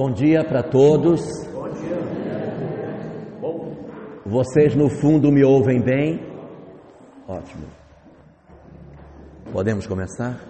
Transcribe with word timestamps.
Bom 0.00 0.12
dia 0.12 0.44
para 0.44 0.62
todos. 0.62 1.20
Bom 1.52 1.68
dia. 1.70 1.98
Vocês 4.24 4.76
no 4.76 4.88
fundo 4.88 5.32
me 5.32 5.42
ouvem 5.42 5.82
bem? 5.82 6.22
Ótimo. 7.26 7.64
Podemos 9.52 9.88
começar? 9.88 10.40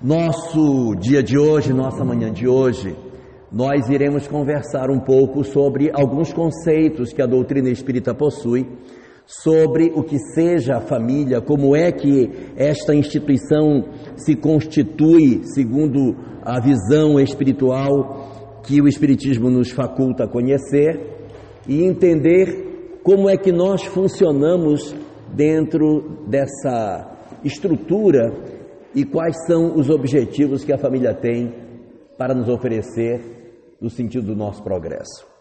Nosso 0.00 0.94
dia 0.94 1.24
de 1.24 1.36
hoje, 1.36 1.72
nossa 1.72 2.04
manhã 2.04 2.32
de 2.32 2.46
hoje, 2.46 2.96
nós 3.50 3.88
iremos 3.88 4.28
conversar 4.28 4.90
um 4.90 5.00
pouco 5.00 5.42
sobre 5.42 5.90
alguns 5.92 6.32
conceitos 6.32 7.12
que 7.12 7.20
a 7.20 7.26
doutrina 7.26 7.68
espírita 7.68 8.14
possui 8.14 8.64
sobre 9.26 9.90
o 9.94 10.02
que 10.02 10.18
seja 10.18 10.76
a 10.76 10.80
família, 10.80 11.40
como 11.40 11.74
é 11.74 11.90
que 11.90 12.30
esta 12.56 12.94
instituição 12.94 13.84
se 14.16 14.36
constitui 14.36 15.42
segundo 15.54 16.16
a 16.42 16.60
visão 16.60 17.18
espiritual 17.18 18.60
que 18.62 18.80
o 18.80 18.88
Espiritismo 18.88 19.50
nos 19.50 19.70
faculta 19.70 20.28
conhecer 20.28 21.00
e 21.66 21.82
entender 21.82 23.00
como 23.02 23.28
é 23.28 23.36
que 23.36 23.52
nós 23.52 23.84
funcionamos 23.84 24.94
dentro 25.34 26.26
dessa 26.26 27.10
estrutura 27.42 28.32
e 28.94 29.04
quais 29.04 29.36
são 29.46 29.74
os 29.74 29.90
objetivos 29.90 30.64
que 30.64 30.72
a 30.72 30.78
família 30.78 31.14
tem 31.14 31.52
para 32.16 32.34
nos 32.34 32.48
oferecer 32.48 33.76
no 33.80 33.90
sentido 33.90 34.26
do 34.26 34.36
nosso 34.36 34.62
progresso. 34.62 35.33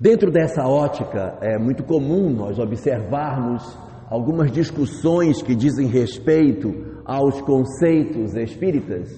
Dentro 0.00 0.30
dessa 0.30 0.66
ótica, 0.66 1.38
é 1.40 1.56
muito 1.56 1.84
comum 1.84 2.28
nós 2.30 2.58
observarmos 2.58 3.62
algumas 4.10 4.50
discussões 4.50 5.40
que 5.40 5.54
dizem 5.54 5.86
respeito 5.86 7.00
aos 7.04 7.40
conceitos 7.42 8.34
espíritas 8.34 9.08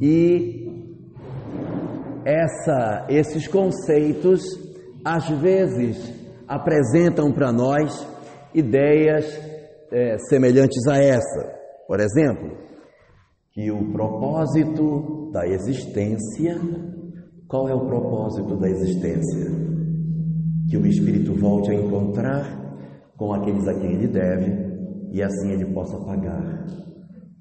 e 0.00 0.64
essa, 2.24 3.06
esses 3.08 3.46
conceitos 3.48 4.42
às 5.04 5.28
vezes 5.28 6.12
apresentam 6.46 7.32
para 7.32 7.50
nós 7.52 8.06
ideias 8.54 9.24
é, 9.90 10.16
semelhantes 10.28 10.86
a 10.86 10.98
essa. 10.98 11.54
Por 11.86 12.00
exemplo, 12.00 12.58
que 13.52 13.70
o 13.70 13.92
propósito 13.92 15.30
da 15.32 15.46
existência, 15.46 16.60
qual 17.48 17.68
é 17.68 17.74
o 17.74 17.86
propósito 17.86 18.56
da 18.56 18.68
existência? 18.68 19.63
Que 20.68 20.76
o 20.76 20.86
espírito 20.86 21.34
volte 21.34 21.70
a 21.70 21.74
encontrar 21.74 22.64
com 23.16 23.32
aqueles 23.32 23.66
a 23.68 23.74
quem 23.74 23.92
ele 23.92 24.08
deve 24.08 24.52
e 25.12 25.22
assim 25.22 25.50
ele 25.50 25.66
possa 25.66 25.98
pagar 26.04 26.66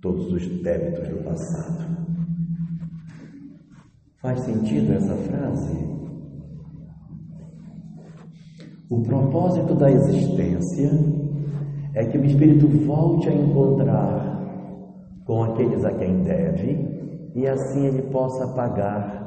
todos 0.01 0.31
os 0.31 0.61
débitos 0.61 1.07
do 1.07 1.23
passado. 1.23 2.03
Faz 4.21 4.39
sentido 4.41 4.93
essa 4.93 5.15
frase? 5.15 5.93
O 8.89 9.01
propósito 9.01 9.73
da 9.75 9.89
existência 9.89 10.91
é 11.95 12.05
que 12.05 12.17
o 12.17 12.25
espírito 12.25 12.67
volte 12.85 13.29
a 13.29 13.33
encontrar 13.33 14.33
com 15.25 15.43
aqueles 15.43 15.83
a 15.83 15.91
quem 15.93 16.23
deve 16.23 17.31
e 17.35 17.47
assim 17.47 17.85
ele 17.85 18.03
possa 18.03 18.47
pagar 18.53 19.23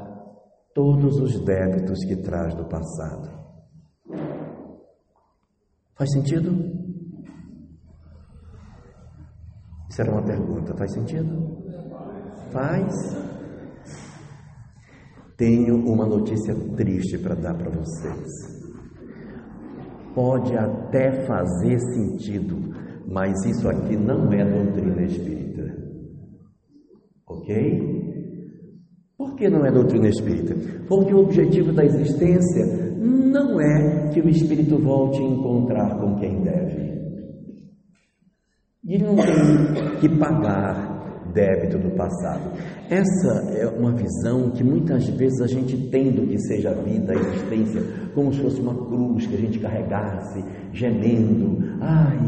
todos 0.75 1.19
os 1.19 1.41
débitos 1.45 2.05
que 2.05 2.17
traz 2.17 2.55
do 2.55 2.65
passado. 2.67 3.46
Faz 5.97 6.13
sentido? 6.13 6.53
Isso 9.89 10.03
era 10.03 10.13
uma 10.13 10.23
pergunta. 10.23 10.77
Faz 10.77 10.93
sentido? 10.93 11.57
Faz. 12.53 12.93
Tenho 15.39 15.77
uma 15.91 16.07
notícia 16.07 16.55
triste 16.77 17.19
para 17.19 17.35
dar 17.35 17.55
para 17.55 17.71
vocês. 17.71 18.31
Pode 20.15 20.57
até 20.57 21.27
fazer 21.27 21.79
sentido, 21.79 22.57
mas 23.07 23.35
isso 23.45 23.69
aqui 23.69 23.97
não 23.97 24.31
é 24.33 24.45
doutrina 24.45 25.03
espírita. 25.03 25.77
Ok? 27.27 27.97
Por 29.17 29.35
que 29.35 29.49
não 29.49 29.65
é 29.65 29.71
doutrina 29.71 30.09
espírita? 30.09 30.55
Porque 30.87 31.13
o 31.13 31.21
objetivo 31.21 31.73
da 31.73 31.85
existência 31.85 32.86
não 33.07 33.61
é 33.61 34.09
que 34.13 34.21
o 34.21 34.29
espírito 34.29 34.79
volte 34.79 35.19
a 35.19 35.23
encontrar 35.23 35.99
com 35.99 36.17
quem 36.17 36.43
deve. 36.43 36.97
E 38.85 38.95
ele 38.95 39.05
não 39.05 39.17
tem 39.17 39.99
que 40.01 40.09
pagar 40.19 40.97
débito 41.33 41.79
do 41.79 41.91
passado. 41.91 42.53
Essa 42.89 43.53
é 43.53 43.67
uma 43.67 43.93
visão 43.93 44.51
que 44.51 44.65
muitas 44.65 45.07
vezes 45.09 45.41
a 45.43 45.47
gente 45.47 45.77
tem 45.91 46.11
do 46.11 46.27
que 46.27 46.39
seja 46.39 46.71
a 46.71 46.75
vida, 46.75 47.13
a 47.13 47.17
existência, 47.17 47.83
como 48.15 48.33
se 48.33 48.41
fosse 48.41 48.61
uma 48.61 48.75
cruz 48.75 49.27
que 49.27 49.35
a 49.35 49.39
gente 49.39 49.59
carregasse, 49.59 50.43
gemendo, 50.73 51.59
ai, 51.81 52.19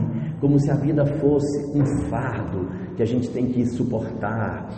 como 0.40 0.60
se 0.60 0.70
a 0.70 0.74
vida 0.74 1.06
fosse 1.06 1.58
um 1.74 1.84
fardo 2.10 2.68
que 2.96 3.02
a 3.02 3.06
gente 3.06 3.30
tem 3.30 3.46
que 3.46 3.64
suportar. 3.66 4.68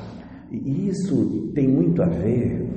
E 0.50 0.88
isso 0.88 1.50
tem 1.54 1.66
muito 1.66 2.02
a 2.02 2.06
ver 2.06 2.69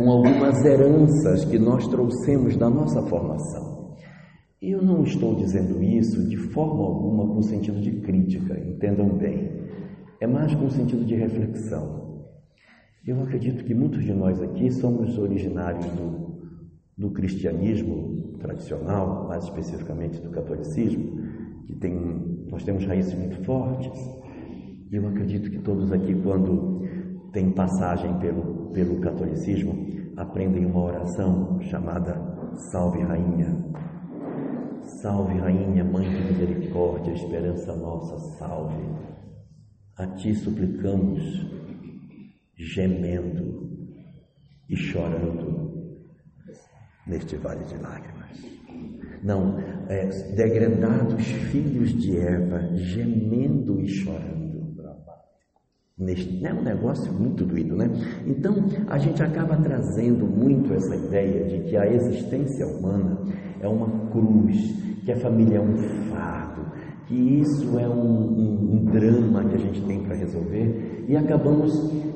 com 0.00 0.10
algumas 0.10 0.64
heranças 0.64 1.44
que 1.44 1.58
nós 1.58 1.86
trouxemos 1.86 2.56
da 2.56 2.70
nossa 2.70 3.02
formação. 3.02 3.98
Eu 4.62 4.80
não 4.80 5.02
estou 5.02 5.34
dizendo 5.34 5.82
isso 5.82 6.26
de 6.26 6.38
forma 6.38 6.84
alguma 6.84 7.28
com 7.28 7.42
sentido 7.42 7.78
de 7.78 8.00
crítica, 8.00 8.58
entendam 8.58 9.10
bem. 9.10 9.50
É 10.18 10.26
mais 10.26 10.54
com 10.54 10.70
sentido 10.70 11.04
de 11.04 11.14
reflexão. 11.16 12.24
Eu 13.06 13.22
acredito 13.22 13.62
que 13.62 13.74
muitos 13.74 14.02
de 14.02 14.14
nós 14.14 14.40
aqui 14.40 14.70
somos 14.70 15.18
originários 15.18 15.84
do, 15.90 16.40
do 16.96 17.10
cristianismo 17.10 18.38
tradicional, 18.38 19.28
mais 19.28 19.44
especificamente 19.44 20.18
do 20.22 20.30
catolicismo, 20.30 21.20
que 21.66 21.76
tem, 21.76 22.46
nós 22.50 22.64
temos 22.64 22.86
raízes 22.86 23.12
muito 23.14 23.44
fortes. 23.44 23.92
Eu 24.90 25.06
acredito 25.08 25.50
que 25.50 25.58
todos 25.58 25.92
aqui, 25.92 26.14
quando 26.22 26.79
têm 27.32 27.52
passagem 27.52 28.18
pelo 28.18 28.60
pelo 28.72 29.00
catolicismo, 29.00 29.86
aprendem 30.16 30.66
uma 30.66 30.82
oração 30.82 31.60
chamada 31.62 32.14
Salve 32.70 33.02
Rainha. 33.02 33.70
Salve 35.02 35.38
Rainha, 35.38 35.84
Mãe 35.84 36.08
de 36.08 36.32
Misericórdia, 36.32 37.12
esperança 37.12 37.74
nossa, 37.76 38.18
salve. 38.38 38.82
A 39.96 40.06
Ti 40.14 40.34
suplicamos, 40.34 41.22
gemendo 42.56 43.68
e 44.68 44.76
chorando 44.76 45.70
neste 47.06 47.36
vale 47.36 47.64
de 47.64 47.76
lágrimas. 47.76 48.20
Não, 49.22 49.58
é, 49.88 50.06
degradados 50.34 51.26
filhos 51.50 51.92
de 51.92 52.16
Eva, 52.16 52.74
gemendo 52.74 53.80
e 53.80 53.88
chorando 53.88 54.39
Neste, 56.00 56.46
é 56.46 56.54
um 56.54 56.62
negócio 56.62 57.12
muito 57.12 57.44
doído, 57.44 57.76
né? 57.76 57.90
Então, 58.26 58.56
a 58.88 58.96
gente 58.96 59.22
acaba 59.22 59.54
trazendo 59.58 60.26
muito 60.26 60.72
essa 60.72 60.96
ideia 60.96 61.44
de 61.44 61.68
que 61.68 61.76
a 61.76 61.86
existência 61.86 62.66
humana 62.66 63.18
é 63.60 63.68
uma 63.68 64.08
cruz, 64.10 64.56
que 65.04 65.12
a 65.12 65.16
família 65.18 65.58
é 65.58 65.60
um 65.60 65.76
fardo, 66.08 66.62
que 67.06 67.14
isso 67.14 67.78
é 67.78 67.86
um, 67.86 67.92
um, 67.92 68.76
um 68.76 68.84
drama 68.86 69.44
que 69.44 69.56
a 69.56 69.58
gente 69.58 69.82
tem 69.82 70.00
para 70.00 70.16
resolver 70.16 71.04
e 71.06 71.14
acabamos 71.16 71.70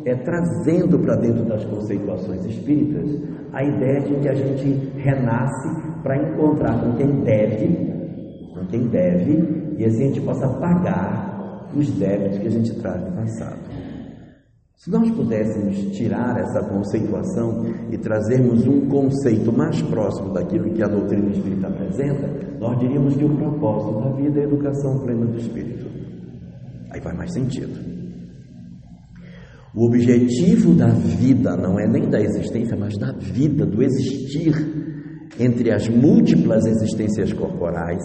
é, 0.07 0.15
trazendo 0.15 0.99
para 1.01 1.17
dentro 1.17 1.45
das 1.45 1.65
conceituações 1.67 2.43
espíritas 2.47 3.21
a 3.53 3.63
ideia 3.65 4.01
de 4.01 4.15
que 4.15 4.29
a 4.31 4.35
gente 4.35 4.93
renasce 4.97 5.69
para 6.03 6.17
encontrar 6.17 6.81
com 6.81 6.97
quem 6.97 7.21
deve, 7.21 7.69
com 8.55 8.65
quem 8.67 8.87
deve, 8.89 9.75
e 9.77 9.85
assim 9.85 10.05
a 10.05 10.07
gente 10.07 10.21
possa 10.23 10.49
pagar 10.49 11.34
os 11.77 11.91
débitos 11.91 12.39
que 12.39 12.47
a 12.47 12.51
gente 12.51 12.75
traz 12.75 13.03
do 13.05 13.13
passado. 13.13 13.61
Se 14.77 14.91
nós 14.91 15.11
pudéssemos 15.13 15.79
tirar 15.97 16.39
essa 16.39 16.63
conceituação 16.69 17.65
e 17.91 17.97
trazermos 17.97 18.67
um 18.67 18.87
conceito 18.87 19.51
mais 19.51 19.81
próximo 19.81 20.33
daquilo 20.35 20.75
que 20.75 20.83
a 20.83 20.89
doutrina 20.89 21.31
espírita 21.31 21.69
apresenta, 21.69 22.29
nós 22.61 22.79
diríamos 22.79 23.17
que 23.17 23.25
o 23.25 23.35
propósito 23.35 24.01
da 24.01 24.11
vida 24.15 24.41
é 24.41 24.43
a 24.43 24.47
educação 24.47 24.99
plena 24.99 25.25
do 25.25 25.39
espírito. 25.39 25.87
Aí 26.91 27.01
faz 27.01 27.17
mais 27.17 27.33
sentido. 27.33 27.81
O 29.75 29.87
objetivo 29.87 30.75
da 30.75 30.89
vida 30.89 31.57
não 31.57 31.81
é 31.81 31.89
nem 31.89 32.09
da 32.11 32.21
existência, 32.21 32.77
mas 32.77 32.97
da 32.99 33.13
vida, 33.13 33.65
do 33.65 33.83
existir 33.83 34.55
entre 35.41 35.73
as 35.73 35.89
múltiplas 35.89 36.65
existências 36.67 37.33
corporais, 37.33 38.03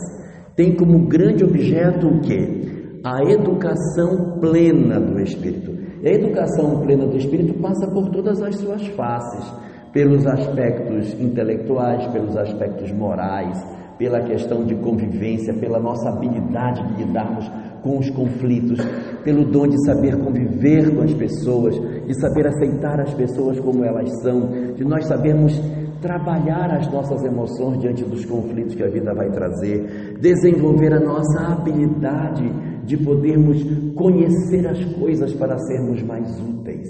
tem 0.55 0.75
como 0.75 1.07
grande 1.07 1.43
objeto 1.43 2.07
o 2.07 2.21
quê? 2.21 2.78
A 3.03 3.23
educação 3.23 4.39
plena 4.39 4.99
do 4.99 5.19
espírito. 5.19 5.77
E 6.01 6.09
a 6.09 6.13
educação 6.13 6.81
plena 6.81 7.05
do 7.05 7.17
espírito 7.17 7.53
passa 7.61 7.87
por 7.91 8.09
todas 8.09 8.41
as 8.41 8.55
suas 8.55 8.85
faces, 8.87 9.53
pelos 9.91 10.25
aspectos 10.25 11.13
intelectuais, 11.19 12.07
pelos 12.07 12.37
aspectos 12.37 12.91
morais, 12.91 13.57
pela 13.97 14.21
questão 14.21 14.63
de 14.63 14.75
convivência, 14.75 15.53
pela 15.53 15.79
nossa 15.79 16.09
habilidade 16.09 16.81
de 16.87 17.03
lidarmos 17.03 17.49
com 17.83 17.97
os 17.97 18.09
conflitos, 18.09 18.79
pelo 19.23 19.45
dom 19.45 19.67
de 19.67 19.85
saber 19.85 20.17
conviver 20.17 20.95
com 20.95 21.01
as 21.01 21.13
pessoas, 21.13 21.75
de 21.75 22.13
saber 22.19 22.47
aceitar 22.47 22.99
as 23.01 23.13
pessoas 23.13 23.59
como 23.59 23.83
elas 23.83 24.09
são, 24.21 24.73
de 24.75 24.85
nós 24.85 25.05
sabermos 25.05 25.59
trabalhar 26.01 26.73
as 26.75 26.89
nossas 26.91 27.23
emoções 27.23 27.79
diante 27.79 28.03
dos 28.05 28.23
conflitos 28.23 28.73
que 28.73 28.83
a 28.83 28.89
vida 28.89 29.13
vai 29.13 29.29
trazer, 29.31 30.17
desenvolver 30.19 30.93
a 30.93 30.99
nossa 30.99 31.53
habilidade 31.53 32.49
de 32.89 32.97
podermos 32.97 33.63
conhecer 33.93 34.67
as 34.67 34.83
coisas 34.95 35.31
para 35.35 35.59
sermos 35.59 36.01
mais 36.01 36.27
úteis. 36.41 36.89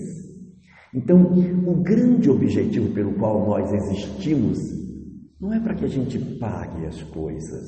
Então, 0.95 1.21
o 1.67 1.75
grande 1.83 2.29
objetivo 2.29 2.93
pelo 2.93 3.13
qual 3.15 3.45
nós 3.45 3.69
existimos 3.73 4.57
não 5.41 5.53
é 5.53 5.59
para 5.59 5.75
que 5.75 5.83
a 5.83 5.89
gente 5.89 6.17
pague 6.39 6.85
as 6.85 7.03
coisas, 7.03 7.67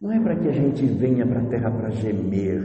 não 0.00 0.12
é 0.12 0.20
para 0.20 0.36
que 0.36 0.48
a 0.48 0.52
gente 0.52 0.86
venha 0.86 1.26
para 1.26 1.40
a 1.40 1.46
terra 1.46 1.70
para 1.72 1.90
gemer 1.90 2.62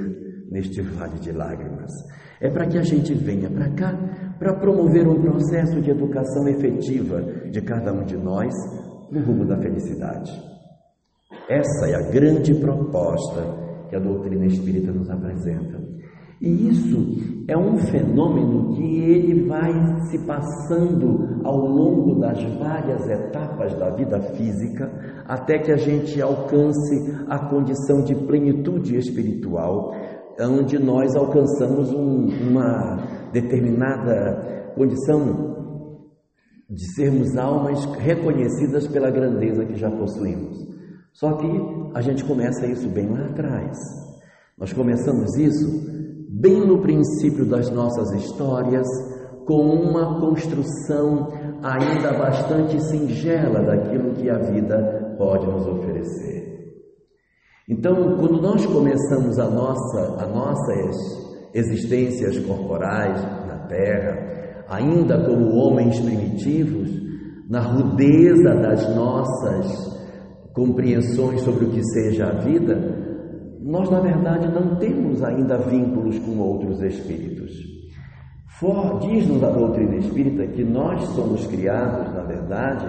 neste 0.52 0.80
vale 0.82 1.20
de 1.20 1.32
lágrimas, 1.32 1.92
é 2.40 2.48
para 2.48 2.68
que 2.68 2.78
a 2.78 2.84
gente 2.84 3.12
venha 3.16 3.50
para 3.50 3.70
cá 3.72 4.36
para 4.38 4.54
promover 4.54 5.08
um 5.08 5.20
processo 5.20 5.82
de 5.82 5.90
educação 5.90 6.48
efetiva 6.48 7.22
de 7.50 7.62
cada 7.62 7.92
um 7.92 8.06
de 8.06 8.16
nós 8.16 8.54
no 9.12 9.22
rumo 9.22 9.44
da 9.44 9.58
felicidade. 9.58 10.32
Essa 11.50 11.88
é 11.88 11.96
a 11.96 12.12
grande 12.12 12.54
proposta 12.54 13.69
que 13.90 13.96
a 13.96 14.00
doutrina 14.00 14.46
espírita 14.46 14.92
nos 14.92 15.10
apresenta. 15.10 15.80
E 16.42 16.70
isso 16.70 17.44
é 17.50 17.58
um 17.58 17.78
fenômeno 17.78 18.74
que 18.74 19.00
ele 19.02 19.46
vai 19.46 19.74
se 20.10 20.18
passando 20.20 21.42
ao 21.44 21.58
longo 21.58 22.18
das 22.18 22.42
várias 22.58 23.10
etapas 23.10 23.76
da 23.76 23.90
vida 23.90 24.22
física, 24.22 24.90
até 25.28 25.60
que 25.60 25.72
a 25.72 25.76
gente 25.76 26.22
alcance 26.22 27.14
a 27.28 27.40
condição 27.50 28.04
de 28.04 28.16
plenitude 28.16 28.96
espiritual, 28.96 29.94
onde 30.40 30.80
nós 30.80 31.14
alcançamos 31.14 31.92
um, 31.94 32.28
uma 32.50 33.04
determinada 33.34 34.72
condição 34.76 35.58
de 36.70 36.94
sermos 36.94 37.36
almas 37.36 37.84
reconhecidas 37.96 38.88
pela 38.88 39.12
grandeza 39.12 39.66
que 39.66 39.76
já 39.76 39.92
possuímos. 39.92 40.69
Só 41.20 41.34
que 41.34 41.48
a 41.94 42.00
gente 42.00 42.24
começa 42.24 42.66
isso 42.66 42.88
bem 42.88 43.10
lá 43.10 43.26
atrás. 43.26 43.78
Nós 44.58 44.72
começamos 44.72 45.36
isso 45.36 45.68
bem 46.30 46.66
no 46.66 46.82
princípio 46.82 47.46
das 47.46 47.70
nossas 47.70 48.10
histórias, 48.14 48.88
com 49.46 49.62
uma 49.62 50.18
construção 50.22 51.28
ainda 51.62 52.18
bastante 52.18 52.82
singela 52.84 53.62
daquilo 53.62 54.14
que 54.14 54.30
a 54.30 54.38
vida 54.38 55.16
pode 55.18 55.46
nos 55.46 55.68
oferecer. 55.68 56.88
Então, 57.68 58.16
quando 58.18 58.42
nós 58.42 58.66
começamos 58.66 59.38
a 59.40 59.50
nossa, 59.50 60.24
a 60.24 60.26
nossas 60.26 60.96
existências 61.54 62.40
corporais 62.46 63.22
na 63.46 63.68
Terra, 63.68 64.64
ainda 64.70 65.22
como 65.26 65.54
homens 65.54 66.00
primitivos, 66.00 66.90
na 67.50 67.60
rudeza 67.60 68.56
das 68.56 68.96
nossas 68.96 69.99
compreensões 70.60 71.40
sobre 71.42 71.66
o 71.66 71.70
que 71.70 71.82
seja 71.94 72.28
a 72.28 72.34
vida, 72.34 72.76
nós, 73.62 73.90
na 73.90 74.02
verdade, 74.02 74.46
não 74.52 74.76
temos 74.76 75.24
ainda 75.24 75.58
vínculos 75.58 76.20
com 76.20 76.38
outros 76.38 76.82
espíritos. 76.82 77.54
Diz-nos 79.02 79.42
a 79.42 79.52
doutrina 79.52 79.96
espírita 79.96 80.46
que 80.48 80.66
nós 80.66 81.02
somos 81.12 81.48
criados, 81.48 82.14
na 82.14 82.24
verdade, 82.24 82.86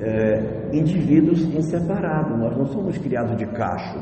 é, 0.00 0.70
indivíduos 0.72 1.42
em 1.42 1.60
separado, 1.60 2.38
nós 2.38 2.56
não 2.56 2.64
somos 2.68 2.96
criados 2.96 3.36
de 3.36 3.44
cacho. 3.48 3.98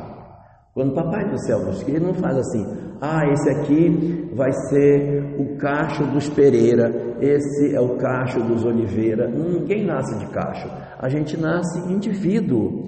Quando 0.72 0.92
o 0.92 0.94
Papai 0.94 1.28
do 1.28 1.44
Céu 1.44 1.58
nos 1.64 1.82
cria, 1.82 1.96
ele 1.96 2.06
não 2.06 2.14
faz 2.14 2.36
assim, 2.36 2.64
ah, 3.04 3.28
esse 3.32 3.50
aqui 3.50 4.30
vai 4.32 4.52
ser 4.68 5.34
o 5.36 5.56
cacho 5.56 6.04
dos 6.12 6.28
Pereira, 6.28 7.16
esse 7.20 7.74
é 7.74 7.80
o 7.80 7.96
cacho 7.96 8.38
dos 8.44 8.64
Oliveira. 8.64 9.28
Ninguém 9.28 9.84
nasce 9.84 10.16
de 10.20 10.32
cacho, 10.32 10.70
a 11.00 11.08
gente 11.08 11.36
nasce 11.36 11.80
indivíduo. 11.92 12.84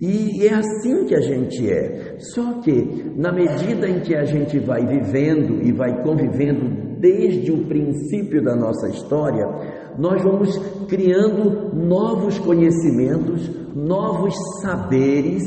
E 0.00 0.46
é 0.46 0.54
assim 0.54 1.06
que 1.06 1.16
a 1.16 1.20
gente 1.20 1.68
é. 1.68 2.14
Só 2.18 2.60
que, 2.60 3.10
na 3.16 3.32
medida 3.32 3.88
em 3.88 3.98
que 3.98 4.14
a 4.14 4.24
gente 4.24 4.56
vai 4.60 4.86
vivendo 4.86 5.60
e 5.60 5.72
vai 5.72 6.00
convivendo 6.00 7.00
desde 7.00 7.50
o 7.50 7.66
princípio 7.66 8.44
da 8.44 8.54
nossa 8.54 8.88
história, 8.88 9.44
nós 9.98 10.22
vamos 10.22 10.56
criando 10.86 11.74
novos 11.74 12.38
conhecimentos, 12.38 13.50
novos 13.74 14.32
saberes, 14.62 15.42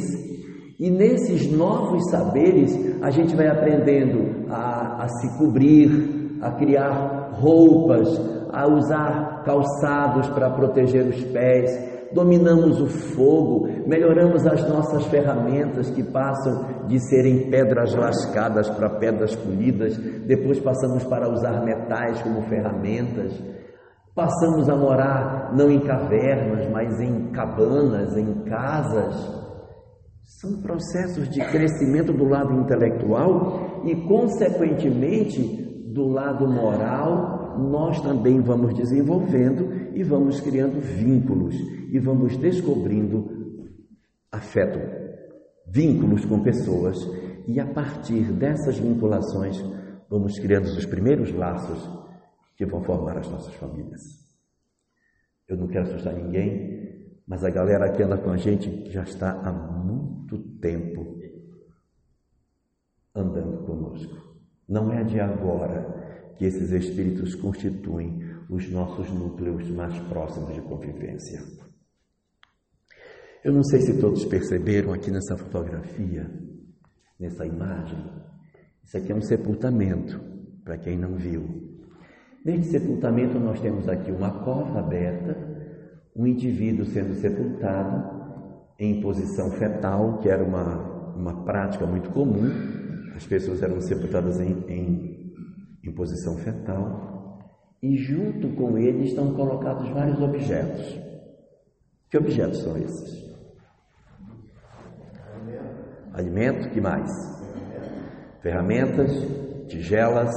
e 0.80 0.90
nesses 0.90 1.52
novos 1.52 2.10
saberes 2.10 2.74
a 3.02 3.10
gente 3.10 3.36
vai 3.36 3.48
aprendendo 3.48 4.50
a, 4.50 5.04
a 5.04 5.10
se 5.10 5.38
cobrir, 5.38 6.40
a 6.42 6.52
criar 6.52 7.32
roupas, 7.34 8.08
a 8.52 8.66
usar 8.66 9.44
calçados 9.44 10.30
para 10.30 10.50
proteger 10.50 11.06
os 11.06 11.22
pés, 11.26 11.70
dominamos 12.14 12.80
o 12.82 12.88
fogo, 12.88 13.68
melhoramos 13.86 14.48
as 14.48 14.68
nossas 14.70 15.06
ferramentas 15.08 15.90
que 15.92 16.02
passam 16.02 16.88
de 16.88 16.98
serem 17.10 17.50
pedras 17.52 17.94
lascadas 17.94 18.70
para 18.70 18.90
pedras 18.90 19.36
polidas, 19.36 19.98
depois 19.98 20.60
passamos 20.62 21.04
para 21.04 21.30
usar 21.30 21.62
metais 21.64 22.22
como 22.22 22.42
ferramentas, 22.44 23.34
passamos 24.16 24.70
a 24.70 24.76
morar 24.78 25.54
não 25.54 25.70
em 25.70 25.82
cavernas, 25.82 26.68
mas 26.72 27.00
em 27.02 27.32
cabanas, 27.32 28.16
em 28.16 28.34
casas. 28.46 29.49
São 30.30 30.62
processos 30.62 31.28
de 31.28 31.40
crescimento 31.40 32.14
do 32.14 32.24
lado 32.24 32.54
intelectual 32.54 33.84
e, 33.84 33.96
consequentemente, 34.08 35.42
do 35.92 36.08
lado 36.08 36.48
moral, 36.48 37.58
nós 37.58 38.00
também 38.00 38.40
vamos 38.40 38.76
desenvolvendo 38.76 39.92
e 39.96 40.04
vamos 40.04 40.40
criando 40.40 40.80
vínculos 40.80 41.56
e 41.92 41.98
vamos 41.98 42.38
descobrindo 42.38 43.28
afeto, 44.32 44.80
vínculos 45.68 46.24
com 46.26 46.44
pessoas 46.44 46.96
e 47.48 47.60
a 47.60 47.66
partir 47.66 48.32
dessas 48.32 48.78
vinculações 48.78 49.60
vamos 50.08 50.38
criando 50.38 50.66
os 50.66 50.86
primeiros 50.86 51.34
laços 51.34 51.90
que 52.56 52.68
vão 52.68 52.84
formar 52.84 53.18
as 53.18 53.28
nossas 53.28 53.56
famílias. 53.56 54.02
Eu 55.48 55.58
não 55.58 55.68
quero 55.68 55.86
assustar 55.86 56.14
ninguém, 56.14 56.79
mas 57.30 57.44
a 57.44 57.52
galera 57.52 57.92
que 57.92 58.02
anda 58.02 58.18
com 58.18 58.32
a 58.32 58.38
gente 58.38 58.90
já 58.92 59.04
está 59.04 59.40
há 59.44 59.54
muito 59.54 60.40
tempo 60.60 61.20
andando 63.14 63.66
conosco. 63.68 64.36
Não 64.68 64.92
é 64.92 65.04
de 65.04 65.20
agora 65.20 66.34
que 66.38 66.46
esses 66.46 66.72
espíritos 66.72 67.36
constituem 67.36 68.20
os 68.50 68.68
nossos 68.72 69.12
núcleos 69.12 69.70
mais 69.70 69.96
próximos 70.08 70.56
de 70.56 70.62
convivência. 70.62 71.40
Eu 73.44 73.54
não 73.54 73.64
sei 73.64 73.82
se 73.82 74.02
todos 74.02 74.26
perceberam 74.26 74.92
aqui 74.92 75.12
nessa 75.12 75.38
fotografia, 75.38 76.28
nessa 77.20 77.46
imagem, 77.46 78.12
isso 78.84 78.98
aqui 78.98 79.12
é 79.12 79.16
um 79.16 79.22
sepultamento, 79.22 80.20
para 80.64 80.80
quem 80.80 80.98
não 80.98 81.16
viu. 81.16 81.46
Neste 82.44 82.72
sepultamento 82.72 83.40
nós 83.40 83.62
temos 83.62 83.88
aqui 83.88 84.12
uma 84.12 84.44
cova 84.44 84.80
aberta, 84.80 85.49
um 86.20 86.28
indivíduo 86.28 86.86
sendo 86.86 87.14
sepultado 87.16 88.20
em 88.78 89.00
posição 89.00 89.52
fetal, 89.52 90.18
que 90.18 90.28
era 90.28 90.44
uma, 90.44 91.14
uma 91.16 91.46
prática 91.46 91.86
muito 91.86 92.10
comum, 92.10 92.52
as 93.16 93.26
pessoas 93.26 93.64
eram 93.64 93.80
sepultadas 93.80 94.38
em, 94.42 94.52
em, 94.68 95.34
em 95.82 95.92
posição 95.94 96.38
fetal, 96.40 97.40
e 97.82 97.96
junto 97.96 98.50
com 98.50 98.78
ele 98.78 99.06
estão 99.06 99.34
colocados 99.34 99.88
vários 99.92 100.20
objetos. 100.22 101.00
Que 102.10 102.18
objetos 102.18 102.64
são 102.64 102.78
esses? 102.78 103.30
Alimento, 106.12 106.70
que 106.72 106.82
mais? 106.82 107.10
Ferramentas, 108.42 109.10
tigelas, 109.70 110.34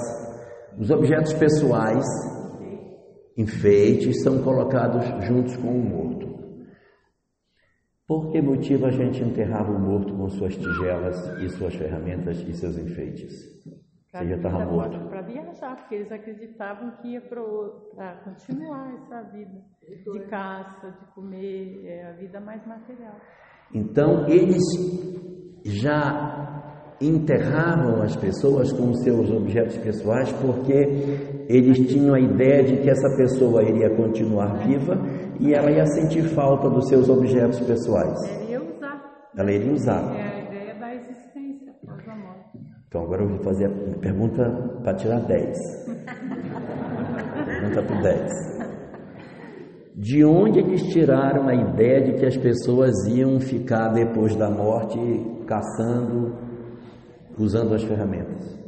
os 0.79 0.91
objetos 0.91 1.33
pessoais, 1.33 2.05
enfeites, 3.37 4.23
são 4.23 4.43
colocados 4.43 5.05
juntos 5.27 5.57
com 5.57 5.69
o 5.69 5.83
morto. 5.83 6.33
Por 8.07 8.31
que 8.31 8.43
motivo 8.43 8.87
a 8.87 8.91
gente 8.91 9.23
enterrava 9.23 9.73
o 9.73 9.79
morto 9.79 10.15
com 10.15 10.29
suas 10.29 10.57
tigelas 10.57 11.17
e 11.41 11.49
suas 11.49 11.75
ferramentas 11.75 12.39
e 12.41 12.53
seus 12.53 12.77
enfeites? 12.77 13.33
Você 14.13 14.29
já 14.29 14.37
estava 14.37 14.67
morto. 14.67 15.09
Para 15.09 15.23
viajar, 15.23 15.77
porque 15.77 15.95
eles 15.95 16.13
acreditavam 16.13 16.91
que 17.01 17.13
ia 17.13 17.23
para 17.23 18.17
continuar 18.25 18.93
essa 18.97 19.23
vida 19.31 19.63
de 19.87 20.21
caça, 20.29 20.91
de 20.91 21.07
comer, 21.15 21.87
é 21.87 22.11
a 22.11 22.13
vida 22.13 22.39
mais 22.39 22.67
material. 22.67 23.17
Então, 23.73 24.29
eles 24.29 24.63
já 25.65 26.72
enterravam 27.07 28.03
as 28.03 28.15
pessoas 28.17 28.73
com 28.73 28.95
seus 28.95 29.31
objetos 29.31 29.77
pessoais 29.79 30.31
porque 30.33 30.73
eles 31.49 31.79
tinham 31.89 32.15
a 32.15 32.21
ideia 32.21 32.63
de 32.63 32.77
que 32.77 32.89
essa 32.89 33.17
pessoa 33.17 33.63
iria 33.63 33.91
continuar 33.97 34.67
viva 34.67 34.97
e 35.41 35.53
ela 35.53 35.71
ia 35.71 35.85
sentir 35.87 36.23
falta 36.23 36.71
dos 36.71 36.89
seus 36.89 37.09
objetos 37.09 37.61
pessoais. 37.61 38.19
Ela 38.29 38.51
ia 38.51 38.63
usar. 38.63 39.31
Ela 39.37 39.53
iria 39.53 39.73
usar. 39.73 40.15
É 40.15 40.23
a 40.23 40.45
ideia 40.45 40.75
da 40.79 40.95
existência 40.95 41.73
após 41.83 42.09
a 42.09 42.17
morte. 42.17 42.59
Então 42.87 43.03
agora 43.03 43.23
eu 43.23 43.29
vou 43.29 43.39
fazer 43.39 43.67
a 43.67 43.99
pergunta 43.99 44.45
para 44.83 44.95
tirar 44.95 45.21
10. 45.21 45.59
pergunta 47.45 47.83
para 47.83 48.01
10. 48.03 48.53
De 49.95 50.25
onde 50.25 50.59
eles 50.59 50.83
tiraram 50.89 51.49
a 51.49 51.55
ideia 51.55 52.03
de 52.03 52.19
que 52.19 52.27
as 52.27 52.37
pessoas 52.37 52.93
iam 53.09 53.39
ficar 53.39 53.89
depois 53.89 54.35
da 54.37 54.51
morte 54.51 54.99
caçando, 55.47 56.52
usando 57.39 57.75
as 57.75 57.83
ferramentas? 57.83 58.61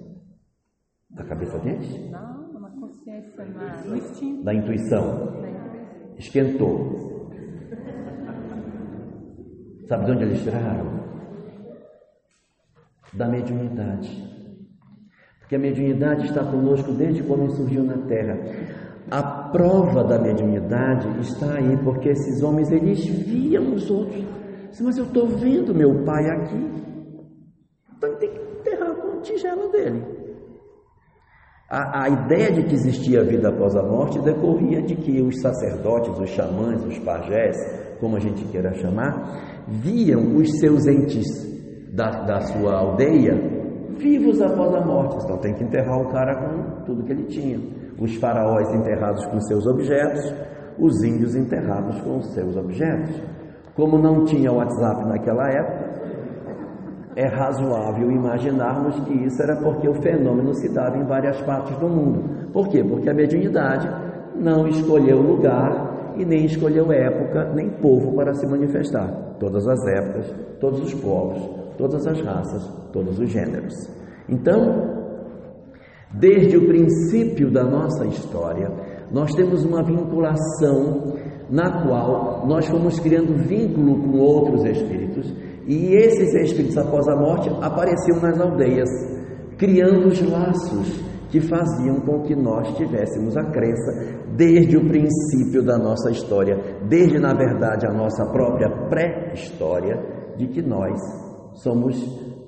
Da 1.11 1.25
cabeça 1.25 1.59
deles? 1.59 2.11
Não, 2.11 2.50
uma 2.50 2.71
consciência, 2.71 3.44
no 3.87 3.97
instinto. 3.97 4.44
Da 4.44 4.54
intuição. 4.54 5.33
Esquentou. 6.18 7.30
Sabe 9.88 10.06
de 10.06 10.12
onde 10.12 10.25
eles 10.25 10.42
tiraram? 10.42 11.04
Da 13.12 13.28
mediunidade. 13.28 14.35
Porque 15.40 15.56
a 15.56 15.59
mediunidade 15.59 16.26
está 16.26 16.42
conosco 16.42 16.92
desde 16.92 17.23
quando 17.23 17.50
surgiu 17.52 17.85
na 17.85 17.99
Terra. 18.06 18.38
A 19.11 19.50
prova 19.50 20.02
da 20.02 20.18
mediunidade 20.18 21.06
está 21.21 21.54
aí, 21.54 21.76
porque 21.85 22.09
esses 22.09 22.42
homens 22.42 22.73
eles 22.73 23.04
viam 23.04 23.75
os 23.75 23.90
outros. 23.90 24.25
Mas 24.80 24.97
eu 24.97 25.04
estou 25.04 25.28
vendo 25.28 25.75
meu 25.75 26.02
pai 26.04 26.28
aqui. 26.30 26.71
Então 27.97 28.16
tem 28.16 28.30
que 28.30 28.44
tigela 29.25 29.69
dele. 29.69 30.04
A, 31.69 32.04
a, 32.04 32.09
ideia 32.09 32.52
de 32.52 32.62
que 32.64 32.75
existia 32.75 33.25
vida 33.25 33.49
após 33.49 33.75
a 33.75 33.83
morte 33.83 34.21
decorria 34.21 34.81
de 34.83 34.95
que 34.95 35.21
os 35.21 35.40
sacerdotes, 35.40 36.16
os 36.21 36.31
xamãs, 36.31 36.85
os 36.85 36.99
pajés, 37.00 37.57
como 37.99 38.16
a 38.16 38.21
gente 38.21 38.45
queira 38.45 38.73
chamar, 38.75 39.64
viam 39.66 40.37
os 40.37 40.59
seus 40.61 40.87
entes 40.87 41.26
da, 41.93 42.11
da 42.25 42.40
sua 42.43 42.78
aldeia 42.78 43.35
vivos 43.99 44.40
após 44.40 44.75
a 44.75 44.85
morte. 44.85 45.25
Então 45.25 45.38
tem 45.38 45.54
que 45.54 45.64
enterrar 45.64 46.00
o 46.00 46.09
cara 46.11 46.35
com 46.37 46.85
tudo 46.85 47.04
que 47.04 47.12
ele 47.12 47.25
tinha. 47.25 47.59
Os 47.99 48.14
faraós 48.16 48.73
enterrados 48.75 49.25
com 49.26 49.40
seus 49.40 49.66
objetos, 49.66 50.35
os 50.78 51.02
índios 51.02 51.35
enterrados 51.35 52.00
com 52.02 52.21
seus 52.23 52.57
objetos. 52.57 53.23
Como 53.75 53.99
não 53.99 54.25
tinha 54.25 54.52
WhatsApp 54.52 55.04
naquela 55.07 55.49
época, 55.49 55.84
é 57.16 57.26
razoável 57.26 58.11
imaginarmos 58.11 58.99
que 59.00 59.14
isso 59.25 59.40
era 59.42 59.56
porque 59.56 59.88
o 59.88 59.94
fenômeno 60.02 60.52
se 60.54 60.68
dava 60.73 60.97
em 60.97 61.04
várias 61.04 61.40
partes 61.42 61.76
do 61.78 61.88
mundo. 61.88 62.50
Por 62.52 62.68
quê? 62.68 62.83
Porque 62.83 63.09
a 63.09 63.14
mediunidade 63.14 63.88
não 64.35 64.66
escolheu 64.66 65.21
lugar 65.21 66.14
e 66.16 66.25
nem 66.25 66.44
escolheu 66.44 66.90
época 66.92 67.52
nem 67.54 67.71
povo 67.71 68.14
para 68.16 68.35
se 68.35 68.47
manifestar. 68.47 69.37
Todas 69.38 69.66
as 69.66 69.87
épocas, 69.87 70.35
todos 70.61 70.80
os 70.80 70.94
povos, 70.94 71.40
todas 71.78 72.06
as 72.06 72.21
raças, 72.21 72.68
todos 72.92 73.18
os 73.18 73.30
gêneros. 73.30 73.75
Então, 74.28 75.04
desde 76.12 76.56
o 76.56 76.66
princípio 76.66 77.50
da 77.50 77.64
nossa 77.64 78.06
história, 78.06 78.71
nós 79.11 79.33
temos 79.35 79.64
uma 79.64 79.83
vinculação 79.83 81.14
na 81.50 81.85
qual 81.85 82.47
nós 82.47 82.66
fomos 82.66 82.99
criando 82.99 83.35
vínculo 83.35 84.00
com 84.02 84.18
outros 84.18 84.64
espíritos 84.64 85.33
e 85.66 85.94
esses 85.94 86.35
espíritos, 86.35 86.76
após 86.76 87.06
a 87.09 87.16
morte, 87.16 87.49
apareciam 87.61 88.21
nas 88.21 88.38
aldeias, 88.40 88.88
criando 89.56 90.09
os 90.09 90.21
laços 90.30 91.02
que 91.30 91.40
faziam 91.40 92.00
com 92.00 92.23
que 92.23 92.37
nós 92.37 92.76
tivéssemos 92.76 93.37
a 93.37 93.44
crença 93.44 94.23
desde 94.37 94.76
o 94.76 94.87
princípio 94.87 95.64
da 95.64 95.78
nossa 95.78 96.11
história, 96.11 96.56
desde, 96.88 97.18
na 97.18 97.35
verdade, 97.35 97.87
a 97.87 97.92
nossa 97.92 98.25
própria 98.26 98.68
pré-história, 98.88 100.00
de 100.37 100.49
que 100.49 100.62
nós 100.62 101.00
somos 101.54 101.97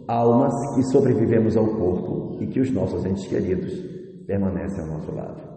almas 0.06 0.52
que 0.74 0.82
sobrevivemos 0.90 1.56
ao 1.56 1.66
corpo 1.66 2.38
e 2.40 2.46
que 2.46 2.60
os 2.60 2.70
nossos 2.70 3.04
entes 3.04 3.26
queridos 3.26 3.72
permanecem 4.26 4.84
ao 4.84 4.98
nosso 4.98 5.12
lado. 5.12 5.55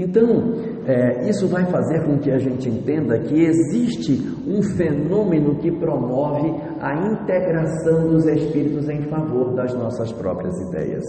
Então, 0.00 0.54
é, 0.86 1.28
isso 1.28 1.46
vai 1.46 1.66
fazer 1.66 2.02
com 2.06 2.18
que 2.18 2.30
a 2.30 2.38
gente 2.38 2.70
entenda 2.70 3.18
que 3.18 3.38
existe 3.38 4.18
um 4.46 4.62
fenômeno 4.62 5.56
que 5.56 5.70
promove 5.70 6.48
a 6.80 7.12
integração 7.12 8.08
dos 8.08 8.24
espíritos 8.24 8.88
em 8.88 9.02
favor 9.02 9.54
das 9.54 9.74
nossas 9.74 10.10
próprias 10.10 10.58
ideias. 10.68 11.04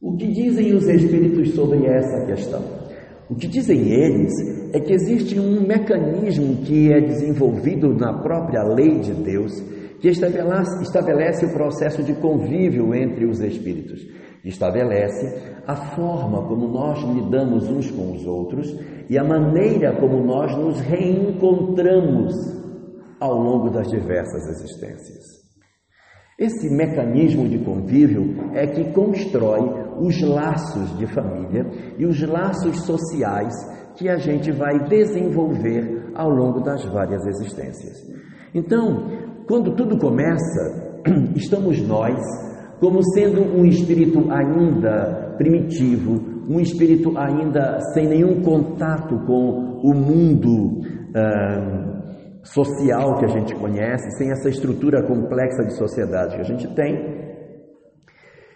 O 0.00 0.16
que 0.16 0.28
dizem 0.28 0.72
os 0.72 0.86
espíritos 0.86 1.52
sobre 1.56 1.84
essa 1.86 2.26
questão? 2.26 2.62
O 3.28 3.34
que 3.34 3.48
dizem 3.48 3.90
eles 3.90 4.32
é 4.72 4.78
que 4.78 4.92
existe 4.92 5.40
um 5.40 5.66
mecanismo 5.66 6.58
que 6.64 6.92
é 6.92 7.00
desenvolvido 7.00 7.92
na 7.92 8.22
própria 8.22 8.62
lei 8.62 9.00
de 9.00 9.12
Deus 9.14 9.52
que 10.00 10.08
estabelece, 10.08 10.80
estabelece 10.80 11.44
o 11.44 11.52
processo 11.52 12.04
de 12.04 12.14
convívio 12.14 12.94
entre 12.94 13.26
os 13.26 13.40
espíritos 13.40 14.17
estabelece 14.44 15.56
a 15.66 15.76
forma 15.76 16.46
como 16.46 16.68
nós 16.68 16.98
lidamos 17.02 17.68
uns 17.68 17.90
com 17.90 18.12
os 18.12 18.26
outros 18.26 18.74
e 19.08 19.18
a 19.18 19.24
maneira 19.24 19.98
como 20.00 20.24
nós 20.24 20.56
nos 20.56 20.80
reencontramos 20.80 22.34
ao 23.20 23.34
longo 23.34 23.70
das 23.70 23.88
diversas 23.88 24.46
existências. 24.48 25.38
Esse 26.38 26.70
mecanismo 26.70 27.48
de 27.48 27.58
convívio 27.58 28.52
é 28.54 28.66
que 28.66 28.92
constrói 28.92 29.60
os 29.98 30.22
laços 30.22 30.96
de 30.96 31.06
família 31.06 31.66
e 31.98 32.06
os 32.06 32.22
laços 32.22 32.82
sociais 32.82 33.52
que 33.96 34.08
a 34.08 34.16
gente 34.16 34.52
vai 34.52 34.78
desenvolver 34.88 36.12
ao 36.14 36.30
longo 36.30 36.60
das 36.60 36.84
várias 36.84 37.26
existências. 37.26 37.96
Então, 38.54 39.44
quando 39.48 39.74
tudo 39.74 39.98
começa, 39.98 41.02
estamos 41.34 41.80
nós 41.82 42.16
como 42.80 43.02
sendo 43.14 43.42
um 43.42 43.64
espírito 43.64 44.30
ainda 44.30 45.34
primitivo, 45.36 46.38
um 46.48 46.60
espírito 46.60 47.16
ainda 47.16 47.78
sem 47.92 48.06
nenhum 48.06 48.40
contato 48.42 49.18
com 49.26 49.80
o 49.82 49.94
mundo 49.94 50.80
ah, 51.14 52.40
social 52.42 53.18
que 53.18 53.24
a 53.24 53.28
gente 53.28 53.54
conhece, 53.54 54.10
sem 54.16 54.30
essa 54.30 54.48
estrutura 54.48 55.06
complexa 55.06 55.64
de 55.64 55.76
sociedade 55.76 56.36
que 56.36 56.40
a 56.40 56.44
gente 56.44 56.66
tem. 56.74 57.18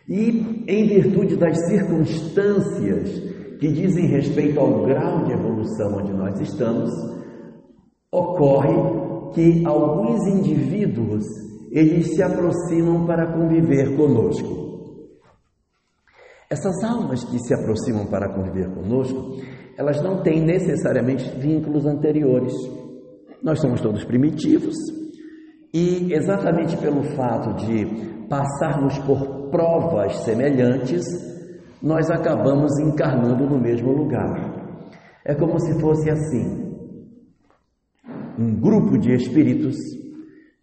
E 0.09 0.65
em 0.67 0.87
virtude 0.87 1.37
das 1.37 1.57
circunstâncias 1.67 3.21
que 3.59 3.69
dizem 3.69 4.07
respeito 4.07 4.59
ao 4.59 4.85
grau 4.85 5.25
de 5.25 5.33
evolução 5.33 5.99
onde 5.99 6.13
nós 6.13 6.41
estamos, 6.41 6.91
ocorre 8.11 9.33
que 9.35 9.65
alguns 9.65 10.27
indivíduos 10.27 11.25
eles 11.73 12.15
se 12.15 12.23
aproximam 12.23 13.07
para 13.07 13.33
conviver 13.33 13.97
conosco. 13.97 14.71
Essas 16.51 16.85
almas 16.85 17.25
que 17.25 17.39
se 17.39 17.55
aproximam 17.55 18.07
para 18.07 18.29
conviver 18.29 18.69
conosco, 18.75 19.41
elas 19.79 20.03
não 20.03 20.23
têm 20.23 20.45
necessariamente 20.45 21.31
vínculos 21.39 21.87
anteriores. 21.87 22.53
Nós 23.43 23.59
somos 23.59 23.81
todos 23.81 24.05
primitivos 24.05 24.75
e, 25.73 26.13
exatamente 26.13 26.77
pelo 26.77 27.03
fato 27.17 27.65
de 27.65 27.87
passarmos 28.29 28.99
por 28.99 29.49
provas 29.51 30.15
semelhantes, 30.25 31.07
nós 31.83 32.11
acabamos 32.11 32.79
encarnando 32.81 33.47
no 33.49 33.59
mesmo 33.59 33.93
lugar. 33.93 34.91
É 35.25 35.35
como 35.35 35.59
se 35.59 35.81
fosse 35.81 36.11
assim: 36.11 36.77
um 38.39 38.61
grupo 38.61 38.99
de 38.99 39.15
espíritos 39.15 40.02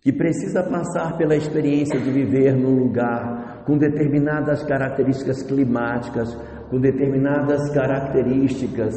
que 0.02 0.14
precisa 0.14 0.64
passar 0.64 1.18
pela 1.18 1.36
experiência 1.36 2.00
de 2.00 2.10
viver 2.10 2.56
num 2.56 2.76
lugar 2.76 3.64
com 3.66 3.78
determinadas 3.78 4.64
características 4.64 5.44
climáticas, 5.44 6.34
com 6.70 6.80
determinadas 6.80 7.70
características 7.74 8.96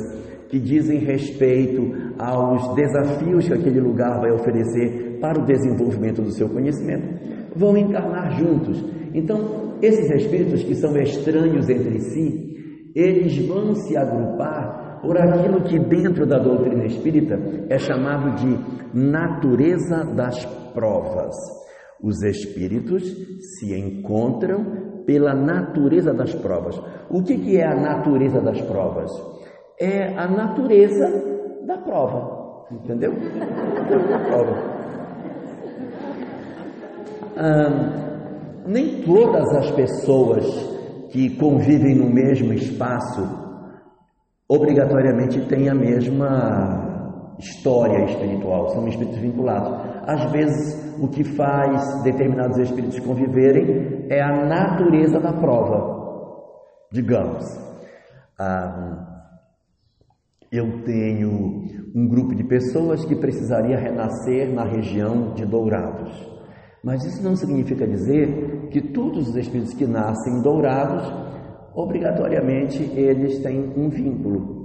que 0.49 0.59
dizem 0.59 0.99
respeito 0.99 2.12
aos 2.18 2.75
desafios 2.75 3.49
que 3.49 3.54
aquele 3.54 3.80
lugar 3.80 4.21
vai 4.21 4.30
oferecer 4.30 5.18
para 5.21 5.40
o 5.40 5.47
desenvolvimento 5.47 6.21
do 6.23 6.30
seu 6.30 6.49
conhecimento, 6.49 7.09
vão 7.56 7.76
encarnar 7.76 8.38
juntos. 8.38 8.85
Então, 9.14 9.78
esses 9.80 10.11
espíritos 10.11 10.62
que 10.62 10.75
são 10.75 10.97
estranhos 10.99 11.68
entre 11.68 12.00
si, 12.00 12.92
eles 12.94 13.47
vão 13.47 13.75
se 13.75 13.97
agrupar 13.97 14.82
por 15.02 15.18
aquilo 15.18 15.62
que 15.62 15.80
dentro 15.80 16.25
da 16.25 16.38
doutrina 16.38 16.87
espírita 16.87 17.37
é 17.68 17.76
chamado 17.76 18.37
de 18.37 18.56
natureza 18.94 20.04
das 20.14 20.44
provas. 20.73 21.35
Os 22.00 22.23
espíritos 22.23 23.02
se 23.59 23.76
encontram 23.76 25.02
pela 25.04 25.35
natureza 25.35 26.14
das 26.14 26.32
provas. 26.37 26.80
O 27.11 27.23
que, 27.23 27.37
que 27.37 27.56
é 27.56 27.66
a 27.66 27.75
natureza 27.75 28.40
das 28.40 28.61
provas? 28.61 29.11
É 29.78 30.16
a 30.16 30.28
natureza 30.28 31.09
da 31.66 31.78
prova. 31.78 32.64
Entendeu? 32.71 33.12
Da 33.12 34.18
prova. 34.21 34.82
Ah, 37.37 38.62
nem 38.66 39.02
todas 39.02 39.52
as 39.56 39.71
pessoas 39.73 40.44
que 41.11 41.37
convivem 41.37 41.97
no 41.97 42.09
mesmo 42.09 42.52
espaço 42.52 43.42
obrigatoriamente 44.49 45.41
têm 45.49 45.69
a 45.69 45.75
mesma 45.75 47.37
história 47.39 48.05
espiritual, 48.05 48.69
são 48.71 48.87
espíritos 48.87 49.19
vinculados. 49.19 49.73
Às 50.07 50.31
vezes, 50.31 50.97
o 51.01 51.09
que 51.09 51.25
faz 51.25 52.03
determinados 52.03 52.59
espíritos 52.59 52.99
conviverem 53.01 54.07
é 54.09 54.21
a 54.21 54.45
natureza 54.47 55.19
da 55.19 55.33
prova. 55.33 56.03
Digamos, 56.93 57.45
ah, 58.39 59.13
eu 60.51 60.83
tenho 60.85 61.65
um 61.95 62.07
grupo 62.07 62.35
de 62.35 62.45
pessoas 62.45 63.05
que 63.05 63.17
precisaria 63.17 63.79
renascer 63.79 64.53
na 64.53 64.65
região 64.65 65.33
de 65.33 65.47
Dourados. 65.47 66.31
Mas 66.85 67.05
isso 67.05 67.23
não 67.23 67.37
significa 67.37 67.87
dizer 67.87 68.69
que 68.71 68.81
todos 68.81 69.29
os 69.29 69.37
espíritos 69.37 69.73
que 69.73 69.87
nascem 69.87 70.43
dourados, 70.43 71.11
obrigatoriamente 71.75 72.83
eles 72.95 73.38
têm 73.41 73.73
um 73.76 73.88
vínculo. 73.88 74.62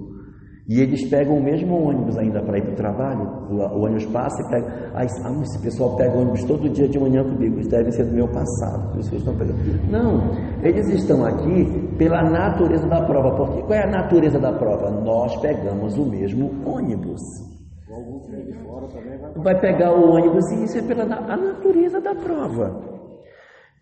E 0.70 0.82
eles 0.82 1.10
pegam 1.10 1.38
o 1.38 1.42
mesmo 1.42 1.82
ônibus 1.82 2.18
ainda 2.18 2.42
para 2.42 2.58
ir 2.58 2.62
para 2.62 2.74
o 2.74 2.76
trabalho. 2.76 3.24
O, 3.50 3.86
ônibus 3.86 4.06
passa 4.08 4.42
e 4.42 4.50
pega. 4.50 4.92
Ah, 4.94 5.06
esse 5.06 5.62
pessoal 5.62 5.96
pega 5.96 6.18
ônibus 6.18 6.44
todo 6.44 6.70
dia 6.70 6.90
de 6.90 7.00
manhã 7.00 7.24
comigo. 7.24 7.56
Eles 7.56 7.70
devem 7.70 7.90
ser 7.90 8.04
do 8.04 8.14
meu 8.14 8.28
passado, 8.28 8.92
por 8.92 9.00
isso 9.00 9.10
eles 9.12 9.26
estão 9.26 9.38
pegando. 9.38 9.58
Não, 9.90 10.30
eles 10.62 10.90
estão 10.90 11.26
aqui 11.26 11.96
pela 11.98 12.22
natureza 12.30 12.86
da 12.86 13.02
prova. 13.06 13.34
Porque 13.38 13.62
qual 13.62 13.80
é 13.80 13.84
a 13.84 13.92
natureza 13.92 14.40
da 14.40 14.52
prova? 14.52 14.92
Nós 14.92 15.38
pegamos 15.38 15.98
o 15.98 16.06
mesmo 16.06 16.52
ônibus. 16.66 17.22
Vai 19.38 19.58
pegar 19.62 19.94
o 19.94 20.16
ônibus 20.16 20.52
e 20.52 20.66
isso 20.66 20.80
é 20.80 20.82
pela 20.82 21.04
a 21.04 21.38
natureza 21.38 22.02
da 22.02 22.14
prova. 22.14 22.97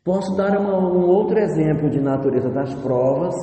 Posso 0.06 0.38
dar 0.38 0.56
uma, 0.60 0.78
um 0.78 1.08
outro 1.08 1.40
exemplo 1.40 1.90
de 1.90 2.00
natureza 2.00 2.48
das 2.52 2.72
provas, 2.76 3.34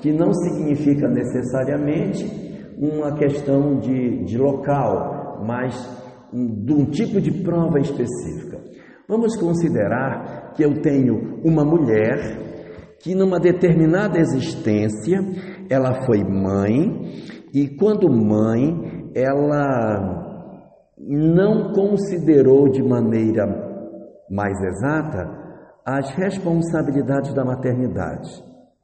que 0.00 0.12
não 0.12 0.32
significa 0.34 1.06
necessariamente 1.06 2.74
uma 2.76 3.14
questão 3.14 3.78
de, 3.78 4.24
de 4.24 4.36
local, 4.36 5.44
mas 5.46 5.76
de 6.32 6.72
um 6.72 6.86
tipo 6.86 7.20
de 7.20 7.30
prova 7.44 7.78
específica. 7.78 8.58
Vamos 9.08 9.36
considerar 9.36 10.54
que 10.56 10.64
eu 10.64 10.82
tenho 10.82 11.40
uma 11.44 11.64
mulher 11.64 12.18
que, 12.98 13.14
numa 13.14 13.38
determinada 13.38 14.18
existência, 14.18 15.20
ela 15.70 16.04
foi 16.04 16.24
mãe, 16.24 17.12
e 17.54 17.76
quando 17.76 18.12
mãe, 18.12 19.08
ela 19.14 20.90
não 20.98 21.72
considerou 21.72 22.68
de 22.68 22.82
maneira 22.82 23.46
mais 24.28 24.58
exata 24.60 25.37
as 25.88 26.10
responsabilidades 26.10 27.32
da 27.32 27.42
maternidade, 27.42 28.28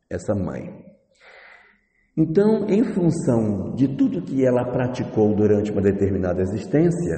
essa 0.08 0.34
mãe. 0.34 0.72
Então, 2.16 2.66
em 2.66 2.82
função 2.82 3.74
de 3.74 3.94
tudo 3.94 4.22
que 4.22 4.42
ela 4.42 4.64
praticou 4.72 5.34
durante 5.34 5.70
uma 5.70 5.82
determinada 5.82 6.40
existência, 6.40 7.16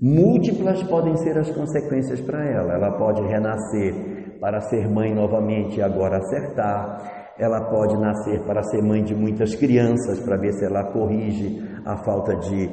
múltiplas 0.00 0.80
podem 0.84 1.16
ser 1.16 1.36
as 1.38 1.50
consequências 1.50 2.20
para 2.20 2.38
ela. 2.48 2.74
Ela 2.74 2.96
pode 2.96 3.20
renascer 3.22 4.38
para 4.38 4.60
ser 4.60 4.88
mãe 4.88 5.12
novamente 5.12 5.78
e 5.78 5.82
agora 5.82 6.18
acertar. 6.18 7.34
Ela 7.36 7.68
pode 7.68 7.98
nascer 7.98 8.44
para 8.44 8.62
ser 8.62 8.80
mãe 8.80 9.02
de 9.02 9.14
muitas 9.14 9.56
crianças, 9.56 10.20
para 10.20 10.36
ver 10.36 10.52
se 10.52 10.64
ela 10.64 10.92
corrige 10.92 11.68
a 11.84 11.96
falta 12.04 12.36
de 12.36 12.70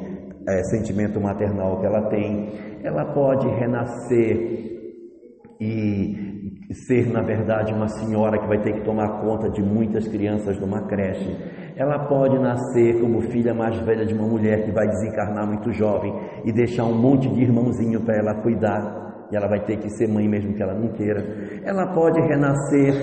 é, 0.48 0.63
sentimento 0.65 1.19
maternal 1.19 1.79
que 1.79 1.86
ela 1.88 2.10
tem. 2.10 2.79
Ela 2.83 3.12
pode 3.12 3.48
renascer 3.48 4.72
e 5.60 6.32
ser, 6.71 7.12
na 7.12 7.21
verdade, 7.21 7.73
uma 7.73 7.88
senhora 7.88 8.38
que 8.38 8.47
vai 8.47 8.62
ter 8.62 8.73
que 8.73 8.85
tomar 8.85 9.21
conta 9.21 9.50
de 9.50 9.62
muitas 9.62 10.07
crianças 10.07 10.59
numa 10.59 10.81
creche. 10.88 11.35
Ela 11.75 12.07
pode 12.07 12.38
nascer 12.39 13.00
como 13.00 13.21
filha 13.21 13.53
mais 13.53 13.77
velha 13.79 14.05
de 14.05 14.13
uma 14.13 14.27
mulher 14.27 14.65
que 14.65 14.71
vai 14.71 14.88
desencarnar 14.88 15.47
muito 15.47 15.71
jovem 15.71 16.13
e 16.43 16.51
deixar 16.51 16.85
um 16.85 16.97
monte 16.97 17.29
de 17.29 17.41
irmãozinho 17.41 18.01
para 18.01 18.17
ela 18.17 18.41
cuidar, 18.41 19.27
e 19.31 19.35
ela 19.35 19.47
vai 19.47 19.63
ter 19.65 19.77
que 19.77 19.89
ser 19.89 20.07
mãe 20.07 20.27
mesmo 20.27 20.53
que 20.53 20.62
ela 20.62 20.73
não 20.73 20.89
queira. 20.89 21.23
Ela 21.63 21.93
pode 21.93 22.19
renascer 22.21 22.93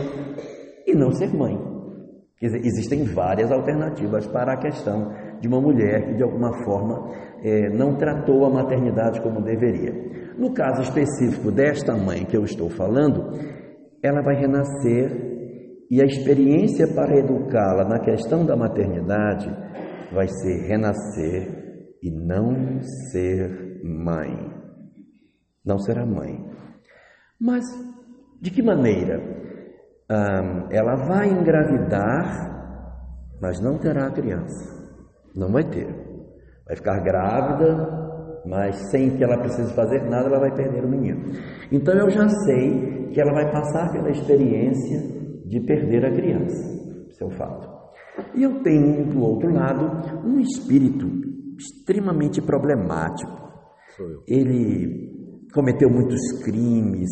e 0.86 0.94
não 0.94 1.10
ser 1.10 1.34
mãe. 1.34 1.58
Quer 2.38 2.46
dizer, 2.46 2.58
existem 2.64 3.04
várias 3.04 3.52
alternativas 3.52 4.26
para 4.26 4.54
a 4.54 4.56
questão 4.56 5.12
de 5.40 5.48
uma 5.48 5.60
mulher 5.60 6.06
que 6.06 6.14
de 6.14 6.22
alguma 6.22 6.52
forma 6.64 7.10
é, 7.42 7.68
não 7.68 7.96
tratou 7.96 8.46
a 8.46 8.50
maternidade 8.50 9.20
como 9.20 9.42
deveria. 9.42 9.92
No 10.40 10.54
caso 10.54 10.80
específico 10.80 11.52
desta 11.52 11.94
mãe 11.94 12.24
que 12.24 12.34
eu 12.34 12.44
estou 12.44 12.70
falando, 12.70 13.28
ela 14.02 14.22
vai 14.22 14.36
renascer 14.36 15.84
e 15.90 16.00
a 16.00 16.06
experiência 16.06 16.88
para 16.94 17.18
educá-la 17.18 17.84
na 17.84 18.00
questão 18.00 18.46
da 18.46 18.56
maternidade 18.56 19.50
vai 20.10 20.26
ser 20.28 20.66
renascer 20.66 21.92
e 22.02 22.10
não 22.10 22.80
ser 23.12 23.82
mãe. 23.84 24.50
Não 25.62 25.78
será 25.78 26.06
mãe. 26.06 26.42
Mas 27.38 27.62
de 28.40 28.50
que 28.50 28.62
maneira? 28.62 29.20
Ela 30.70 30.94
vai 31.06 31.28
engravidar, 31.28 33.36
mas 33.42 33.60
não 33.60 33.78
terá 33.78 34.06
a 34.06 34.12
criança. 34.12 34.90
Não 35.36 35.52
vai 35.52 35.64
ter. 35.64 35.86
Vai 36.66 36.76
ficar 36.76 36.98
grávida, 37.00 37.99
mas 38.44 38.90
sem 38.90 39.10
que 39.16 39.22
ela 39.22 39.38
precise 39.38 39.72
fazer 39.74 40.02
nada, 40.08 40.28
ela 40.28 40.40
vai 40.40 40.54
perder 40.54 40.84
o 40.84 40.88
menino. 40.88 41.32
Então 41.70 41.94
eu 41.94 42.10
já 42.10 42.28
sei 42.28 43.08
que 43.12 43.20
ela 43.20 43.32
vai 43.32 43.50
passar 43.50 43.92
pela 43.92 44.10
experiência 44.10 45.00
de 45.44 45.60
perder 45.60 46.06
a 46.06 46.12
criança. 46.12 46.62
Isso 47.08 47.24
é 47.24 47.30
fato. 47.30 47.68
E 48.34 48.42
eu 48.42 48.62
tenho 48.62 49.06
do 49.06 49.20
outro 49.20 49.52
lado 49.52 50.26
um 50.26 50.38
espírito 50.38 51.06
extremamente 51.58 52.40
problemático. 52.40 53.38
Ele 54.26 55.10
cometeu 55.52 55.90
muitos 55.90 56.20
crimes, 56.42 57.10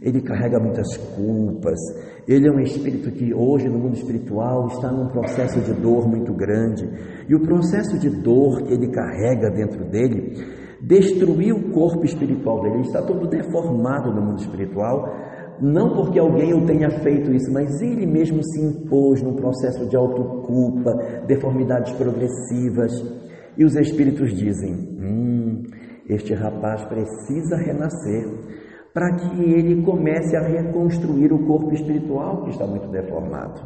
ele 0.00 0.22
carrega 0.22 0.58
muitas 0.58 0.96
culpas, 1.14 1.78
ele 2.26 2.48
é 2.48 2.50
um 2.50 2.60
espírito 2.60 3.10
que 3.10 3.34
hoje 3.34 3.68
no 3.68 3.78
mundo 3.78 3.96
espiritual 3.96 4.68
está 4.68 4.90
num 4.90 5.08
processo 5.08 5.60
de 5.60 5.74
dor 5.74 6.08
muito 6.08 6.32
grande, 6.32 6.88
e 7.28 7.34
o 7.34 7.40
processo 7.40 7.98
de 7.98 8.08
dor 8.22 8.62
que 8.62 8.72
ele 8.72 8.88
carrega 8.88 9.50
dentro 9.50 9.84
dele 9.90 10.59
destruiu 10.82 11.56
o 11.56 11.70
corpo 11.72 12.04
espiritual 12.04 12.62
dele, 12.62 12.76
ele 12.76 12.86
está 12.86 13.02
todo 13.02 13.28
deformado 13.28 14.12
no 14.12 14.22
mundo 14.22 14.40
espiritual, 14.40 15.08
não 15.60 15.94
porque 15.94 16.18
alguém 16.18 16.54
o 16.54 16.64
tenha 16.64 16.90
feito 17.00 17.32
isso, 17.32 17.52
mas 17.52 17.80
ele 17.82 18.06
mesmo 18.06 18.42
se 18.42 18.60
impôs 18.60 19.22
num 19.22 19.34
processo 19.34 19.86
de 19.88 19.96
autoculpa, 19.96 20.92
deformidades 21.26 21.92
progressivas, 21.92 22.92
e 23.56 23.64
os 23.64 23.74
espíritos 23.76 24.32
dizem: 24.32 24.72
hum, 24.72 25.62
este 26.08 26.32
rapaz 26.34 26.82
precisa 26.84 27.56
renascer 27.56 28.26
para 28.92 29.14
que 29.16 29.42
ele 29.42 29.82
comece 29.82 30.36
a 30.36 30.40
reconstruir 30.40 31.32
o 31.32 31.46
corpo 31.46 31.72
espiritual 31.72 32.42
que 32.44 32.50
está 32.50 32.66
muito 32.66 32.88
deformado. 32.88 33.60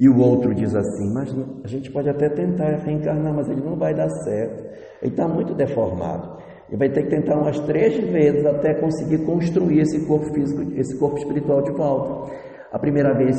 E 0.00 0.08
o 0.08 0.18
outro 0.18 0.54
diz 0.54 0.74
assim: 0.74 1.12
Mas 1.12 1.28
a 1.62 1.68
gente 1.68 1.92
pode 1.92 2.08
até 2.08 2.30
tentar 2.30 2.78
reencarnar, 2.78 3.34
mas 3.34 3.50
ele 3.50 3.60
não 3.60 3.76
vai 3.76 3.94
dar 3.94 4.08
certo. 4.24 4.64
Ele 5.02 5.12
está 5.12 5.28
muito 5.28 5.54
deformado. 5.54 6.40
Ele 6.70 6.78
vai 6.78 6.88
ter 6.88 7.02
que 7.02 7.10
tentar 7.10 7.36
umas 7.36 7.60
três 7.60 7.98
vezes 8.10 8.46
até 8.46 8.72
conseguir 8.80 9.18
construir 9.26 9.80
esse 9.80 10.06
corpo 10.06 10.32
físico, 10.32 10.62
esse 10.74 10.98
corpo 10.98 11.18
espiritual 11.18 11.60
de 11.62 11.72
volta. 11.72 12.32
A 12.72 12.78
primeira 12.78 13.12
vez 13.12 13.36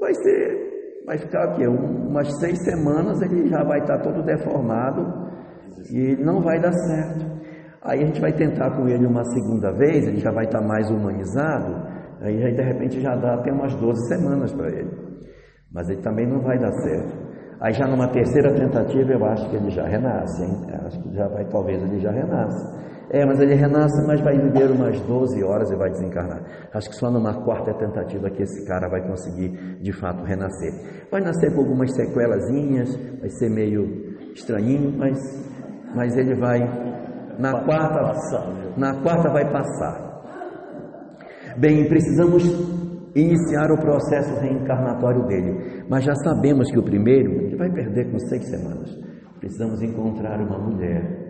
vai 0.00 0.14
ser, 0.14 1.02
vai 1.04 1.18
ficar 1.18 1.44
aqui, 1.44 1.66
umas 1.66 2.38
seis 2.38 2.58
semanas 2.64 3.20
ele 3.20 3.48
já 3.48 3.62
vai 3.62 3.80
estar 3.80 3.98
todo 3.98 4.22
deformado 4.22 5.30
e 5.90 6.16
não 6.16 6.40
vai 6.40 6.58
dar 6.58 6.72
certo. 6.72 7.26
Aí 7.82 8.02
a 8.02 8.06
gente 8.06 8.20
vai 8.20 8.32
tentar 8.32 8.70
com 8.76 8.88
ele 8.88 9.04
uma 9.04 9.24
segunda 9.24 9.72
vez, 9.72 10.06
ele 10.06 10.20
já 10.20 10.30
vai 10.30 10.44
estar 10.44 10.62
mais 10.62 10.88
humanizado, 10.88 11.82
aí 12.20 12.54
de 12.54 12.62
repente 12.62 13.00
já 13.00 13.14
dá 13.16 13.34
até 13.34 13.52
umas 13.52 13.74
12 13.74 14.08
semanas 14.08 14.52
para 14.52 14.68
ele. 14.68 15.01
Mas 15.72 15.88
ele 15.88 16.02
também 16.02 16.26
não 16.26 16.40
vai 16.40 16.58
dar 16.58 16.72
certo. 16.72 17.32
Aí 17.60 17.72
já 17.72 17.86
numa 17.86 18.08
terceira 18.08 18.52
tentativa 18.54 19.12
eu 19.12 19.24
acho 19.24 19.48
que 19.48 19.56
ele 19.56 19.70
já 19.70 19.86
renasce, 19.86 20.42
hein? 20.42 20.66
Acho 20.84 21.00
que 21.00 21.14
já 21.14 21.28
vai, 21.28 21.44
talvez 21.44 21.80
ele 21.80 22.00
já 22.00 22.10
renasce. 22.10 22.82
É, 23.10 23.24
mas 23.24 23.38
ele 23.40 23.54
renasce, 23.54 24.06
mas 24.06 24.20
vai 24.20 24.36
viver 24.36 24.70
umas 24.70 25.00
12 25.02 25.44
horas 25.44 25.70
e 25.70 25.76
vai 25.76 25.90
desencarnar. 25.90 26.42
Acho 26.72 26.88
que 26.88 26.96
só 26.96 27.10
numa 27.10 27.44
quarta 27.44 27.72
tentativa 27.74 28.30
que 28.30 28.42
esse 28.42 28.66
cara 28.66 28.88
vai 28.88 29.06
conseguir 29.06 29.50
de 29.80 29.92
fato 29.92 30.24
renascer. 30.24 30.72
Vai 31.10 31.20
nascer 31.20 31.54
com 31.54 31.60
algumas 31.60 31.94
sequelazinhas, 31.94 32.96
vai 33.20 33.28
ser 33.28 33.50
meio 33.50 33.84
estranhinho, 34.34 34.96
mas, 34.96 35.18
mas 35.94 36.16
ele 36.16 36.34
vai 36.34 36.60
na 37.38 37.64
quarta, 37.64 38.12
na 38.76 39.02
quarta 39.02 39.30
vai 39.30 39.52
passar. 39.52 40.12
Bem, 41.58 41.86
precisamos 41.88 42.42
iniciar 43.14 43.70
o 43.70 43.78
processo 43.78 44.40
reencarnatório 44.40 45.26
dele, 45.26 45.84
mas 45.88 46.04
já 46.04 46.14
sabemos 46.14 46.70
que 46.70 46.78
o 46.78 46.82
primeiro 46.82 47.32
ele 47.32 47.56
vai 47.56 47.70
perder 47.70 48.10
com 48.10 48.18
seis 48.18 48.48
semanas. 48.48 48.90
Precisamos 49.38 49.82
encontrar 49.82 50.40
uma 50.40 50.58
mulher 50.58 51.22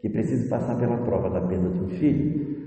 que 0.00 0.08
precise 0.08 0.48
passar 0.48 0.76
pela 0.78 0.98
prova 1.04 1.30
da 1.30 1.46
perda 1.46 1.70
de 1.70 1.80
um 1.80 1.88
filho, 1.88 2.62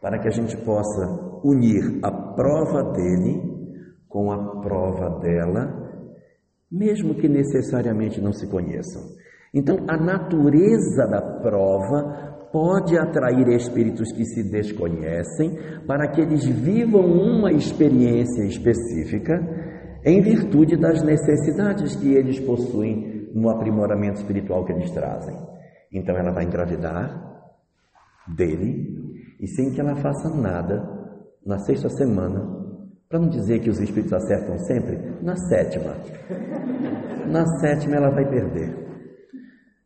para 0.00 0.18
que 0.18 0.28
a 0.28 0.30
gente 0.30 0.56
possa 0.64 1.40
unir 1.44 2.00
a 2.02 2.10
prova 2.34 2.92
dele 2.92 3.60
com 4.08 4.32
a 4.32 4.60
prova 4.60 5.20
dela, 5.20 5.90
mesmo 6.70 7.14
que 7.14 7.28
necessariamente 7.28 8.20
não 8.20 8.32
se 8.32 8.48
conheçam. 8.50 9.02
Então, 9.54 9.78
a 9.88 9.96
natureza 9.96 11.06
da 11.06 11.20
prova 11.40 12.39
pode 12.52 12.98
atrair 12.98 13.48
espíritos 13.48 14.12
que 14.12 14.24
se 14.24 14.42
desconhecem 14.42 15.56
para 15.86 16.08
que 16.08 16.20
eles 16.20 16.44
vivam 16.44 17.04
uma 17.04 17.52
experiência 17.52 18.44
específica 18.44 19.40
em 20.04 20.20
virtude 20.20 20.76
das 20.76 21.02
necessidades 21.02 21.94
que 21.96 22.14
eles 22.14 22.40
possuem 22.40 23.30
no 23.34 23.48
aprimoramento 23.50 24.20
espiritual 24.20 24.64
que 24.64 24.72
eles 24.72 24.90
trazem. 24.90 25.36
Então 25.92 26.16
ela 26.16 26.32
vai 26.32 26.44
engravidar 26.44 27.28
dele 28.26 28.98
e 29.40 29.46
sem 29.48 29.72
que 29.72 29.80
ela 29.80 29.96
faça 29.96 30.28
nada, 30.28 30.98
na 31.44 31.58
sexta 31.58 31.88
semana, 31.88 32.60
para 33.08 33.18
não 33.18 33.28
dizer 33.28 33.60
que 33.60 33.70
os 33.70 33.80
espíritos 33.80 34.12
acertam 34.12 34.58
sempre, 34.58 34.98
na 35.22 35.34
sétima. 35.36 35.96
Na 37.26 37.46
sétima 37.58 37.96
ela 37.96 38.10
vai 38.10 38.28
perder. 38.28 38.89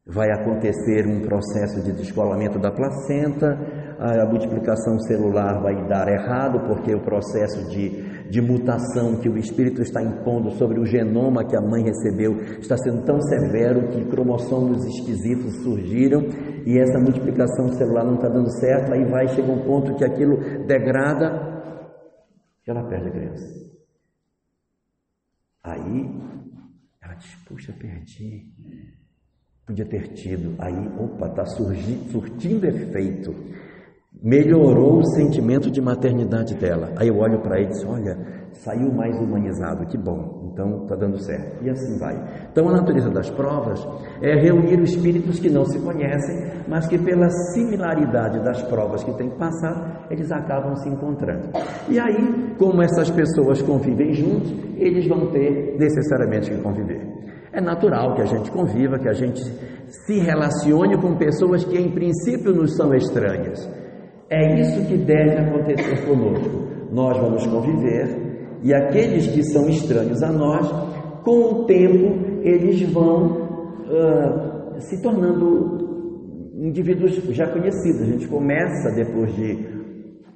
Vai 0.06 0.30
acontecer 0.30 1.06
um 1.06 1.22
processo 1.22 1.82
de 1.82 1.92
descolamento 1.92 2.58
da 2.58 2.70
placenta, 2.70 3.56
a 3.98 4.26
multiplicação 4.26 4.98
celular 5.00 5.62
vai 5.62 5.88
dar 5.88 6.06
errado, 6.08 6.66
porque 6.66 6.94
o 6.94 7.02
processo 7.02 7.66
de, 7.70 8.28
de 8.28 8.42
mutação 8.42 9.16
que 9.16 9.30
o 9.30 9.38
espírito 9.38 9.80
está 9.80 10.02
impondo 10.02 10.50
sobre 10.52 10.78
o 10.78 10.84
genoma 10.84 11.46
que 11.46 11.56
a 11.56 11.60
mãe 11.62 11.82
recebeu 11.84 12.38
está 12.58 12.76
sendo 12.76 13.02
tão 13.06 13.18
severo 13.18 13.88
que 13.88 14.04
cromossomos 14.04 14.84
esquisitos 14.84 15.62
surgiram 15.62 16.20
e 16.66 16.78
essa 16.78 16.98
multiplicação 16.98 17.68
celular 17.72 18.04
não 18.04 18.16
está 18.16 18.28
dando 18.28 18.50
certo, 18.58 18.92
aí 18.92 19.04
vai 19.06 19.26
chegar 19.28 19.52
um 19.52 19.64
ponto 19.64 19.94
que 19.96 20.04
aquilo 20.04 20.66
degrada 20.66 21.54
e 22.66 22.70
ela 22.70 22.86
perde 22.88 23.08
a 23.08 23.12
criança. 23.12 23.64
Aí 25.62 26.10
ela 27.02 27.14
diz: 27.14 27.34
Puxa, 27.46 27.72
perdi. 27.72 28.52
Podia 29.66 29.86
ter 29.86 30.08
tido. 30.08 30.54
Aí, 30.58 30.76
opa, 30.98 31.26
está 31.26 31.46
surtindo 31.46 32.66
efeito. 32.66 33.34
Melhorou 34.22 34.98
o 34.98 35.04
sentimento 35.14 35.70
de 35.70 35.80
maternidade 35.80 36.54
dela. 36.54 36.92
Aí 36.96 37.08
eu 37.08 37.16
olho 37.16 37.40
para 37.40 37.58
ele 37.58 37.68
e 37.68 37.70
disse: 37.70 37.86
Olha, 37.86 38.16
saiu 38.52 38.92
mais 38.92 39.18
humanizado, 39.18 39.86
que 39.86 39.96
bom, 39.96 40.50
então 40.52 40.82
está 40.82 40.94
dando 40.94 41.18
certo. 41.18 41.64
E 41.64 41.70
assim 41.70 41.98
vai. 41.98 42.14
Então 42.52 42.68
a 42.68 42.72
natureza 42.72 43.10
das 43.10 43.30
provas 43.30 43.86
é 44.22 44.34
reunir 44.34 44.80
os 44.80 44.90
espíritos 44.90 45.38
que 45.38 45.48
não 45.48 45.64
se 45.64 45.78
conhecem, 45.78 46.62
mas 46.68 46.86
que 46.86 46.98
pela 46.98 47.28
similaridade 47.54 48.42
das 48.44 48.62
provas 48.64 49.02
que 49.02 49.12
têm 49.14 49.30
que 49.30 49.38
passar, 49.38 50.06
eles 50.10 50.30
acabam 50.30 50.76
se 50.76 50.88
encontrando. 50.88 51.48
E 51.88 51.98
aí, 51.98 52.54
como 52.58 52.82
essas 52.82 53.10
pessoas 53.10 53.62
convivem 53.62 54.12
juntos, 54.12 54.52
eles 54.76 55.06
vão 55.08 55.30
ter 55.30 55.76
necessariamente 55.78 56.50
que 56.50 56.60
conviver. 56.60 57.14
É 57.54 57.60
natural 57.60 58.14
que 58.14 58.22
a 58.22 58.26
gente 58.26 58.50
conviva, 58.50 58.98
que 58.98 59.08
a 59.08 59.12
gente 59.12 59.40
se 59.88 60.18
relacione 60.18 61.00
com 61.00 61.16
pessoas 61.16 61.64
que 61.64 61.78
em 61.78 61.92
princípio 61.92 62.52
nos 62.52 62.74
são 62.76 62.92
estranhas. 62.92 63.70
É 64.28 64.60
isso 64.60 64.84
que 64.86 64.96
deve 64.96 65.36
acontecer 65.36 66.04
conosco. 66.04 66.64
Nós 66.90 67.16
vamos 67.16 67.46
conviver 67.46 68.24
e 68.64 68.72
aqueles 68.72 69.26
que 69.26 69.42
são 69.42 69.68
estranhos 69.68 70.22
a 70.22 70.32
nós, 70.32 70.66
com 71.22 71.38
o 71.38 71.64
tempo, 71.66 72.40
eles 72.42 72.80
vão 72.90 73.42
uh, 73.82 74.80
se 74.80 75.02
tornando 75.02 76.50
indivíduos 76.54 77.12
já 77.28 77.46
conhecidos. 77.46 78.00
A 78.00 78.06
gente 78.06 78.26
começa, 78.26 78.90
depois 78.96 79.34
de 79.34 79.66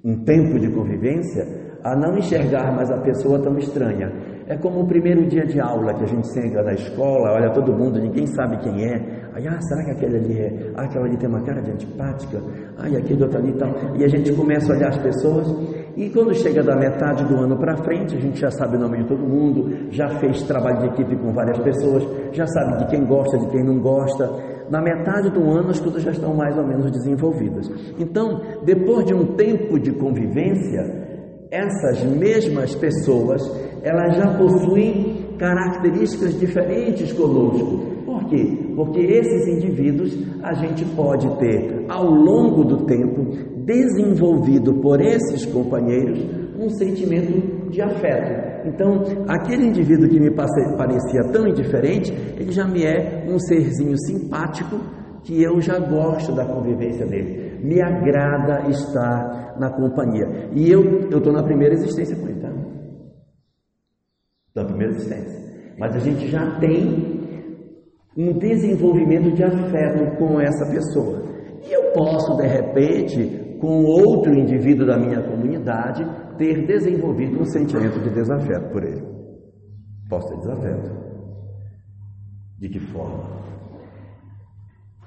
um 0.05 0.23
tempo 0.25 0.59
de 0.59 0.71
convivência, 0.71 1.68
a 1.83 1.95
não 1.97 2.17
enxergar 2.19 2.75
mais 2.75 2.91
a 2.91 2.99
pessoa 2.99 3.39
tão 3.41 3.57
estranha. 3.59 4.11
É 4.47 4.57
como 4.57 4.81
o 4.81 4.87
primeiro 4.87 5.27
dia 5.27 5.45
de 5.45 5.61
aula 5.61 5.93
que 5.93 6.05
a 6.05 6.07
gente 6.07 6.33
chega 6.33 6.63
na 6.63 6.73
escola, 6.73 7.35
olha 7.35 7.51
todo 7.51 7.73
mundo, 7.73 8.01
ninguém 8.01 8.27
sabe 8.27 8.57
quem 8.59 8.83
é. 8.83 9.29
Aí, 9.35 9.47
ah, 9.47 9.61
será 9.61 9.85
que 9.85 9.91
aquele 9.91 10.17
ali 10.17 10.41
é? 10.41 10.73
Ah, 10.75 10.85
aquela 10.85 11.05
ali 11.05 11.19
tem 11.19 11.29
uma 11.29 11.43
cara 11.43 11.61
de 11.61 11.71
antipática. 11.71 12.41
Ah, 12.79 12.89
e 12.89 12.97
aquele 12.97 13.23
outro 13.23 13.39
ali 13.39 13.53
tal. 13.53 13.69
E 13.95 14.05
a 14.05 14.09
gente 14.09 14.33
começa 14.33 14.73
a 14.73 14.77
olhar 14.77 14.89
as 14.89 14.97
pessoas. 14.99 15.47
E 15.95 16.09
quando 16.11 16.35
chega 16.35 16.63
da 16.63 16.75
metade 16.75 17.25
do 17.25 17.37
ano 17.37 17.59
para 17.59 17.77
frente, 17.85 18.17
a 18.17 18.21
gente 18.21 18.41
já 18.41 18.51
sabe 18.51 18.77
o 18.77 18.81
nome 18.81 18.99
de 19.03 19.09
todo 19.09 19.21
mundo, 19.21 19.91
já 19.91 20.09
fez 20.19 20.43
trabalho 20.45 20.81
de 20.81 20.87
equipe 20.87 21.17
com 21.17 21.33
várias 21.33 21.59
pessoas, 21.59 22.09
já 22.33 22.47
sabe 22.47 22.79
de 22.79 22.87
quem 22.87 23.05
gosta, 23.05 23.37
de 23.39 23.49
quem 23.49 23.63
não 23.63 23.79
gosta. 23.81 24.31
Na 24.71 24.81
metade 24.81 25.31
do 25.31 25.43
ano 25.51 25.71
as 25.71 25.81
coisas 25.81 26.03
já 26.03 26.11
estão 26.11 26.35
mais 26.35 26.57
ou 26.57 26.67
menos 26.67 26.91
desenvolvidas. 26.91 27.69
Então, 27.99 28.41
depois 28.65 29.05
de 29.05 29.13
um 29.13 29.35
tempo 29.35 29.79
de 29.79 29.93
convivência, 29.93 31.08
essas 31.51 32.03
mesmas 32.05 32.75
pessoas, 32.75 33.43
elas 33.83 34.17
já 34.17 34.37
possuem 34.37 35.37
características 35.39 36.39
diferentes 36.39 37.13
conosco. 37.13 37.99
Por 38.05 38.25
quê? 38.29 38.73
Porque 38.75 39.01
esses 39.01 39.47
indivíduos 39.47 40.17
a 40.43 40.55
gente 40.55 40.85
pode 40.97 41.29
ter, 41.39 41.85
ao 41.89 42.05
longo 42.05 42.65
do 42.65 42.85
tempo, 42.85 43.33
desenvolvido 43.65 44.75
por 44.81 45.01
esses 45.01 45.45
companheiros 45.47 46.19
um 46.59 46.69
sentimento 46.71 47.71
de 47.71 47.81
afeto. 47.81 48.49
Então, 48.67 49.03
aquele 49.29 49.67
indivíduo 49.67 50.09
que 50.09 50.19
me 50.19 50.31
parecia 50.31 51.23
tão 51.33 51.47
indiferente, 51.47 52.13
ele 52.37 52.51
já 52.51 52.67
me 52.67 52.83
é 52.83 53.25
um 53.29 53.39
serzinho 53.39 53.97
simpático 54.07 54.81
que 55.29 55.43
eu 55.43 55.61
já 55.61 55.79
gosto 55.79 56.35
da 56.35 56.47
convivência 56.47 57.05
dele. 57.05 57.61
Me 57.63 57.83
agrada 57.83 58.67
estar 58.71 59.59
na 59.61 59.71
companhia. 59.71 60.49
E 60.55 60.71
eu 60.71 61.01
estou 61.11 61.31
na 61.31 61.43
primeira 61.43 61.75
existência 61.75 62.17
com 62.17 62.29
ele, 62.29 62.41
tá? 62.41 62.51
Na 64.57 64.65
primeira 64.65 64.95
existência. 64.95 65.39
Mas 65.79 65.95
a 65.97 65.99
gente 65.99 66.29
já 66.29 66.59
tem 66.59 67.21
um 68.17 68.39
desenvolvimento 68.39 69.31
de 69.35 69.45
afeto 69.45 70.17
com 70.17 70.41
essa 70.41 70.65
pessoa. 70.73 71.23
E 71.63 71.75
eu 71.75 71.93
posso, 71.93 72.35
de 72.39 72.47
repente, 72.47 73.59
com 73.61 73.85
outro 73.85 74.33
indivíduo 74.33 74.87
da 74.87 74.97
minha 74.97 75.23
comunidade, 75.23 76.07
ter 76.39 76.67
desenvolvido 76.67 77.39
um 77.39 77.45
sentimento 77.45 78.01
de 78.01 78.09
desafeto 78.15 78.71
por 78.73 78.83
ele. 78.83 79.03
Posso 80.09 80.27
ter 80.31 80.39
desafeto. 80.39 80.91
De 82.59 82.71
que 82.71 82.81
forma? 82.81 83.39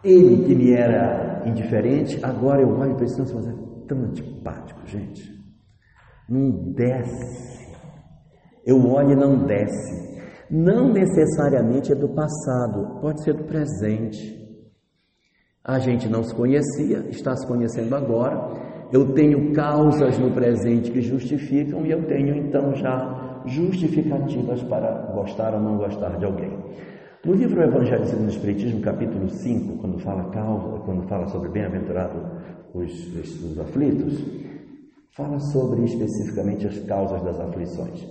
Ele 0.03 0.45
que 0.45 0.55
me 0.55 0.73
era 0.73 1.43
indiferente, 1.45 2.19
agora 2.23 2.61
eu 2.61 2.69
olho 2.69 2.95
para 2.95 3.05
esse 3.05 3.19
mas 3.19 3.47
é 3.47 3.53
tão 3.87 3.99
antipático, 3.99 4.81
gente. 4.85 5.31
Não 6.27 6.73
desce. 6.73 7.61
Eu 8.65 8.77
olho 8.87 9.11
e 9.11 9.15
não 9.15 9.45
desce. 9.45 10.11
Não 10.49 10.91
necessariamente 10.91 11.91
é 11.91 11.95
do 11.95 12.09
passado, 12.09 12.99
pode 12.99 13.23
ser 13.23 13.33
do 13.33 13.43
presente. 13.43 14.39
A 15.63 15.77
gente 15.79 16.09
não 16.09 16.23
se 16.23 16.33
conhecia, 16.33 17.05
está 17.09 17.35
se 17.35 17.47
conhecendo 17.47 17.95
agora. 17.95 18.89
Eu 18.91 19.13
tenho 19.13 19.53
causas 19.53 20.17
no 20.17 20.31
presente 20.31 20.91
que 20.91 21.01
justificam 21.01 21.85
e 21.85 21.91
eu 21.91 22.05
tenho 22.07 22.35
então 22.35 22.75
já 22.75 23.43
justificativas 23.45 24.61
para 24.63 25.11
gostar 25.13 25.53
ou 25.53 25.61
não 25.61 25.77
gostar 25.77 26.17
de 26.17 26.25
alguém. 26.25 26.57
No 27.23 27.33
livro 27.33 27.61
Evangelho 27.61 28.03
segundo 28.07 28.25
o 28.25 28.31
Espiritismo, 28.31 28.81
capítulo 28.81 29.29
5, 29.29 29.77
quando 29.77 29.99
fala, 29.99 30.23
quando 30.83 31.07
fala 31.07 31.27
sobre 31.27 31.49
bem-aventurado 31.49 32.19
os, 32.73 32.91
os 33.15 33.59
aflitos, 33.59 34.25
fala 35.15 35.39
sobre 35.39 35.83
especificamente 35.83 36.65
as 36.65 36.79
causas 36.79 37.21
das 37.21 37.39
aflições. 37.39 38.07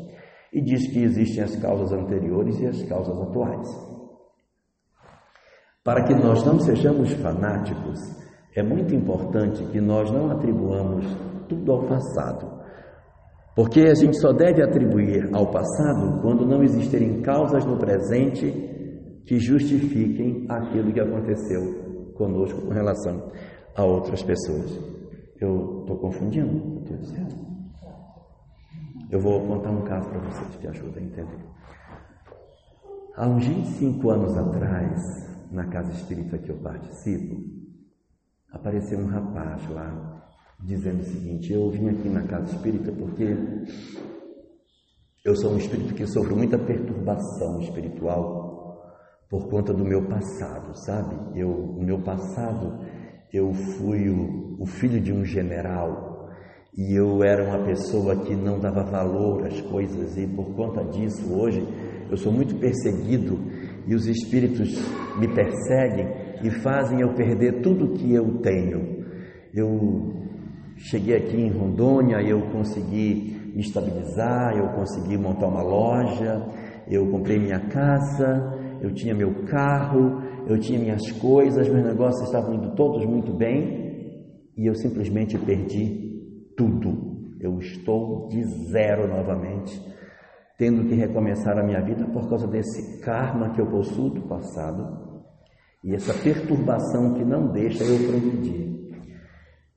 E 0.53 0.63
diz 0.63 0.87
que 0.93 1.03
existem 1.03 1.43
as 1.43 1.57
causas 1.57 1.91
anteriores 1.93 2.61
e 2.61 2.67
as 2.67 2.83
causas 2.85 3.21
atuais. 3.21 3.69
Para 5.83 6.05
que 6.05 6.15
nós 6.15 6.45
não 6.47 6.61
sejamos 6.61 7.13
fanáticos, 7.15 7.99
é 8.55 8.63
muito 8.63 8.95
importante 8.95 9.65
que 9.73 9.81
nós 9.81 10.09
não 10.13 10.31
atribuamos 10.31 11.05
tudo 11.49 11.73
ao 11.73 11.85
passado. 11.85 12.61
Porque 13.57 13.81
a 13.81 13.95
gente 13.95 14.17
só 14.21 14.33
deve 14.33 14.63
atribuir 14.63 15.31
ao 15.33 15.51
passado 15.51 16.23
quando 16.23 16.47
não 16.47 16.63
existirem 16.63 17.21
causas 17.23 17.65
no 17.65 17.77
presente 17.77 18.70
que 19.31 19.39
justifiquem 19.39 20.45
aquilo 20.49 20.93
que 20.93 20.99
aconteceu 20.99 22.13
conosco 22.15 22.63
com 22.63 22.73
relação 22.73 23.31
a 23.77 23.85
outras 23.85 24.25
pessoas. 24.25 24.77
Eu 25.41 25.83
estou 25.83 25.99
confundindo? 25.99 26.83
Eu 29.09 29.21
vou 29.21 29.47
contar 29.47 29.71
um 29.71 29.85
caso 29.85 30.09
para 30.09 30.19
vocês 30.19 30.57
que 30.57 30.67
ajuda 30.67 30.99
a 30.99 31.03
entender. 31.05 31.47
Há 33.15 33.29
uns 33.29 33.47
25 33.47 34.11
anos 34.11 34.37
atrás, 34.37 35.01
na 35.53 35.65
casa 35.69 35.93
espírita 35.93 36.37
que 36.37 36.51
eu 36.51 36.57
participo, 36.57 37.37
apareceu 38.51 38.99
um 38.99 39.07
rapaz 39.07 39.71
lá 39.71 40.29
dizendo 40.59 41.03
o 41.03 41.05
seguinte: 41.05 41.53
Eu 41.53 41.71
vim 41.71 41.89
aqui 41.89 42.09
na 42.09 42.25
casa 42.25 42.53
espírita 42.53 42.91
porque 42.91 43.37
eu 45.25 45.37
sou 45.37 45.53
um 45.53 45.59
espírito 45.59 45.95
que 45.95 46.05
sofre 46.09 46.35
muita 46.35 46.59
perturbação 46.59 47.61
espiritual 47.61 48.50
por 49.31 49.49
conta 49.49 49.73
do 49.73 49.85
meu 49.85 50.03
passado, 50.07 50.77
sabe? 50.85 51.39
Eu, 51.39 51.49
o 51.49 51.81
meu 51.81 52.01
passado, 52.01 52.81
eu 53.33 53.55
fui 53.55 54.11
o, 54.11 54.57
o 54.59 54.67
filho 54.67 55.01
de 55.01 55.13
um 55.13 55.25
general 55.25 56.29
e 56.77 56.95
eu 56.95 57.23
era 57.23 57.45
uma 57.45 57.65
pessoa 57.65 58.17
que 58.25 58.35
não 58.35 58.59
dava 58.59 58.83
valor 58.83 59.47
às 59.47 59.61
coisas 59.61 60.19
e 60.19 60.27
por 60.27 60.55
conta 60.57 60.85
disso 60.85 61.33
hoje 61.33 61.65
eu 62.11 62.17
sou 62.17 62.33
muito 62.33 62.57
perseguido 62.57 63.39
e 63.87 63.95
os 63.95 64.07
espíritos 64.07 64.75
me 65.17 65.29
perseguem 65.29 66.09
e 66.43 66.51
fazem 66.51 67.01
eu 67.01 67.15
perder 67.15 67.61
tudo 67.63 67.95
que 67.95 68.13
eu 68.13 68.39
tenho. 68.39 69.05
Eu 69.55 70.13
cheguei 70.77 71.17
aqui 71.17 71.37
em 71.37 71.51
Rondônia, 71.51 72.21
eu 72.21 72.41
consegui 72.51 73.53
me 73.55 73.61
estabilizar, 73.61 74.57
eu 74.57 74.69
consegui 74.71 75.17
montar 75.17 75.47
uma 75.47 75.63
loja, 75.63 76.47
eu 76.89 77.09
comprei 77.11 77.39
minha 77.39 77.61
casa, 77.69 78.60
eu 78.81 78.93
tinha 78.93 79.15
meu 79.15 79.45
carro, 79.45 80.23
eu 80.47 80.59
tinha 80.59 80.79
minhas 80.79 81.11
coisas, 81.13 81.69
meus 81.69 81.85
negócios 81.85 82.27
estavam 82.27 82.55
indo 82.55 82.75
todos 82.75 83.05
muito 83.05 83.33
bem 83.33 83.81
e 84.57 84.67
eu 84.67 84.75
simplesmente 84.75 85.39
perdi 85.39 86.11
tudo. 86.57 87.11
Eu 87.41 87.59
estou 87.59 88.29
de 88.29 88.43
zero 88.71 89.09
novamente, 89.09 89.81
tendo 90.59 90.87
que 90.87 90.95
recomeçar 90.95 91.59
a 91.59 91.63
minha 91.63 91.81
vida 91.83 92.05
por 92.07 92.29
causa 92.29 92.47
desse 92.47 93.01
karma 93.01 93.55
que 93.55 93.61
eu 93.61 93.67
possuo 93.67 94.11
do 94.11 94.23
passado 94.29 95.25
e 95.83 95.95
essa 95.95 96.13
perturbação 96.23 97.15
que 97.15 97.25
não 97.25 97.51
deixa 97.53 97.83
eu 97.85 98.07
progredir. 98.07 98.71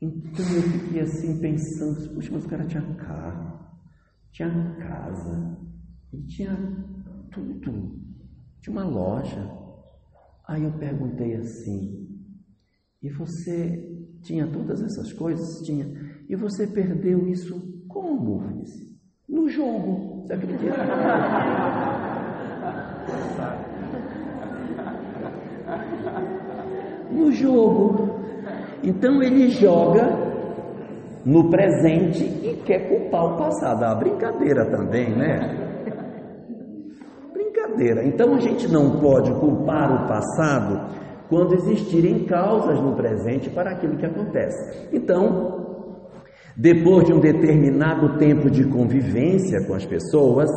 Então 0.01 0.45
eu 0.53 0.61
fiquei 0.63 0.99
assim 0.99 1.39
pensando, 1.39 2.13
puxa, 2.13 2.31
mas 2.33 2.45
o 2.45 2.49
cara 2.49 2.65
tinha 2.65 2.83
carro, 2.95 3.59
tinha 4.31 4.75
casa, 4.77 5.57
ele 6.11 6.23
tinha 6.23 6.57
tudo, 7.31 8.02
tinha 8.63 8.75
uma 8.75 8.85
loja. 8.85 9.47
Aí 10.47 10.63
eu 10.63 10.71
perguntei 10.71 11.35
assim: 11.35 12.07
e 13.01 13.09
você 13.09 13.91
tinha 14.23 14.47
todas 14.47 14.81
essas 14.81 15.11
coisas? 15.13 15.59
Tinha. 15.65 15.85
E 16.29 16.35
você 16.35 16.65
perdeu 16.65 17.27
isso 17.27 17.61
como? 17.87 18.41
No 19.27 19.49
jogo. 19.49 20.23
Você 20.25 20.33
acredita? 20.33 20.75
no 27.11 27.31
jogo. 27.31 28.19
Então 28.81 29.21
ele 29.21 29.49
joga 29.49 30.09
no 31.25 31.49
presente 31.49 32.23
e 32.23 32.61
quer 32.65 32.89
culpar 32.89 33.25
o 33.25 33.37
passado. 33.37 33.83
A 33.83 33.95
brincadeira 33.95 34.65
também, 34.71 35.09
né? 35.09 35.62
Então 38.05 38.35
a 38.35 38.39
gente 38.39 38.71
não 38.71 38.99
pode 38.99 39.31
culpar 39.39 40.03
o 40.03 40.07
passado 40.07 41.03
quando 41.29 41.55
existirem 41.55 42.25
causas 42.25 42.79
no 42.79 42.95
presente 42.95 43.49
para 43.49 43.71
aquilo 43.71 43.97
que 43.97 44.05
acontece. 44.05 44.87
Então, 44.93 45.63
depois 46.55 47.05
de 47.05 47.13
um 47.13 47.19
determinado 47.19 48.17
tempo 48.17 48.49
de 48.49 48.63
convivência 48.65 49.65
com 49.65 49.73
as 49.73 49.85
pessoas, 49.85 50.49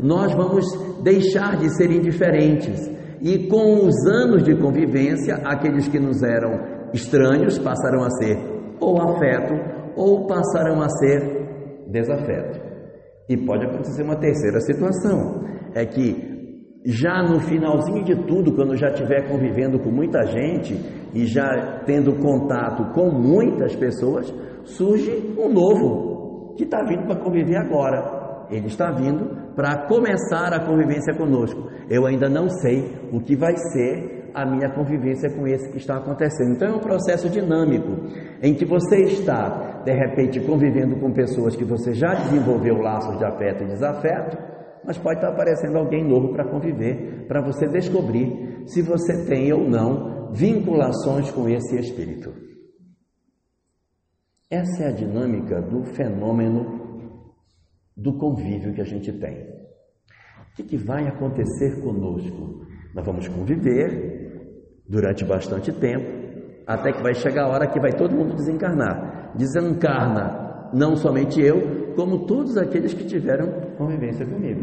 nós 0.00 0.34
vamos 0.34 0.64
deixar 1.02 1.56
de 1.56 1.68
ser 1.76 1.90
indiferentes. 1.90 2.90
E 3.20 3.46
com 3.48 3.86
os 3.86 3.94
anos 4.06 4.42
de 4.42 4.56
convivência, 4.56 5.36
aqueles 5.44 5.86
que 5.86 6.00
nos 6.00 6.22
eram 6.22 6.90
estranhos 6.92 7.58
passarão 7.58 8.02
a 8.02 8.10
ser 8.10 8.36
ou 8.80 9.00
afeto 9.00 9.54
ou 9.96 10.26
passarão 10.26 10.82
a 10.82 10.88
ser 10.88 11.86
desafeto. 11.86 12.60
E 13.28 13.36
pode 13.36 13.64
acontecer 13.64 14.02
uma 14.02 14.16
terceira 14.16 14.60
situação, 14.60 15.44
é 15.74 15.86
que 15.86 16.33
já 16.84 17.22
no 17.22 17.40
finalzinho 17.40 18.04
de 18.04 18.14
tudo, 18.26 18.54
quando 18.54 18.76
já 18.76 18.88
estiver 18.88 19.26
convivendo 19.26 19.78
com 19.78 19.90
muita 19.90 20.22
gente 20.26 20.74
e 21.14 21.24
já 21.24 21.80
tendo 21.86 22.14
contato 22.16 22.92
com 22.92 23.10
muitas 23.10 23.74
pessoas, 23.74 24.32
surge 24.64 25.34
um 25.38 25.48
novo 25.50 26.54
que 26.56 26.64
está 26.64 26.84
vindo 26.84 27.06
para 27.06 27.16
conviver 27.16 27.56
agora. 27.56 28.46
Ele 28.50 28.66
está 28.66 28.90
vindo 28.90 29.54
para 29.56 29.86
começar 29.88 30.52
a 30.52 30.60
convivência 30.66 31.14
conosco. 31.16 31.70
Eu 31.88 32.06
ainda 32.06 32.28
não 32.28 32.50
sei 32.50 32.84
o 33.10 33.20
que 33.20 33.34
vai 33.34 33.56
ser 33.56 34.30
a 34.34 34.44
minha 34.44 34.68
convivência 34.74 35.30
com 35.30 35.46
esse 35.46 35.70
que 35.70 35.78
está 35.78 35.96
acontecendo. 35.96 36.54
Então 36.54 36.68
é 36.68 36.76
um 36.76 36.80
processo 36.80 37.30
dinâmico 37.30 38.08
em 38.42 38.52
que 38.52 38.66
você 38.66 39.04
está, 39.04 39.82
de 39.84 39.92
repente, 39.92 40.40
convivendo 40.40 40.96
com 40.96 41.12
pessoas 41.12 41.56
que 41.56 41.64
você 41.64 41.94
já 41.94 42.12
desenvolveu 42.14 42.76
laços 42.76 43.16
de 43.16 43.24
afeto 43.24 43.62
e 43.62 43.68
desafeto 43.68 44.53
mas 44.86 44.98
pode 44.98 45.16
estar 45.16 45.28
aparecendo 45.28 45.76
alguém 45.76 46.06
novo 46.06 46.32
para 46.32 46.48
conviver, 46.48 47.26
para 47.26 47.40
você 47.40 47.66
descobrir 47.66 48.64
se 48.66 48.82
você 48.82 49.24
tem 49.26 49.52
ou 49.52 49.68
não 49.68 50.32
vinculações 50.32 51.30
com 51.30 51.48
esse 51.48 51.76
espírito. 51.76 52.32
Essa 54.50 54.84
é 54.84 54.88
a 54.88 54.92
dinâmica 54.92 55.60
do 55.62 55.84
fenômeno 55.84 56.84
do 57.96 58.16
convívio 58.18 58.74
que 58.74 58.80
a 58.80 58.84
gente 58.84 59.12
tem. 59.12 59.54
O 60.58 60.62
que, 60.62 60.76
vai 60.76 61.06
acontecer 61.08 61.82
conosco? 61.82 62.64
Nós 62.94 63.04
vamos 63.04 63.26
conviver 63.26 64.82
durante 64.88 65.24
bastante 65.24 65.72
tempo, 65.72 66.06
até 66.66 66.92
que 66.92 67.02
vai 67.02 67.14
chegar 67.14 67.44
a 67.44 67.48
hora 67.48 67.66
que 67.66 67.80
vai 67.80 67.92
todo 67.92 68.14
mundo 68.14 68.36
desencarnar. 68.36 69.34
Desencarna 69.36 70.43
não 70.74 70.96
somente 70.96 71.40
eu, 71.40 71.94
como 71.94 72.26
todos 72.26 72.56
aqueles 72.56 72.92
que 72.92 73.04
tiveram 73.04 73.76
convivência 73.76 74.26
comigo. 74.26 74.62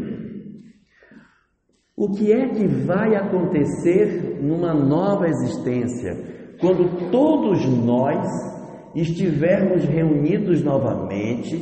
O 1.96 2.10
que 2.10 2.32
é 2.32 2.48
que 2.48 2.66
vai 2.66 3.14
acontecer 3.14 4.40
numa 4.42 4.74
nova 4.74 5.28
existência, 5.28 6.16
quando 6.60 7.10
todos 7.10 7.66
nós 7.68 8.26
estivermos 8.94 9.84
reunidos 9.84 10.62
novamente, 10.62 11.56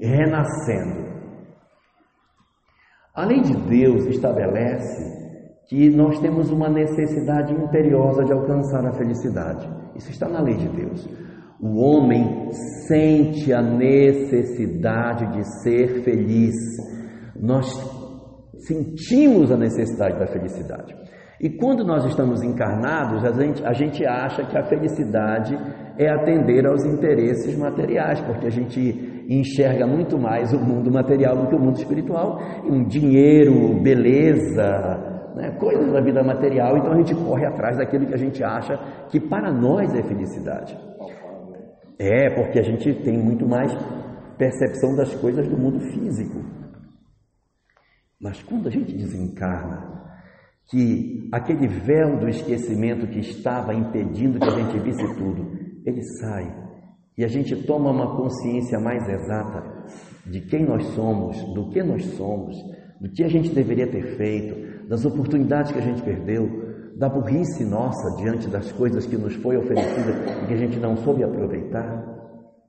renascendo? 0.00 1.06
A 3.14 3.24
lei 3.24 3.40
de 3.40 3.54
Deus 3.54 4.06
estabelece 4.06 5.16
que 5.68 5.88
nós 5.90 6.18
temos 6.20 6.50
uma 6.50 6.68
necessidade 6.68 7.52
imperiosa 7.52 8.24
de 8.24 8.32
alcançar 8.32 8.86
a 8.86 8.92
felicidade. 8.92 9.68
Isso 9.94 10.10
está 10.10 10.28
na 10.28 10.40
lei 10.40 10.54
de 10.54 10.68
Deus. 10.68 11.08
O 11.60 11.80
homem 11.80 12.50
sente 12.86 13.52
a 13.52 13.62
necessidade 13.62 15.26
de 15.32 15.62
ser 15.62 16.02
feliz. 16.02 16.54
Nós 17.34 17.66
sentimos 18.58 19.50
a 19.50 19.56
necessidade 19.56 20.18
da 20.18 20.26
felicidade. 20.26 20.94
E 21.40 21.50
quando 21.50 21.84
nós 21.84 22.04
estamos 22.06 22.42
encarnados, 22.42 23.24
a 23.24 23.32
gente, 23.32 23.64
a 23.64 23.72
gente 23.72 24.06
acha 24.06 24.44
que 24.44 24.56
a 24.56 24.64
felicidade 24.64 25.56
é 25.98 26.08
atender 26.08 26.66
aos 26.66 26.84
interesses 26.84 27.56
materiais, 27.58 28.20
porque 28.22 28.46
a 28.46 28.50
gente 28.50 29.24
enxerga 29.28 29.86
muito 29.86 30.18
mais 30.18 30.52
o 30.52 30.58
mundo 30.58 30.90
material 30.90 31.36
do 31.36 31.48
que 31.48 31.54
o 31.54 31.58
mundo 31.58 31.76
espiritual, 31.76 32.38
um 32.64 32.84
dinheiro, 32.84 33.74
beleza, 33.82 35.32
né, 35.34 35.50
coisas 35.58 35.92
da 35.92 36.00
vida 36.00 36.22
material, 36.22 36.78
então 36.78 36.92
a 36.92 36.96
gente 36.96 37.14
corre 37.14 37.44
atrás 37.46 37.76
daquilo 37.76 38.06
que 38.06 38.14
a 38.14 38.18
gente 38.18 38.42
acha 38.42 38.78
que 39.10 39.20
para 39.20 39.52
nós 39.52 39.94
é 39.94 40.02
felicidade. 40.02 40.76
É, 41.98 42.30
porque 42.30 42.58
a 42.58 42.62
gente 42.62 42.92
tem 43.02 43.16
muito 43.16 43.48
mais 43.48 43.72
percepção 44.36 44.94
das 44.94 45.14
coisas 45.14 45.48
do 45.48 45.56
mundo 45.56 45.80
físico. 45.80 46.44
Mas 48.20 48.42
quando 48.42 48.68
a 48.68 48.70
gente 48.70 48.94
desencarna, 48.94 49.96
que 50.68 51.28
aquele 51.32 51.68
véu 51.68 52.18
do 52.18 52.28
esquecimento 52.28 53.06
que 53.06 53.20
estava 53.20 53.74
impedindo 53.74 54.38
que 54.38 54.48
a 54.48 54.62
gente 54.62 54.78
visse 54.80 55.16
tudo, 55.16 55.52
ele 55.84 56.02
sai 56.20 56.66
e 57.16 57.24
a 57.24 57.28
gente 57.28 57.56
toma 57.64 57.90
uma 57.90 58.14
consciência 58.16 58.78
mais 58.78 59.08
exata 59.08 59.86
de 60.26 60.40
quem 60.42 60.66
nós 60.66 60.84
somos, 60.88 61.42
do 61.54 61.70
que 61.70 61.82
nós 61.82 62.04
somos, 62.16 62.54
do 63.00 63.10
que 63.10 63.24
a 63.24 63.28
gente 63.28 63.54
deveria 63.54 63.86
ter 63.86 64.16
feito, 64.16 64.86
das 64.86 65.04
oportunidades 65.04 65.72
que 65.72 65.78
a 65.78 65.82
gente 65.82 66.02
perdeu, 66.02 66.65
da 66.96 67.08
burrice 67.08 67.64
nossa 67.64 68.16
diante 68.16 68.48
das 68.48 68.72
coisas 68.72 69.06
que 69.06 69.16
nos 69.16 69.34
foi 69.36 69.56
oferecida 69.56 70.12
e 70.42 70.46
que 70.46 70.54
a 70.54 70.56
gente 70.56 70.78
não 70.78 70.96
soube 70.96 71.22
aproveitar. 71.22 72.04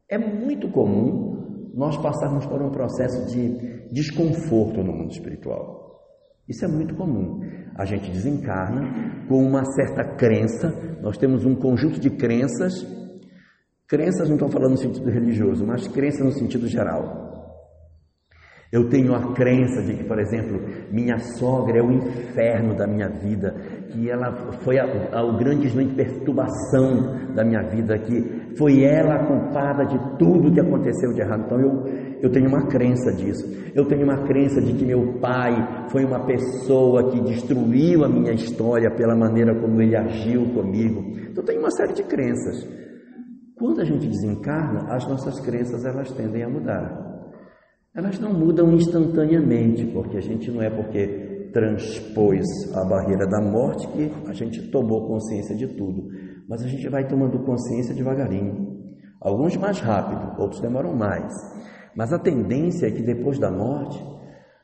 É 0.10 0.18
muito 0.18 0.70
comum 0.70 1.72
nós 1.74 1.96
passarmos 1.98 2.46
por 2.46 2.62
um 2.62 2.70
processo 2.70 3.26
de 3.32 3.88
desconforto 3.92 4.84
no 4.84 4.92
mundo 4.92 5.12
espiritual. 5.12 5.88
Isso 6.48 6.66
é 6.66 6.68
muito 6.68 6.96
comum. 6.96 7.40
A 7.76 7.86
gente 7.86 8.12
desencarna 8.12 9.26
com 9.28 9.38
uma 9.46 9.64
certa 9.66 10.04
crença, 10.16 10.74
nós 11.02 11.18
temos 11.18 11.46
um 11.46 11.56
conjunto 11.56 12.00
de 12.00 12.10
crenças, 12.10 12.86
crenças 13.88 14.28
não 14.28 14.36
estou 14.36 14.50
falando 14.50 14.72
no 14.72 14.78
sentido 14.78 15.10
religioso, 15.10 15.66
mas 15.66 15.88
crenças 15.88 16.26
no 16.26 16.32
sentido 16.32 16.68
geral. 16.68 17.27
Eu 18.70 18.90
tenho 18.90 19.16
a 19.16 19.34
crença 19.34 19.82
de 19.82 19.94
que, 19.94 20.04
por 20.04 20.20
exemplo, 20.20 20.60
minha 20.92 21.18
sogra 21.20 21.80
é 21.80 21.82
o 21.82 21.90
inferno 21.90 22.76
da 22.76 22.86
minha 22.86 23.08
vida, 23.08 23.56
que 23.90 24.10
ela 24.10 24.34
foi 24.60 24.78
a, 24.78 24.84
a, 25.14 25.24
o 25.24 25.38
grande 25.38 25.70
de 25.70 25.96
perturbação 25.96 27.34
da 27.34 27.46
minha 27.46 27.62
vida, 27.64 27.98
que 27.98 28.56
foi 28.58 28.84
ela 28.84 29.16
a 29.16 29.26
culpada 29.26 29.86
de 29.86 29.98
tudo 30.18 30.52
que 30.52 30.60
aconteceu 30.60 31.14
de 31.14 31.22
errado. 31.22 31.44
Então 31.46 31.62
eu, 31.62 31.86
eu 32.24 32.30
tenho 32.30 32.50
uma 32.50 32.68
crença 32.68 33.14
disso. 33.14 33.46
Eu 33.74 33.86
tenho 33.86 34.04
uma 34.04 34.28
crença 34.28 34.60
de 34.60 34.74
que 34.74 34.86
meu 34.86 35.14
pai 35.22 35.88
foi 35.90 36.04
uma 36.04 36.26
pessoa 36.26 37.10
que 37.10 37.22
destruiu 37.22 38.04
a 38.04 38.10
minha 38.10 38.34
história 38.34 38.92
pela 38.92 39.16
maneira 39.16 39.56
como 39.56 39.82
ele 39.82 39.96
agiu 39.96 40.44
comigo. 40.54 41.06
Então 41.30 41.42
eu 41.42 41.46
tenho 41.46 41.62
uma 41.62 41.72
série 41.72 41.94
de 41.94 42.04
crenças. 42.04 42.68
Quando 43.58 43.80
a 43.80 43.86
gente 43.86 44.08
desencarna, 44.08 44.94
as 44.94 45.08
nossas 45.08 45.40
crenças 45.40 45.86
elas 45.86 46.12
tendem 46.12 46.44
a 46.44 46.50
mudar. 46.50 47.07
Elas 47.98 48.20
não 48.20 48.32
mudam 48.32 48.72
instantaneamente, 48.74 49.84
porque 49.88 50.18
a 50.18 50.22
gente 50.22 50.52
não 50.52 50.62
é 50.62 50.70
porque 50.70 51.50
transpôs 51.52 52.46
a 52.76 52.86
barreira 52.86 53.26
da 53.26 53.42
morte 53.42 53.88
que 53.88 54.12
a 54.30 54.34
gente 54.34 54.70
tomou 54.70 55.08
consciência 55.08 55.56
de 55.56 55.68
tudo, 55.70 56.08
mas 56.48 56.62
a 56.62 56.68
gente 56.68 56.88
vai 56.90 57.08
tomando 57.08 57.44
consciência 57.44 57.96
devagarinho. 57.96 58.78
Alguns 59.20 59.58
mais 59.58 59.80
rápido, 59.80 60.40
outros 60.40 60.62
demoram 60.62 60.96
mais. 60.96 61.34
Mas 61.96 62.14
a 62.14 62.20
tendência 62.20 62.86
é 62.86 62.92
que 62.92 63.02
depois 63.02 63.40
da 63.40 63.50
morte 63.50 64.00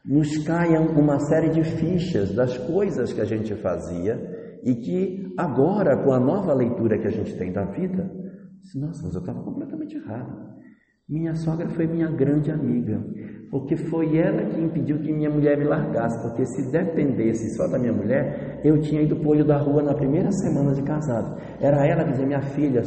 nos 0.06 0.38
caiam 0.46 0.86
uma 0.90 1.18
série 1.22 1.50
de 1.50 1.64
fichas 1.64 2.36
das 2.36 2.56
coisas 2.60 3.12
que 3.12 3.22
a 3.22 3.26
gente 3.26 3.56
fazia 3.56 4.60
e 4.64 4.76
que 4.76 5.34
agora, 5.36 6.04
com 6.04 6.14
a 6.14 6.20
nova 6.20 6.54
leitura 6.54 7.00
que 7.00 7.08
a 7.08 7.12
gente 7.12 7.36
tem 7.36 7.52
da 7.52 7.66
vida, 7.66 8.12
nossa, 8.76 9.02
mas 9.04 9.16
eu 9.16 9.22
estava 9.22 9.42
completamente 9.42 9.96
errado. 9.96 10.53
Minha 11.08 11.36
sogra 11.36 11.68
foi 11.72 11.86
minha 11.86 12.08
grande 12.08 12.50
amiga, 12.50 12.98
porque 13.52 13.76
foi 13.76 14.18
ela 14.18 14.46
que 14.46 14.62
impediu 14.62 15.00
que 15.00 15.12
minha 15.12 15.30
mulher 15.30 15.58
me 15.58 15.66
largasse, 15.66 16.18
porque 16.22 16.46
se 16.46 16.72
dependesse 16.72 17.58
só 17.58 17.68
da 17.68 17.78
minha 17.78 17.92
mulher, 17.92 18.62
eu 18.64 18.80
tinha 18.80 19.02
ido 19.02 19.18
para 19.18 19.28
o 19.28 19.32
olho 19.32 19.46
da 19.46 19.58
rua 19.58 19.84
na 19.84 19.94
primeira 19.94 20.32
semana 20.32 20.74
de 20.74 20.82
casado. 20.82 21.38
Era 21.60 21.86
ela 21.86 22.06
que 22.06 22.12
dizia, 22.12 22.26
minha 22.26 22.42
filha, 22.42 22.82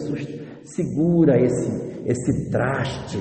segura 0.65 1.39
esse, 1.39 2.03
esse 2.07 2.51
traste. 2.51 3.19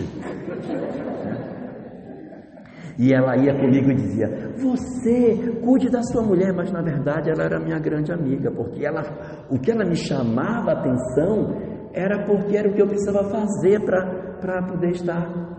E 2.97 3.13
ela 3.13 3.35
ia 3.35 3.53
comigo 3.53 3.91
e 3.91 3.95
dizia: 3.95 4.53
Você 4.55 5.57
cuide 5.61 5.89
da 5.89 6.01
sua 6.03 6.21
mulher, 6.21 6.53
mas 6.53 6.71
na 6.71 6.81
verdade 6.81 7.29
ela 7.29 7.43
era 7.43 7.59
minha 7.59 7.79
grande 7.79 8.13
amiga, 8.13 8.49
porque 8.49 8.85
ela, 8.85 9.03
o 9.51 9.59
que 9.59 9.71
ela 9.71 9.83
me 9.83 9.97
chamava 9.97 10.71
a 10.71 10.79
atenção 10.79 11.75
era 11.93 12.25
porque 12.25 12.55
era 12.55 12.69
o 12.69 12.73
que 12.73 12.81
eu 12.81 12.87
precisava 12.87 13.29
fazer 13.29 13.83
para 13.83 14.34
poder 14.63 14.91
estar 14.91 15.55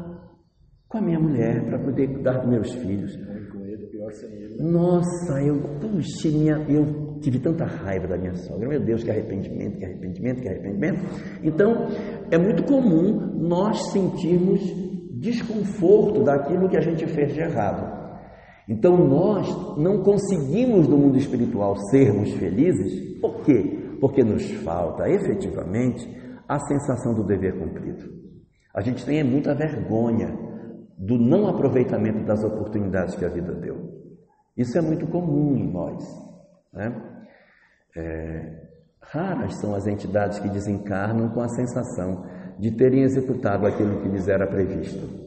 com 0.89 0.99
a 0.99 1.01
minha 1.01 1.19
mulher, 1.19 1.65
para 1.65 1.79
poder 1.79 2.09
cuidar 2.09 2.39
dos 2.39 2.49
meus 2.49 2.73
filhos. 2.75 3.19
Nossa, 4.61 5.43
eu, 5.43 5.61
puxa, 5.81 6.29
minha, 6.29 6.65
eu 6.69 7.19
tive 7.21 7.39
tanta 7.39 7.65
raiva 7.65 8.07
da 8.07 8.17
minha 8.17 8.35
sogra. 8.35 8.69
Meu 8.69 8.81
Deus, 8.81 9.03
que 9.03 9.11
arrependimento, 9.11 9.79
que 9.79 9.85
arrependimento, 9.85 10.41
que 10.41 10.49
arrependimento. 10.49 11.01
Então, 11.43 11.89
é 12.31 12.39
muito 12.39 12.65
comum 12.65 13.33
nós 13.37 13.91
sentirmos 13.91 14.61
desconforto 15.13 16.23
daquilo 16.23 16.69
que 16.69 16.77
a 16.77 16.81
gente 16.81 17.07
fez 17.07 17.35
de 17.35 17.41
errado. 17.41 17.97
Então, 18.69 18.97
nós 18.97 19.47
não 19.77 20.03
conseguimos 20.03 20.89
no 20.89 20.97
mundo 20.97 21.19
espiritual 21.19 21.77
sermos 21.91 22.33
felizes, 22.35 23.19
por 23.21 23.43
quê? 23.45 23.97
Porque 24.01 24.23
nos 24.23 24.51
falta 24.63 25.09
efetivamente 25.09 26.09
a 26.49 26.59
sensação 26.61 27.15
do 27.15 27.25
dever 27.25 27.59
cumprido. 27.59 28.26
A 28.77 28.83
gente 28.83 29.07
tem 29.07 29.25
muita 29.25 29.55
vergonha 29.55 30.29
do 30.99 31.17
não 31.17 31.49
aproveitamento 31.49 32.27
das 32.27 32.45
oportunidades 32.45 33.15
que 33.15 33.25
a 33.25 33.29
vida 33.31 33.55
deu. 33.55 33.97
Isso 34.55 34.77
é 34.77 34.83
muito 34.83 35.07
comum 35.07 35.57
em 35.57 35.73
nós. 35.73 36.05
Né? 36.75 36.95
É, 37.97 38.69
raras 39.01 39.59
são 39.61 39.75
as 39.75 39.87
entidades 39.87 40.39
que 40.39 40.51
desencarnam 40.51 41.31
com 41.31 41.41
a 41.41 41.49
sensação 41.49 42.27
de 42.59 42.77
terem 42.77 43.03
executado 43.03 43.67
aquilo 43.67 44.03
que 44.03 44.09
lhes 44.09 44.29
era 44.29 44.47
previsto. 44.47 45.25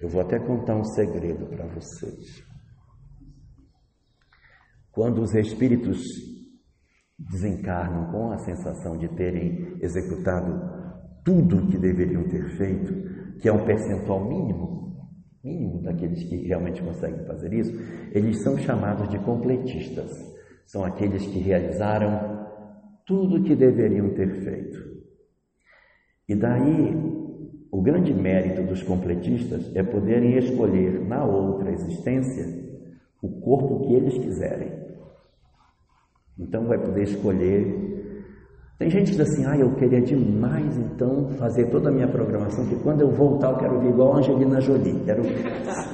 Eu 0.00 0.08
vou 0.08 0.22
até 0.22 0.38
contar 0.38 0.74
um 0.74 0.84
segredo 0.84 1.46
para 1.46 1.66
vocês. 1.66 2.42
Quando 4.90 5.20
os 5.20 5.34
espíritos 5.34 6.02
desencarnam 7.18 8.10
com 8.10 8.32
a 8.32 8.38
sensação 8.38 8.96
de 8.96 9.08
terem 9.16 9.76
executado 9.82 10.85
tudo 11.26 11.56
o 11.58 11.66
que 11.66 11.76
deveriam 11.76 12.22
ter 12.28 12.44
feito, 12.50 13.36
que 13.40 13.48
é 13.48 13.52
um 13.52 13.64
percentual 13.64 14.24
mínimo, 14.24 14.96
mínimo 15.42 15.82
daqueles 15.82 16.22
que 16.22 16.36
realmente 16.46 16.80
conseguem 16.80 17.26
fazer 17.26 17.52
isso, 17.52 17.72
eles 18.12 18.44
são 18.44 18.56
chamados 18.56 19.08
de 19.08 19.18
completistas. 19.18 20.08
São 20.64 20.84
aqueles 20.84 21.26
que 21.26 21.40
realizaram 21.40 22.46
tudo 23.04 23.36
o 23.36 23.42
que 23.42 23.56
deveriam 23.56 24.10
ter 24.10 24.30
feito. 24.36 24.78
E 26.28 26.34
daí, 26.36 26.94
o 27.72 27.82
grande 27.82 28.14
mérito 28.14 28.62
dos 28.62 28.84
completistas 28.84 29.74
é 29.74 29.82
poderem 29.82 30.38
escolher 30.38 31.04
na 31.04 31.24
outra 31.24 31.72
existência 31.72 32.46
o 33.20 33.40
corpo 33.40 33.86
que 33.86 33.94
eles 33.94 34.16
quiserem. 34.16 34.72
Então 36.38 36.66
vai 36.66 36.78
poder 36.78 37.02
escolher. 37.02 37.96
Tem 38.78 38.90
gente 38.90 39.12
que 39.12 39.16
diz 39.16 39.20
assim, 39.20 39.46
ah, 39.46 39.56
eu 39.56 39.74
queria 39.76 40.02
demais 40.02 40.76
então 40.76 41.30
fazer 41.38 41.70
toda 41.70 41.88
a 41.88 41.92
minha 41.92 42.08
programação, 42.08 42.66
que 42.66 42.76
quando 42.76 43.00
eu 43.00 43.10
voltar 43.10 43.52
eu 43.52 43.56
quero 43.56 43.80
vir 43.80 43.88
igual 43.88 44.14
a 44.14 44.18
Angelina 44.18 44.60
Jolie, 44.60 45.00
quero 45.06 45.22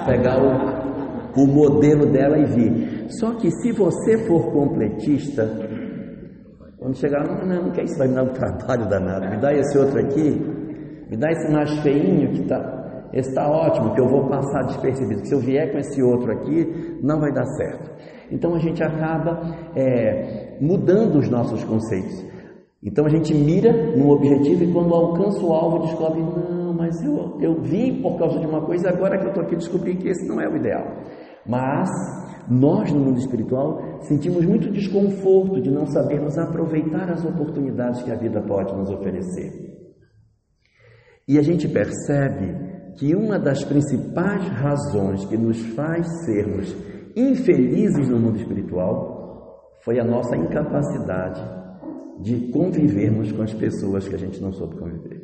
pegar 0.05 0.37
o, 0.43 1.43
o 1.43 1.47
modelo 1.47 2.07
dela 2.07 2.37
e 2.39 2.45
vir. 2.45 3.07
Só 3.21 3.35
que 3.35 3.53
se 3.53 3.71
você 3.71 4.19
for 4.27 4.51
completista, 4.51 5.49
quando 6.77 6.97
chegar, 6.97 7.25
não, 7.25 7.47
não, 7.47 7.71
quer 7.71 7.85
isso, 7.85 7.97
vai 7.97 8.09
me 8.09 8.15
dar 8.17 8.25
um 8.25 8.33
trabalho 8.33 8.89
danado, 8.89 9.31
me 9.31 9.41
dá 9.41 9.55
esse 9.55 9.79
outro 9.79 10.01
aqui, 10.01 10.31
me 11.09 11.17
dá 11.17 11.31
esse 11.31 11.53
mais 11.53 11.71
feinho 11.83 12.33
que 12.33 12.43
está. 12.43 12.83
Esse 13.13 13.29
está 13.29 13.49
ótimo, 13.49 13.95
que 13.95 14.01
eu 14.01 14.09
vou 14.09 14.27
passar 14.27 14.63
despercebido. 14.63 15.25
Se 15.27 15.35
eu 15.35 15.39
vier 15.39 15.71
com 15.71 15.79
esse 15.79 16.03
outro 16.03 16.33
aqui, 16.33 16.99
não 17.03 17.21
vai 17.21 17.31
dar 17.31 17.45
certo. 17.45 17.91
Então 18.31 18.55
a 18.55 18.59
gente 18.59 18.83
acaba 18.83 19.43
é, 19.77 20.57
mudando 20.61 21.19
os 21.19 21.29
nossos 21.29 21.63
conceitos. 21.63 22.32
Então 22.83 23.07
a 23.07 23.09
gente 23.09 23.33
mira 23.33 23.73
no 23.97 24.11
objetivo 24.11 24.65
e 24.65 24.73
quando 24.73 24.93
alcança 24.93 25.41
o 25.41 25.53
alvo 25.53 25.87
descobre, 25.87 26.21
não, 26.21 26.75
mas 26.75 27.01
eu, 27.01 27.39
eu 27.41 27.63
vim 27.63 28.03
por 28.03 28.19
causa 28.19 28.41
de 28.41 28.47
uma 28.47 28.61
coisa, 28.67 28.89
agora 28.89 29.19
que 29.19 29.25
eu 29.25 29.29
estou 29.29 29.45
aqui 29.45 29.55
descobri 29.55 29.97
que 29.97 30.09
esse 30.09 30.27
não 30.27 30.41
é 30.41 30.49
o 30.49 30.57
ideal. 30.57 30.85
Mas 31.47 31.89
nós 32.51 32.93
no 32.93 32.99
mundo 32.99 33.19
espiritual 33.19 34.01
sentimos 34.01 34.45
muito 34.45 34.69
desconforto 34.69 35.61
de 35.61 35.71
não 35.71 35.87
sabermos 35.87 36.37
aproveitar 36.37 37.09
as 37.09 37.25
oportunidades 37.25 38.03
que 38.03 38.11
a 38.11 38.17
vida 38.17 38.43
pode 38.43 38.75
nos 38.75 38.91
oferecer. 38.91 39.53
E 41.29 41.39
a 41.39 41.43
gente 41.43 41.69
percebe 41.69 42.73
que 42.99 43.15
uma 43.15 43.39
das 43.39 43.63
principais 43.63 44.43
razões 44.49 45.25
que 45.27 45.37
nos 45.37 45.61
faz 45.75 46.05
sermos 46.25 46.77
infelizes 47.15 48.09
no 48.09 48.19
mundo 48.19 48.39
espiritual 48.39 49.71
foi 49.85 50.01
a 50.01 50.05
nossa 50.05 50.37
incapacidade 50.37 51.62
de 52.21 52.51
convivermos 52.53 53.33
com 53.33 53.43
as 53.43 53.53
pessoas 53.53 54.07
que 54.09 54.15
a 54.15 54.19
gente 54.19 54.41
não 54.41 54.53
soube 54.53 54.77
conviver. 54.77 55.21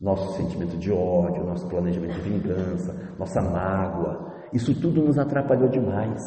Nosso 0.00 0.36
sentimento 0.36 0.76
de 0.76 0.90
ódio, 0.90 1.44
nosso 1.44 1.68
planejamento 1.68 2.14
de 2.14 2.20
vingança, 2.20 3.14
nossa 3.18 3.40
mágoa, 3.42 4.34
isso 4.52 4.74
tudo 4.80 5.02
nos 5.02 5.18
atrapalhou 5.18 5.68
demais. 5.68 6.20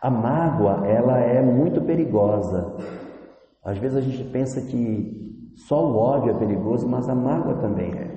A 0.00 0.10
mágoa, 0.10 0.86
ela 0.86 1.18
é 1.18 1.42
muito 1.42 1.80
perigosa. 1.82 2.76
Às 3.64 3.78
vezes 3.78 3.96
a 3.96 4.00
gente 4.00 4.24
pensa 4.30 4.60
que 4.60 5.54
só 5.56 5.84
o 5.84 5.96
ódio 5.96 6.30
é 6.30 6.38
perigoso, 6.38 6.88
mas 6.88 7.08
a 7.08 7.14
mágoa 7.14 7.60
também 7.60 7.92
é. 7.92 8.08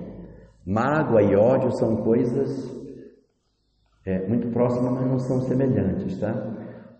Mágoa 0.65 1.23
e 1.23 1.35
ódio 1.35 1.71
são 1.71 1.97
coisas 1.97 2.69
é, 4.05 4.27
muito 4.27 4.49
próximas, 4.49 4.91
mas 4.93 5.07
não 5.07 5.19
são 5.19 5.41
semelhantes, 5.41 6.19
tá? 6.19 6.33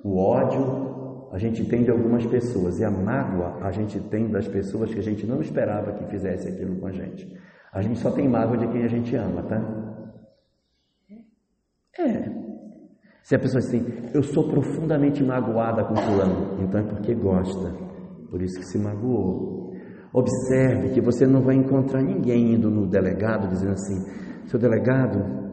O 0.04 0.18
ódio 0.18 0.90
a 1.32 1.38
gente 1.38 1.63
tem 1.65 1.84
de 1.84 1.91
algumas 1.91 2.26
pessoas 2.26 2.80
e 2.80 2.84
a 2.84 2.91
mágoa 2.91 3.65
a 3.65 3.72
gente 3.72 4.00
tem 4.10 4.30
das 4.30 4.48
pessoas 4.48 4.94
que 4.94 5.00
a 5.00 5.04
gente 5.04 5.26
não 5.26 5.39
esperava 5.39 5.94
que 5.94 6.06
fizesse 6.06 6.50
aquilo 6.50 6.76
com 6.76 6.88
a 6.88 6.91
gente. 6.91 7.32
A 7.72 7.82
gente 7.82 8.00
só 8.00 8.12
tem 8.12 8.28
mágoa 8.28 8.58
de 8.58 8.67
quem 8.67 8.84
a 8.84 8.88
gente 8.88 9.15
ama, 9.15 9.44
tá? 9.44 9.82
É. 11.98 12.30
Se 13.24 13.36
a 13.36 13.39
pessoa 13.39 13.60
assim, 13.60 13.86
eu 14.13 14.24
sou 14.24 14.50
profundamente 14.50 15.24
magoada 15.24 15.86
com 15.86 15.96
fulano, 15.96 16.62
então 16.63 16.82
é 16.82 16.84
porque 16.84 17.13
gosta, 17.13 17.72
por 18.30 18.41
isso 18.41 18.60
que 18.60 18.65
se 18.65 18.78
magoou. 18.78 19.72
Observe 20.13 20.89
que 20.89 21.00
você 21.00 21.26
não 21.26 21.41
vai 21.41 21.56
encontrar 21.56 22.02
ninguém 22.02 22.56
indo 22.56 22.70
no 22.70 22.88
delegado 22.88 23.48
dizendo 23.48 23.72
assim, 23.72 24.48
seu 24.48 24.60
delegado, 24.60 25.51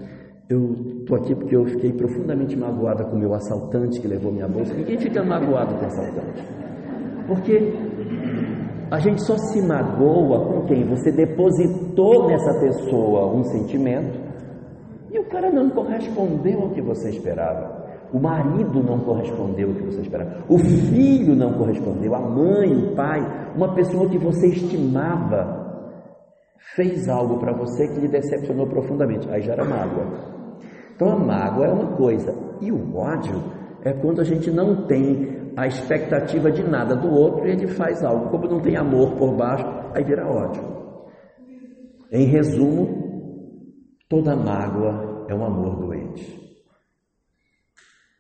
eu 0.49 0.73
estou 1.01 1.19
aqui 1.19 1.35
porque 1.35 1.55
eu 1.55 1.67
fiquei 1.67 1.93
profundamente 1.93 2.57
magoada 2.57 3.05
com 3.05 3.17
o 3.17 3.19
meu 3.19 3.35
assaltante 3.35 4.01
que 4.01 4.09
levou 4.09 4.33
minha 4.33 4.49
bolsa. 4.49 4.73
Ninguém 4.73 4.99
fica 4.99 5.23
magoado 5.23 5.75
com 5.75 5.85
assaltante. 5.85 6.43
Porque 7.27 7.75
a 8.91 8.99
gente 8.99 9.23
só 9.23 9.37
se 9.37 9.61
magoa 9.61 10.47
com 10.47 10.67
quem 10.67 10.85
você 10.85 11.13
depositou 11.13 12.29
nessa 12.29 12.59
pessoa 12.61 13.31
um 13.31 13.45
sentimento 13.45 14.19
e 15.11 15.19
o 15.19 15.25
cara 15.25 15.51
não 15.51 15.69
correspondeu 15.69 16.63
ao 16.63 16.71
que 16.71 16.81
você 16.81 17.11
esperava. 17.11 17.87
O 18.11 18.19
marido 18.19 18.83
não 18.83 19.01
correspondeu 19.01 19.69
ao 19.69 19.75
que 19.75 19.85
você 19.85 20.01
esperava. 20.01 20.45
O 20.49 20.57
filho 20.57 21.37
não 21.37 21.53
correspondeu. 21.59 22.15
A 22.15 22.21
mãe, 22.21 22.73
o 22.73 22.95
pai, 22.95 23.21
uma 23.55 23.75
pessoa 23.75 24.09
que 24.09 24.17
você 24.17 24.47
estimava 24.49 25.67
fez 26.75 27.07
algo 27.07 27.39
para 27.39 27.53
você 27.53 27.87
que 27.89 28.01
lhe 28.01 28.09
decepcionou 28.09 28.67
profundamente. 28.67 29.29
Aí 29.31 29.43
já 29.43 29.53
era 29.53 29.65
mágoa. 29.65 30.38
Então 30.99 31.13
a 31.13 31.17
mágoa 31.17 31.67
é 31.67 31.73
uma 31.73 31.97
coisa, 31.97 32.35
e 32.61 32.73
o 32.73 32.97
ódio 32.97 33.41
é 33.83 33.93
quando 33.93 34.21
a 34.21 34.25
gente 34.25 34.51
não 34.51 34.85
tem 34.89 35.53
a 35.57 35.65
expectativa 35.65 36.51
de 36.51 36.61
nada 36.69 36.97
do 36.97 37.09
outro 37.09 37.47
e 37.47 37.53
ele 37.53 37.69
faz 37.69 38.03
algo. 38.03 38.31
Como 38.31 38.49
não 38.49 38.61
tem 38.61 38.77
amor 38.77 39.13
por 39.13 39.37
baixo, 39.37 39.65
aí 39.95 40.03
vira 40.03 40.27
ódio. 40.27 40.61
Em 42.11 42.25
resumo, 42.27 43.63
toda 44.09 44.35
mágoa 44.35 45.25
é 45.29 45.35
um 45.37 45.45
amor 45.45 45.77
doente. 45.77 46.37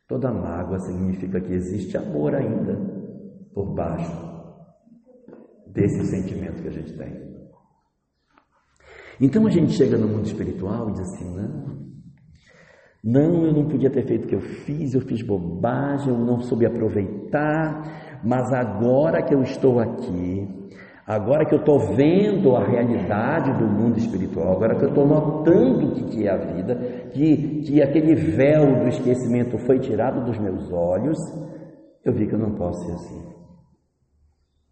Toda 0.07 0.33
mágoa 0.33 0.79
significa 0.79 1.41
que 1.41 1.53
existe 1.53 1.97
amor 1.97 2.33
ainda 2.33 2.79
por 3.53 3.75
baixo 3.75 4.17
desse 5.67 6.05
sentimento 6.05 6.63
que 6.63 6.69
a 6.69 6.73
gente 6.73 6.97
tem. 6.97 7.29
Então 9.21 9.49
a 9.49 9.51
gente 9.51 9.73
chega 9.73 9.99
no 9.99 10.07
mundo 10.07 10.27
espiritual 10.27 10.91
e 10.91 10.93
diz 10.93 11.01
assim: 11.01 11.35
não, 11.35 11.89
não, 13.03 13.47
eu 13.47 13.53
não 13.53 13.69
podia 13.69 13.91
ter 13.91 14.05
feito 14.05 14.25
o 14.25 14.29
que 14.29 14.35
eu 14.35 14.41
fiz, 14.41 14.95
eu 14.95 15.01
fiz 15.01 15.23
bobagem, 15.23 16.09
eu 16.09 16.19
não 16.19 16.41
soube 16.41 16.67
aproveitar, 16.67 18.21
mas 18.25 18.53
agora 18.53 19.23
que 19.23 19.33
eu 19.33 19.43
estou 19.43 19.79
aqui, 19.79 20.49
agora 21.07 21.47
que 21.47 21.55
eu 21.55 21.61
estou 21.61 21.79
vendo 21.95 22.57
a 22.57 22.65
realidade 22.65 23.53
do 23.57 23.67
mundo 23.67 23.99
espiritual, 23.99 24.53
agora 24.53 24.75
que 24.75 24.85
eu 24.85 24.89
estou 24.89 25.07
notando 25.07 25.87
o 25.87 26.09
que 26.09 26.27
é 26.27 26.31
a 26.31 26.37
vida, 26.37 26.75
que, 27.13 27.63
que 27.63 27.81
aquele 27.81 28.15
véu 28.17 28.81
do 28.81 28.89
esquecimento 28.89 29.57
foi 29.59 29.79
tirado 29.79 30.25
dos 30.25 30.39
meus 30.39 30.71
olhos, 30.73 31.19
eu 32.05 32.13
vi 32.13 32.27
que 32.27 32.35
eu 32.35 32.39
não 32.39 32.55
posso 32.57 32.85
ser 32.85 32.93
assim. 32.93 33.23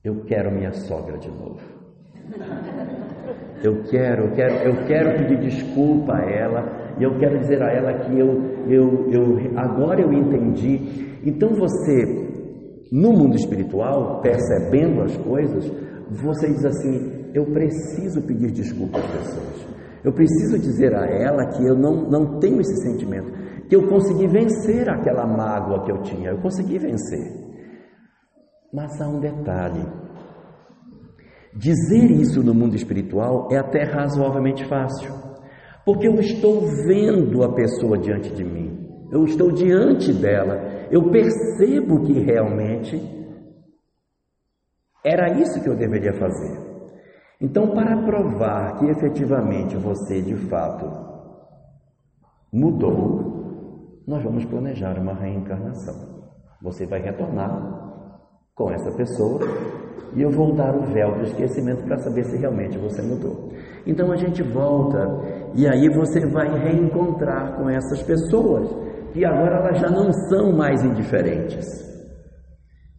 Eu 0.03 0.24
quero 0.24 0.51
minha 0.51 0.72
sogra 0.72 1.16
de 1.18 1.29
novo. 1.29 1.61
Eu 3.62 3.83
quero, 3.85 4.24
eu 4.24 4.33
quero, 4.33 4.55
eu 4.55 4.87
quero 4.87 5.18
pedir 5.18 5.39
desculpa 5.39 6.16
a 6.16 6.31
ela 6.31 6.86
e 6.99 7.03
eu 7.03 7.19
quero 7.19 7.39
dizer 7.41 7.63
a 7.63 7.71
ela 7.71 7.93
que 8.01 8.19
eu, 8.19 8.43
eu, 8.69 9.11
eu 9.11 9.59
agora 9.59 10.01
eu 10.01 10.13
entendi. 10.13 11.19
Então 11.25 11.51
você, 11.51 12.87
no 12.91 13.13
mundo 13.13 13.37
espiritual, 13.37 14.21
percebendo 14.23 15.03
as 15.03 15.17
coisas, 15.19 15.71
você 16.11 16.49
diz 16.49 16.65
assim: 16.65 17.31
eu 17.35 17.45
preciso 17.47 18.23
pedir 18.23 18.51
desculpa 18.51 18.99
às 18.99 19.07
pessoas. 19.07 19.67
Eu 20.03 20.13
preciso 20.13 20.59
dizer 20.59 20.95
a 20.95 21.05
ela 21.05 21.47
que 21.47 21.67
eu 21.67 21.77
não, 21.77 22.09
não 22.09 22.39
tenho 22.39 22.61
esse 22.61 22.77
sentimento, 22.83 23.33
que 23.69 23.75
eu 23.75 23.89
consegui 23.89 24.27
vencer 24.29 24.89
aquela 24.89 25.27
mágoa 25.27 25.85
que 25.85 25.91
eu 25.91 26.01
tinha, 26.03 26.31
eu 26.31 26.39
consegui 26.39 26.79
vencer. 26.79 27.47
Mas 28.73 28.99
há 29.01 29.09
um 29.09 29.21
detalhe: 29.21 29.85
dizer 31.55 32.11
isso 32.11 32.43
no 32.43 32.55
mundo 32.55 32.75
espiritual 32.75 33.49
é 33.51 33.59
até 33.59 33.83
razoavelmente 33.83 34.65
fácil. 34.67 35.26
Porque 35.87 36.09
eu 36.09 36.16
estou 36.16 36.62
vendo 36.84 37.45
a 37.45 37.55
pessoa 37.55 37.97
diante 37.97 38.34
de 38.34 38.43
mim, 38.43 39.07
eu 39.12 39.22
estou 39.22 39.53
diante 39.53 40.12
dela, 40.12 40.89
eu 40.91 41.11
percebo 41.12 42.03
que 42.05 42.12
realmente 42.14 43.01
era 45.05 45.30
isso 45.41 45.62
que 45.62 45.68
eu 45.68 45.76
deveria 45.76 46.12
fazer. 46.14 46.61
Então, 47.41 47.68
para 47.68 48.03
provar 48.03 48.78
que 48.78 48.87
efetivamente 48.87 49.76
você 49.76 50.20
de 50.20 50.34
fato 50.49 50.91
mudou, 52.53 54.03
nós 54.09 54.24
vamos 54.24 54.45
planejar 54.45 54.99
uma 54.99 55.14
reencarnação. 55.14 56.26
Você 56.61 56.84
vai 56.84 57.01
retornar 57.01 57.96
com 58.57 58.71
essa 58.71 58.91
pessoa 58.93 59.39
e 60.15 60.23
eu 60.23 60.31
vou 60.31 60.55
dar 60.55 60.75
o 60.75 60.87
véu 60.87 61.15
do 61.15 61.25
esquecimento 61.25 61.85
para 61.85 61.99
saber 61.99 62.25
se 62.25 62.39
realmente 62.39 62.79
você 62.79 63.03
mudou. 63.03 63.53
Então 63.87 64.11
a 64.11 64.17
gente 64.17 64.43
volta 64.43 64.99
e 65.55 65.69
aí 65.69 65.91
você 65.91 66.27
vai 66.27 66.49
reencontrar 66.59 67.59
com 67.59 67.69
essas 67.69 68.03
pessoas 68.03 68.75
que 69.13 69.27
agora 69.27 69.59
elas 69.59 69.79
já 69.79 69.91
não 69.91 70.11
são 70.11 70.53
mais 70.57 70.83
indiferentes. 70.83 71.67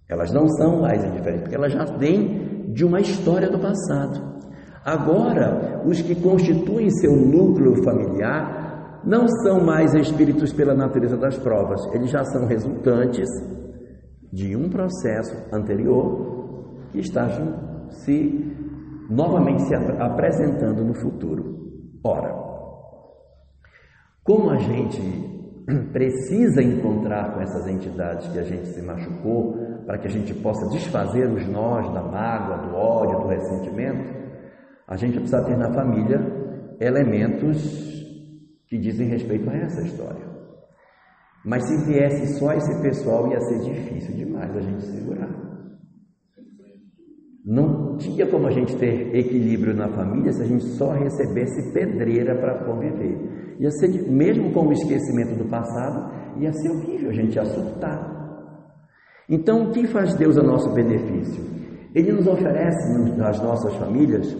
Elas 0.08 0.32
não 0.32 0.48
são 0.48 0.80
mais 0.82 1.04
indiferentes, 1.04 1.42
porque 1.42 1.56
elas 1.56 1.74
já 1.74 1.86
vêm 1.98 2.72
de 2.72 2.86
uma 2.86 3.02
história 3.02 3.50
do 3.50 3.60
passado. 3.60 4.38
Agora, 4.86 5.82
os 5.86 6.00
que 6.02 6.16
constituem 6.16 6.90
seu 6.92 7.16
núcleo 7.16 7.84
familiar 7.84 9.02
não 9.04 9.28
são 9.28 9.60
mais 9.60 9.94
espíritos 9.96 10.54
pela 10.54 10.76
natureza 10.76 11.18
das 11.18 11.36
provas, 11.38 11.82
eles 11.94 12.12
já 12.12 12.24
são 12.26 12.46
resultantes 12.46 13.28
de 14.38 14.56
um 14.56 14.70
processo 14.70 15.36
anterior 15.52 16.90
que 16.92 17.00
está 17.00 17.28
se 17.90 18.54
novamente 19.10 19.64
se 19.64 19.74
apresentando 19.74 20.86
no 20.86 20.94
futuro. 20.94 21.58
Ora, 22.04 22.36
como 24.24 24.52
a 24.52 24.58
gente 24.58 25.02
precisa 25.92 26.62
encontrar 26.62 27.34
com 27.34 27.42
essas 27.42 27.66
entidades 27.68 28.28
que 28.28 28.38
a 28.38 28.44
gente 28.44 28.68
se 28.68 28.82
machucou, 28.84 29.58
para 29.88 29.98
que 29.98 30.06
a 30.06 30.12
gente 30.12 30.36
possa 30.36 30.70
desfazer 30.70 31.28
os 31.28 31.48
nós 31.48 31.92
da 31.92 32.04
mágoa, 32.04 32.68
do 32.68 32.76
ódio, 32.76 33.22
do 33.22 33.28
ressentimento, 33.30 34.14
a 34.88 34.96
gente 34.98 35.18
precisa 35.18 35.44
ter 35.46 35.58
na 35.58 35.74
família 35.74 36.20
elementos 36.80 37.58
que 38.68 38.78
dizem 38.78 39.08
respeito 39.08 39.50
a 39.50 39.56
essa 39.56 39.82
história. 39.82 40.37
Mas 41.48 41.64
se 41.64 41.86
viesse 41.86 42.38
só 42.38 42.52
esse 42.52 42.82
pessoal, 42.82 43.32
ia 43.32 43.40
ser 43.40 43.60
difícil 43.60 44.14
demais 44.16 44.54
a 44.54 44.60
gente 44.60 44.84
segurar. 44.84 45.30
Não 47.46 47.96
tinha 47.96 48.28
como 48.30 48.48
a 48.48 48.52
gente 48.52 48.76
ter 48.76 49.16
equilíbrio 49.16 49.74
na 49.74 49.88
família 49.88 50.34
se 50.34 50.42
a 50.42 50.46
gente 50.46 50.66
só 50.76 50.92
recebesse 50.92 51.72
pedreira 51.72 52.36
para 52.36 52.66
conviver. 52.66 53.56
Ia 53.62 53.72
ser, 53.72 53.88
mesmo 54.12 54.52
com 54.52 54.68
o 54.68 54.74
esquecimento 54.74 55.38
do 55.38 55.46
passado, 55.46 56.12
ia 56.38 56.52
ser 56.52 56.70
horrível, 56.70 57.12
a 57.12 57.14
gente 57.14 57.38
ia 57.38 57.46
surtar. 57.46 58.18
Então, 59.30 59.70
o 59.70 59.72
que 59.72 59.88
faz 59.88 60.16
Deus 60.16 60.38
a 60.38 60.44
nosso 60.44 60.74
benefício? 60.74 61.42
Ele 61.96 62.12
nos 62.12 62.28
oferece 62.28 63.16
nas 63.16 63.42
nossas 63.42 63.74
famílias, 63.76 64.36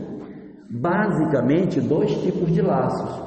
basicamente, 0.70 1.80
dois 1.80 2.12
tipos 2.22 2.52
de 2.52 2.62
laços. 2.62 3.27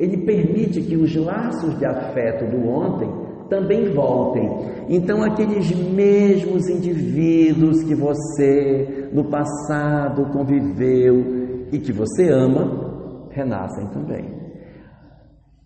Ele 0.00 0.16
permite 0.24 0.80
que 0.80 0.96
os 0.96 1.14
laços 1.14 1.78
de 1.78 1.84
afeto 1.84 2.46
do 2.46 2.66
ontem 2.66 3.08
também 3.50 3.92
voltem. 3.92 4.48
Então, 4.88 5.22
aqueles 5.22 5.70
mesmos 5.70 6.66
indivíduos 6.70 7.84
que 7.84 7.94
você 7.94 9.10
no 9.12 9.24
passado 9.24 10.32
conviveu 10.32 11.66
e 11.70 11.78
que 11.78 11.92
você 11.92 12.30
ama, 12.32 13.28
renascem 13.30 13.88
também. 13.88 14.40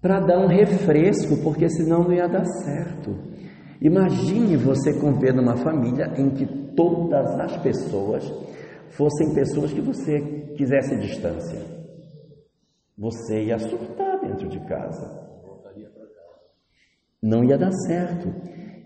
Para 0.02 0.18
dar 0.18 0.40
um 0.40 0.48
refresco, 0.48 1.36
porque 1.42 1.68
senão 1.68 2.02
não 2.02 2.12
ia 2.12 2.26
dar 2.26 2.44
certo. 2.44 3.14
Imagine 3.80 4.56
você 4.56 4.98
conviver 4.98 5.32
numa 5.32 5.56
família 5.56 6.12
em 6.18 6.30
que 6.30 6.46
todas 6.74 7.38
as 7.38 7.56
pessoas 7.58 8.24
fossem 8.90 9.32
pessoas 9.32 9.72
que 9.72 9.80
você 9.80 10.20
quisesse 10.56 10.96
distância. 10.96 11.83
Você 12.96 13.44
ia 13.44 13.58
surtar 13.58 14.20
dentro 14.20 14.48
de 14.48 14.60
casa 14.66 15.24
não 17.24 17.42
ia 17.42 17.56
dar 17.56 17.72
certo. 17.86 18.28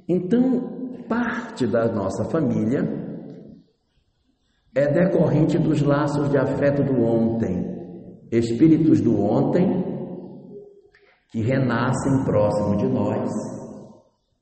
Então, 0.09 1.03
parte 1.09 1.67
da 1.67 1.93
nossa 1.93 2.25
família 2.31 2.83
é 4.75 4.87
decorrente 4.87 5.59
dos 5.59 5.83
laços 5.83 6.31
de 6.31 6.39
afeto 6.39 6.85
do 6.85 7.03
ontem, 7.03 7.67
espíritos 8.31 9.01
do 9.01 9.21
ontem 9.21 9.85
que 11.33 11.41
renascem 11.43 12.25
próximo 12.25 12.77
de 12.77 12.87
nós 12.87 13.29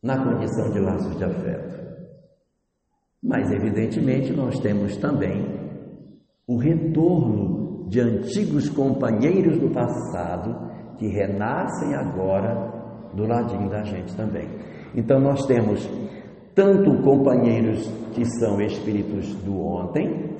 na 0.02 0.22
condição 0.22 0.70
de 0.70 0.78
laços 0.78 1.16
de 1.16 1.24
afeto. 1.24 1.86
Mas, 3.22 3.50
evidentemente, 3.50 4.30
nós 4.32 4.58
temos 4.60 4.96
também 4.98 5.42
o 6.46 6.58
retorno 6.58 7.65
de 7.86 8.00
antigos 8.00 8.68
companheiros 8.68 9.58
do 9.58 9.70
passado 9.70 10.54
que 10.98 11.06
renascem 11.06 11.94
agora 11.94 12.74
do 13.14 13.26
ladinho 13.26 13.70
da 13.70 13.82
gente 13.82 14.14
também. 14.16 14.48
Então 14.94 15.20
nós 15.20 15.46
temos 15.46 15.88
tanto 16.54 17.02
companheiros 17.02 17.86
que 18.12 18.24
são 18.38 18.60
espíritos 18.60 19.34
do 19.42 19.60
ontem, 19.60 20.36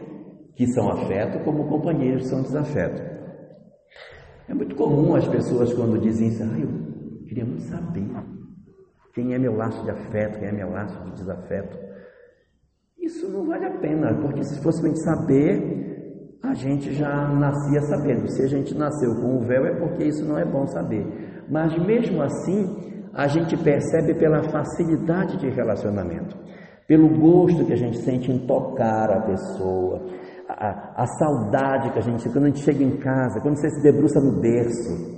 que 0.54 0.66
são 0.72 0.90
afeto, 0.90 1.44
como 1.44 1.68
companheiros 1.68 2.22
que 2.22 2.28
são 2.28 2.42
desafeto. 2.42 3.02
É 4.48 4.54
muito 4.54 4.74
comum 4.74 5.14
as 5.14 5.28
pessoas 5.28 5.72
quando 5.74 6.00
dizem 6.00 6.28
isso, 6.28 6.42
ah, 6.42 6.58
eu 6.58 7.26
queria 7.26 7.44
muito 7.44 7.64
saber 7.64 8.06
quem 9.12 9.34
é 9.34 9.38
meu 9.38 9.56
laço 9.56 9.82
de 9.82 9.90
afeto, 9.90 10.38
quem 10.38 10.48
é 10.48 10.52
meu 10.52 10.70
laço 10.70 11.02
de 11.04 11.12
desafeto. 11.12 11.76
Isso 12.98 13.30
não 13.30 13.46
vale 13.46 13.66
a 13.66 13.78
pena, 13.78 14.14
porque 14.20 14.42
se 14.42 14.62
fosse 14.62 14.80
para 14.80 14.88
gente 14.88 15.02
saber, 15.02 15.85
a 16.48 16.54
gente 16.54 16.92
já 16.92 17.28
nascia 17.28 17.80
sabendo. 17.82 18.28
Se 18.28 18.42
a 18.42 18.46
gente 18.46 18.76
nasceu 18.76 19.14
com 19.16 19.36
o 19.36 19.40
véu, 19.40 19.66
é 19.66 19.74
porque 19.74 20.04
isso 20.04 20.24
não 20.24 20.38
é 20.38 20.44
bom 20.44 20.66
saber. 20.66 21.04
Mas 21.48 21.76
mesmo 21.84 22.22
assim, 22.22 22.96
a 23.14 23.26
gente 23.26 23.56
percebe 23.56 24.14
pela 24.14 24.42
facilidade 24.50 25.38
de 25.38 25.48
relacionamento, 25.48 26.36
pelo 26.86 27.08
gosto 27.08 27.64
que 27.64 27.72
a 27.72 27.76
gente 27.76 27.98
sente 27.98 28.30
em 28.30 28.46
tocar 28.46 29.10
a 29.10 29.22
pessoa, 29.22 30.06
a, 30.48 31.02
a 31.02 31.06
saudade 31.06 31.90
que 31.92 31.98
a 31.98 32.02
gente 32.02 32.28
quando 32.28 32.44
a 32.44 32.48
gente 32.48 32.60
chega 32.60 32.84
em 32.84 32.96
casa, 32.98 33.40
quando 33.40 33.56
você 33.56 33.70
se 33.70 33.82
debruça 33.82 34.20
no 34.20 34.40
berço, 34.40 35.16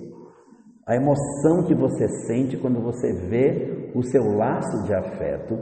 a 0.86 0.96
emoção 0.96 1.64
que 1.66 1.74
você 1.74 2.08
sente 2.26 2.56
quando 2.56 2.80
você 2.80 3.12
vê 3.28 3.90
o 3.94 4.02
seu 4.02 4.22
laço 4.36 4.84
de 4.84 4.94
afeto 4.94 5.58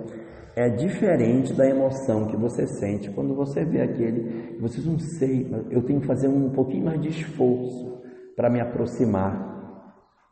é 0.56 0.70
diferente 0.70 1.52
da 1.52 1.68
emoção 1.68 2.28
que 2.28 2.36
você 2.36 2.66
sente 2.66 3.10
quando 3.10 3.34
você 3.34 3.62
vê 3.62 3.82
aquele. 3.82 4.56
Você 4.58 4.80
não 4.80 4.98
sei, 4.98 5.46
eu 5.70 5.82
tenho 5.82 6.00
que 6.00 6.06
fazer 6.06 6.28
um 6.28 6.48
pouquinho 6.48 6.86
mais 6.86 6.98
de 7.00 7.10
esforço 7.10 8.02
para 8.34 8.48
me 8.48 8.58
aproximar 8.58 9.54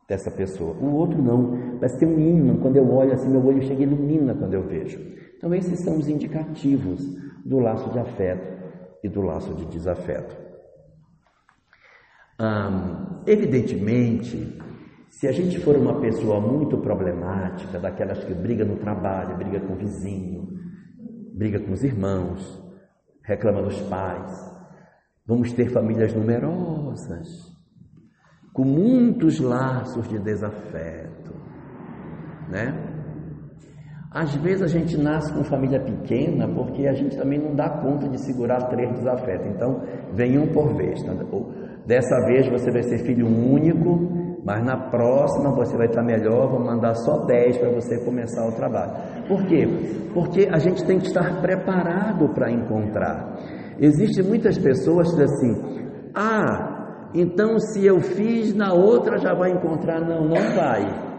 dessa 0.09 0.31
pessoa. 0.31 0.75
O 0.81 0.95
outro 0.95 1.23
não, 1.23 1.79
mas 1.79 1.95
tem 1.97 2.09
um 2.09 2.19
ímã. 2.19 2.57
Quando 2.57 2.77
eu 2.77 2.91
olho 2.91 3.13
assim, 3.13 3.29
meu 3.29 3.45
olho 3.45 3.61
chega 3.63 3.81
e 3.81 3.85
ilumina 3.85 4.35
quando 4.35 4.55
eu 4.55 4.63
vejo. 4.63 4.99
Então, 5.37 5.55
esses 5.55 5.81
são 5.81 5.99
os 5.99 6.09
indicativos 6.09 7.05
do 7.45 7.59
laço 7.59 7.91
de 7.91 7.99
afeto 7.99 8.51
e 9.03 9.09
do 9.11 9.21
laço 9.21 9.53
de 9.53 9.67
desafeto. 9.67 10.35
Evidentemente, 13.27 14.59
se 15.19 15.29
a 15.29 15.33
gente 15.33 15.61
for 15.61 15.77
uma 15.77 16.01
pessoa 16.01 16.41
muito 16.41 16.77
problemática, 16.79 17.79
daquelas 17.79 18.25
que 18.25 18.35
briga 18.35 18.65
no 18.65 18.77
trabalho, 18.77 19.37
briga 19.37 19.61
com 19.61 19.75
o 19.75 19.77
vizinho, 19.77 20.49
briga 21.33 21.61
com 21.61 21.73
os 21.73 21.85
irmãos, 21.85 22.61
reclama 23.23 23.63
dos 23.63 23.81
pais, 23.83 24.33
vamos 25.25 25.53
ter 25.53 25.71
famílias 25.71 26.13
numerosas, 26.13 27.29
com 28.53 28.65
muitos 28.65 29.39
laços 29.39 30.09
de 30.09 30.19
desafeto, 30.19 31.33
né? 32.49 32.91
Às 34.11 34.35
vezes 34.37 34.63
a 34.63 34.67
gente 34.67 34.97
nasce 34.97 35.33
com 35.33 35.43
família 35.45 35.81
pequena 35.81 36.47
porque 36.49 36.87
a 36.87 36.93
gente 36.93 37.17
também 37.17 37.39
não 37.39 37.55
dá 37.55 37.69
conta 37.69 38.09
de 38.09 38.21
segurar 38.21 38.69
três 38.69 38.93
desafetos. 38.93 39.47
Então, 39.49 39.83
vem 40.13 40.39
um 40.39 40.53
por 40.53 40.73
vez. 40.77 41.03
Tá? 41.03 41.13
Dessa 41.85 42.25
vez 42.27 42.49
você 42.49 42.71
vai 42.71 42.85
ser 42.85 42.99
filho 42.99 43.27
único, 43.27 44.24
mas 44.45 44.63
na 44.63 44.77
próxima 44.91 45.51
você 45.55 45.75
vai 45.75 45.87
estar 45.87 46.03
melhor, 46.03 46.51
vou 46.51 46.61
mandar 46.61 46.95
só 46.95 47.25
dez 47.25 47.57
para 47.57 47.71
você 47.71 48.05
começar 48.05 48.47
o 48.47 48.53
trabalho. 48.53 48.93
Por 49.27 49.47
quê? 49.47 49.67
Porque 50.13 50.47
a 50.53 50.59
gente 50.59 50.85
tem 50.85 50.99
que 50.99 51.07
estar 51.07 51.41
preparado 51.41 52.29
para 52.35 52.53
encontrar. 52.53 53.39
Existem 53.81 54.23
muitas 54.23 54.59
pessoas 54.59 55.11
que 55.11 55.25
dizem 55.25 55.51
assim: 55.51 56.11
ah, 56.15 57.11
então 57.15 57.59
se 57.59 57.87
eu 57.87 58.01
fiz 58.01 58.55
na 58.55 58.75
outra 58.75 59.17
já 59.17 59.33
vai 59.33 59.51
encontrar. 59.51 60.01
Não, 60.01 60.29
não 60.29 60.55
vai. 60.55 61.15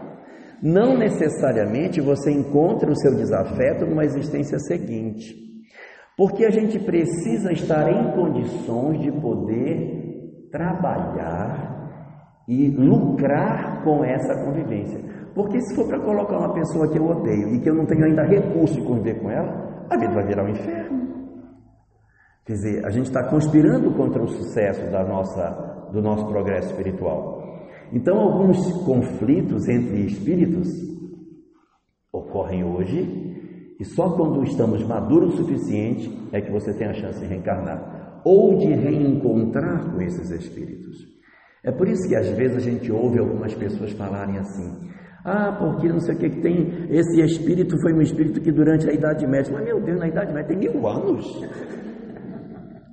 Não 0.62 0.96
necessariamente 0.96 2.00
você 2.00 2.30
encontra 2.30 2.90
o 2.90 2.96
seu 2.96 3.14
desafeto 3.14 3.84
numa 3.84 4.04
existência 4.04 4.58
seguinte, 4.60 5.34
porque 6.16 6.46
a 6.46 6.50
gente 6.50 6.78
precisa 6.78 7.52
estar 7.52 7.90
em 7.90 8.12
condições 8.12 9.00
de 9.00 9.12
poder 9.20 10.48
trabalhar 10.50 11.75
e 12.48 12.68
lucrar 12.68 13.82
com 13.82 14.04
essa 14.04 14.34
convivência. 14.44 15.00
Porque 15.34 15.60
se 15.60 15.74
for 15.74 15.86
para 15.86 16.00
colocar 16.00 16.38
uma 16.38 16.54
pessoa 16.54 16.88
que 16.88 16.98
eu 16.98 17.06
odeio 17.06 17.54
e 17.54 17.60
que 17.60 17.68
eu 17.68 17.74
não 17.74 17.84
tenho 17.84 18.04
ainda 18.04 18.22
recurso 18.22 18.74
de 18.74 18.86
conviver 18.86 19.20
com 19.20 19.30
ela, 19.30 19.86
a 19.90 19.96
vida 19.96 20.14
vai 20.14 20.26
virar 20.26 20.44
um 20.44 20.48
inferno. 20.48 21.06
Quer 22.44 22.52
dizer, 22.52 22.86
a 22.86 22.90
gente 22.90 23.06
está 23.06 23.24
conspirando 23.24 23.90
contra 23.92 24.22
o 24.22 24.28
sucesso 24.28 24.90
da 24.90 25.04
nossa, 25.04 25.90
do 25.92 26.00
nosso 26.00 26.26
progresso 26.26 26.68
espiritual. 26.68 27.42
Então, 27.92 28.18
alguns 28.18 28.72
conflitos 28.84 29.68
entre 29.68 30.06
espíritos 30.06 30.68
ocorrem 32.12 32.64
hoje 32.64 33.26
e 33.78 33.84
só 33.84 34.10
quando 34.10 34.42
estamos 34.44 34.82
maduros 34.84 35.34
o 35.34 35.36
suficiente 35.38 36.10
é 36.32 36.40
que 36.40 36.50
você 36.50 36.72
tem 36.72 36.86
a 36.86 36.94
chance 36.94 37.20
de 37.20 37.26
reencarnar 37.26 38.22
ou 38.24 38.56
de 38.56 38.68
reencontrar 38.68 39.92
com 39.92 40.00
esses 40.00 40.30
espíritos. 40.30 41.15
É 41.66 41.72
por 41.72 41.88
isso 41.88 42.08
que 42.08 42.14
às 42.14 42.28
vezes 42.28 42.56
a 42.58 42.60
gente 42.60 42.92
ouve 42.92 43.18
algumas 43.18 43.52
pessoas 43.52 43.90
falarem 43.92 44.38
assim: 44.38 44.88
ah, 45.24 45.56
porque 45.58 45.88
não 45.88 45.98
sei 45.98 46.14
o 46.14 46.18
que, 46.18 46.30
que 46.30 46.40
tem. 46.40 46.86
Esse 46.88 47.20
espírito 47.20 47.76
foi 47.82 47.92
um 47.92 48.00
espírito 48.00 48.40
que 48.40 48.52
durante 48.52 48.88
a 48.88 48.92
Idade 48.92 49.26
Média. 49.26 49.52
Mas 49.52 49.64
meu 49.64 49.80
Deus, 49.80 49.98
na 49.98 50.06
Idade 50.06 50.32
Média 50.32 50.46
tem 50.46 50.56
mil 50.56 50.86
anos. 50.86 51.26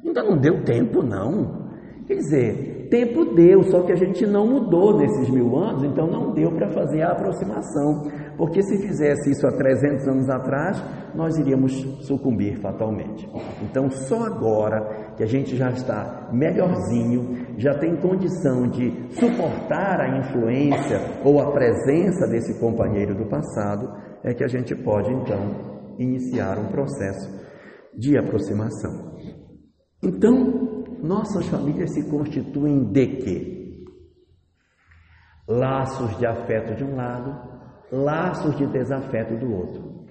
Ainda 0.03 0.24
não 0.24 0.39
deu 0.39 0.63
tempo, 0.63 1.03
não. 1.03 1.71
Quer 2.05 2.15
dizer, 2.15 2.87
tempo 2.89 3.33
deu, 3.33 3.63
só 3.63 3.81
que 3.83 3.91
a 3.93 3.95
gente 3.95 4.25
não 4.25 4.45
mudou 4.45 4.97
nesses 4.97 5.29
mil 5.29 5.55
anos, 5.57 5.83
então 5.83 6.05
não 6.05 6.33
deu 6.33 6.51
para 6.51 6.69
fazer 6.69 7.01
a 7.01 7.11
aproximação. 7.11 8.03
Porque 8.37 8.61
se 8.61 8.77
fizesse 8.77 9.31
isso 9.31 9.47
há 9.47 9.51
300 9.51 10.07
anos 10.07 10.29
atrás, 10.29 10.83
nós 11.15 11.37
iríamos 11.37 11.71
sucumbir 12.05 12.59
fatalmente. 12.59 13.29
Então, 13.61 13.89
só 13.89 14.25
agora 14.25 15.13
que 15.15 15.23
a 15.23 15.27
gente 15.27 15.55
já 15.55 15.69
está 15.69 16.29
melhorzinho, 16.33 17.57
já 17.57 17.73
tem 17.77 17.95
condição 17.95 18.67
de 18.67 18.91
suportar 19.11 20.01
a 20.01 20.17
influência 20.17 20.99
ou 21.23 21.39
a 21.39 21.51
presença 21.51 22.27
desse 22.27 22.59
companheiro 22.59 23.15
do 23.15 23.29
passado, 23.29 23.89
é 24.23 24.33
que 24.33 24.43
a 24.43 24.47
gente 24.47 24.75
pode 24.75 25.11
então 25.13 25.95
iniciar 25.97 26.57
um 26.57 26.67
processo 26.67 27.29
de 27.97 28.17
aproximação. 28.17 29.13
Então, 30.03 30.72
nossas 31.03 31.45
famílias 31.47 31.93
se 31.93 32.09
constituem 32.09 32.85
de 32.85 33.07
quê? 33.07 33.83
Laços 35.47 36.17
de 36.17 36.25
afeto 36.25 36.75
de 36.75 36.83
um 36.83 36.95
lado, 36.95 37.37
laços 37.91 38.55
de 38.55 38.65
desafeto 38.65 39.35
do 39.37 39.53
outro. 39.53 40.05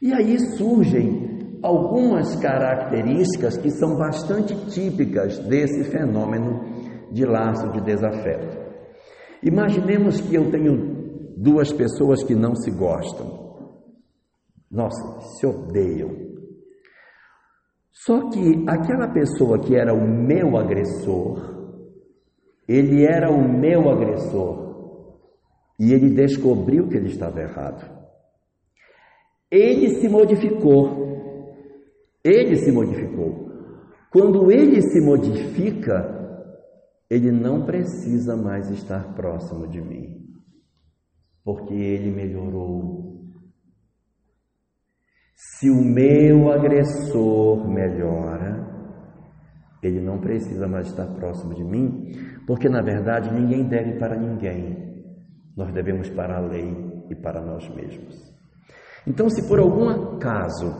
E 0.00 0.12
aí 0.14 0.38
surgem 0.56 1.58
algumas 1.62 2.34
características 2.36 3.58
que 3.58 3.70
são 3.70 3.96
bastante 3.96 4.56
típicas 4.70 5.38
desse 5.40 5.84
fenômeno 5.84 6.64
de 7.12 7.26
laço 7.26 7.70
de 7.72 7.82
desafeto. 7.82 8.58
Imaginemos 9.42 10.20
que 10.20 10.34
eu 10.34 10.50
tenho 10.50 11.34
duas 11.36 11.72
pessoas 11.72 12.22
que 12.22 12.34
não 12.34 12.54
se 12.54 12.70
gostam. 12.70 13.40
Nossa, 14.70 15.20
se 15.36 15.46
odeiam. 15.46 16.29
Só 18.04 18.30
que 18.30 18.64
aquela 18.66 19.08
pessoa 19.08 19.58
que 19.58 19.76
era 19.76 19.92
o 19.92 20.00
meu 20.00 20.56
agressor, 20.56 21.76
ele 22.66 23.04
era 23.04 23.30
o 23.30 23.46
meu 23.46 23.90
agressor 23.90 25.20
e 25.78 25.92
ele 25.92 26.14
descobriu 26.14 26.88
que 26.88 26.96
ele 26.96 27.08
estava 27.08 27.42
errado. 27.42 27.90
Ele 29.50 30.00
se 30.00 30.08
modificou. 30.08 31.10
Ele 32.24 32.56
se 32.56 32.72
modificou. 32.72 33.50
Quando 34.10 34.50
ele 34.50 34.80
se 34.80 35.00
modifica, 35.00 36.18
ele 37.10 37.30
não 37.30 37.66
precisa 37.66 38.34
mais 38.34 38.70
estar 38.70 39.14
próximo 39.14 39.68
de 39.68 39.80
mim, 39.80 40.26
porque 41.44 41.74
ele 41.74 42.10
melhorou 42.10 42.99
se 45.40 45.70
o 45.70 45.82
meu 45.82 46.52
agressor 46.52 47.66
melhora, 47.66 48.62
ele 49.82 49.98
não 49.98 50.18
precisa 50.18 50.68
mais 50.68 50.88
estar 50.88 51.06
próximo 51.14 51.54
de 51.54 51.64
mim, 51.64 52.12
porque 52.46 52.68
na 52.68 52.82
verdade 52.82 53.32
ninguém 53.32 53.66
deve 53.66 53.98
para 53.98 54.18
ninguém. 54.18 55.02
Nós 55.56 55.72
devemos 55.72 56.10
para 56.10 56.36
a 56.36 56.40
lei 56.40 56.76
e 57.08 57.14
para 57.14 57.40
nós 57.40 57.66
mesmos. 57.74 58.30
Então, 59.06 59.30
se 59.30 59.48
por 59.48 59.58
algum 59.58 59.88
acaso 59.88 60.74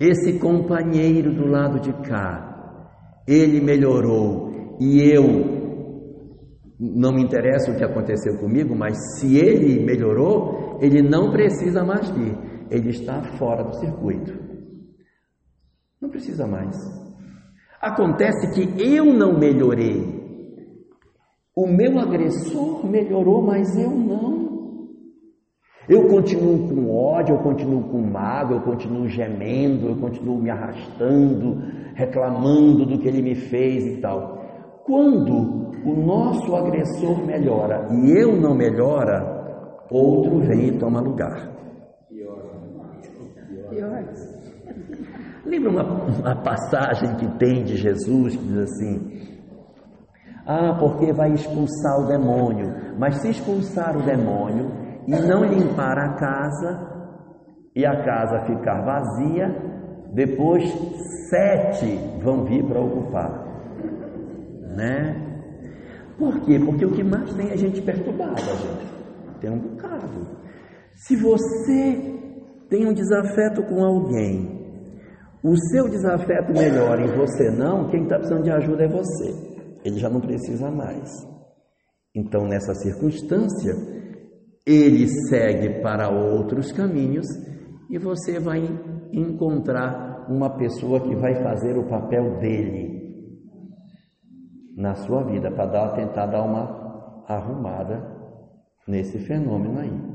esse 0.00 0.38
companheiro 0.38 1.34
do 1.34 1.46
lado 1.46 1.78
de 1.78 1.92
cá, 2.08 3.20
ele 3.28 3.60
melhorou 3.60 4.78
e 4.80 4.98
eu 5.02 5.24
não 6.78 7.12
me 7.12 7.22
interessa 7.22 7.70
o 7.70 7.76
que 7.76 7.84
aconteceu 7.84 8.38
comigo, 8.38 8.74
mas 8.74 8.96
se 9.18 9.36
ele 9.36 9.84
melhorou, 9.84 10.78
ele 10.80 11.02
não 11.02 11.30
precisa 11.30 11.84
mais 11.84 12.08
vir 12.12 12.49
ele 12.70 12.90
está 12.90 13.22
fora 13.38 13.64
do 13.64 13.74
circuito. 13.76 14.32
Não 16.00 16.08
precisa 16.08 16.46
mais. 16.46 16.76
Acontece 17.80 18.52
que 18.54 18.82
eu 18.82 19.06
não 19.06 19.38
melhorei. 19.38 20.20
O 21.54 21.66
meu 21.66 21.98
agressor 21.98 22.86
melhorou, 22.86 23.42
mas 23.42 23.76
eu 23.76 23.90
não. 23.90 24.40
Eu 25.88 26.06
continuo 26.08 26.68
com 26.68 26.94
ódio, 26.94 27.34
eu 27.34 27.42
continuo 27.42 27.82
com 27.90 28.00
mágoa, 28.00 28.58
eu 28.58 28.62
continuo 28.62 29.08
gemendo, 29.08 29.88
eu 29.88 29.96
continuo 29.96 30.40
me 30.40 30.48
arrastando, 30.48 31.60
reclamando 31.94 32.86
do 32.86 32.98
que 32.98 33.08
ele 33.08 33.20
me 33.20 33.34
fez 33.34 33.84
e 33.84 34.00
tal. 34.00 34.38
Quando 34.84 35.70
o 35.84 35.94
nosso 35.96 36.54
agressor 36.54 37.26
melhora 37.26 37.88
e 37.92 38.10
eu 38.10 38.36
não 38.36 38.54
melhora, 38.54 39.86
outro 39.90 40.38
vem 40.40 40.68
e 40.68 40.78
toma 40.78 41.00
lugar. 41.00 41.59
Lembra 45.44 45.70
uma, 45.70 45.82
uma 45.82 46.36
passagem 46.42 47.16
que 47.16 47.38
tem 47.38 47.64
de 47.64 47.76
Jesus 47.76 48.36
que 48.36 48.44
diz 48.44 48.58
assim: 48.58 49.40
Ah, 50.46 50.76
porque 50.78 51.12
vai 51.12 51.32
expulsar 51.32 52.00
o 52.00 52.06
demônio, 52.06 52.96
mas 52.98 53.16
se 53.16 53.30
expulsar 53.30 53.96
o 53.96 54.02
demônio 54.02 54.70
e 55.06 55.12
não 55.12 55.44
limpar 55.44 55.98
a 55.98 56.14
casa, 56.14 56.90
e 57.74 57.86
a 57.86 58.04
casa 58.04 58.44
ficar 58.46 58.82
vazia, 58.82 59.48
depois 60.12 60.62
sete 61.30 61.98
vão 62.22 62.44
vir 62.44 62.64
para 62.64 62.80
ocupar, 62.80 63.44
né? 64.76 65.26
Por 66.18 66.38
quê? 66.40 66.58
Porque 66.58 66.84
o 66.84 66.90
que 66.90 67.02
mais 67.02 67.32
tem 67.32 67.50
é 67.50 67.56
gente 67.56 67.80
perturbada, 67.80 68.36
gente. 68.36 68.90
Tem 69.40 69.50
um 69.50 69.58
bocado. 69.58 70.38
Se 70.94 71.16
você 71.16 72.19
tem 72.70 72.86
um 72.86 72.94
desafeto 72.94 73.62
com 73.64 73.84
alguém 73.84 74.60
o 75.42 75.56
seu 75.70 75.88
desafeto 75.88 76.52
melhora 76.52 77.02
e 77.02 77.16
você 77.16 77.50
não, 77.50 77.88
quem 77.88 78.02
está 78.02 78.16
precisando 78.16 78.42
de 78.42 78.50
ajuda 78.50 78.84
é 78.84 78.88
você. 78.88 79.32
Ele 79.82 79.98
já 79.98 80.10
não 80.10 80.20
precisa 80.20 80.70
mais. 80.70 81.08
Então, 82.14 82.44
nessa 82.44 82.74
circunstância, 82.74 83.72
ele 84.66 85.06
segue 85.28 85.80
para 85.80 86.10
outros 86.10 86.70
caminhos 86.72 87.26
e 87.88 87.98
você 87.98 88.38
vai 88.38 88.60
encontrar 89.12 90.26
uma 90.28 90.58
pessoa 90.58 91.00
que 91.00 91.16
vai 91.16 91.34
fazer 91.42 91.76
o 91.78 91.88
papel 91.88 92.38
dele. 92.38 93.00
na 94.76 94.94
sua 94.94 95.22
vida 95.24 95.50
para 95.50 95.66
dar, 95.66 95.94
tentar 95.94 96.26
dar 96.26 96.42
uma 96.42 97.24
arrumada 97.28 98.02
nesse 98.86 99.18
fenômeno 99.18 99.78
aí. 99.78 100.09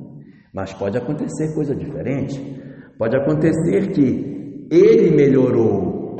Mas 0.55 0.73
pode 0.73 0.97
acontecer 0.97 1.53
coisa 1.53 1.75
diferente. 1.75 2.39
Pode 2.97 3.17
acontecer 3.17 3.91
que 3.91 4.67
ele 4.71 5.13
melhorou, 5.13 6.15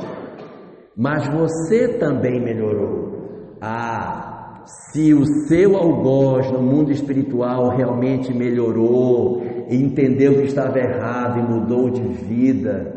mas 0.94 1.26
você 1.28 1.96
também 1.98 2.38
melhorou. 2.38 3.56
Ah, 3.62 4.62
se 4.92 5.14
o 5.14 5.24
seu 5.48 5.74
algoz 5.74 6.52
no 6.52 6.60
mundo 6.60 6.92
espiritual 6.92 7.74
realmente 7.74 8.32
melhorou, 8.34 9.42
entendeu 9.70 10.34
que 10.34 10.48
estava 10.48 10.78
errado 10.78 11.38
e 11.38 11.42
mudou 11.42 11.88
de 11.88 12.02
vida, 12.02 12.94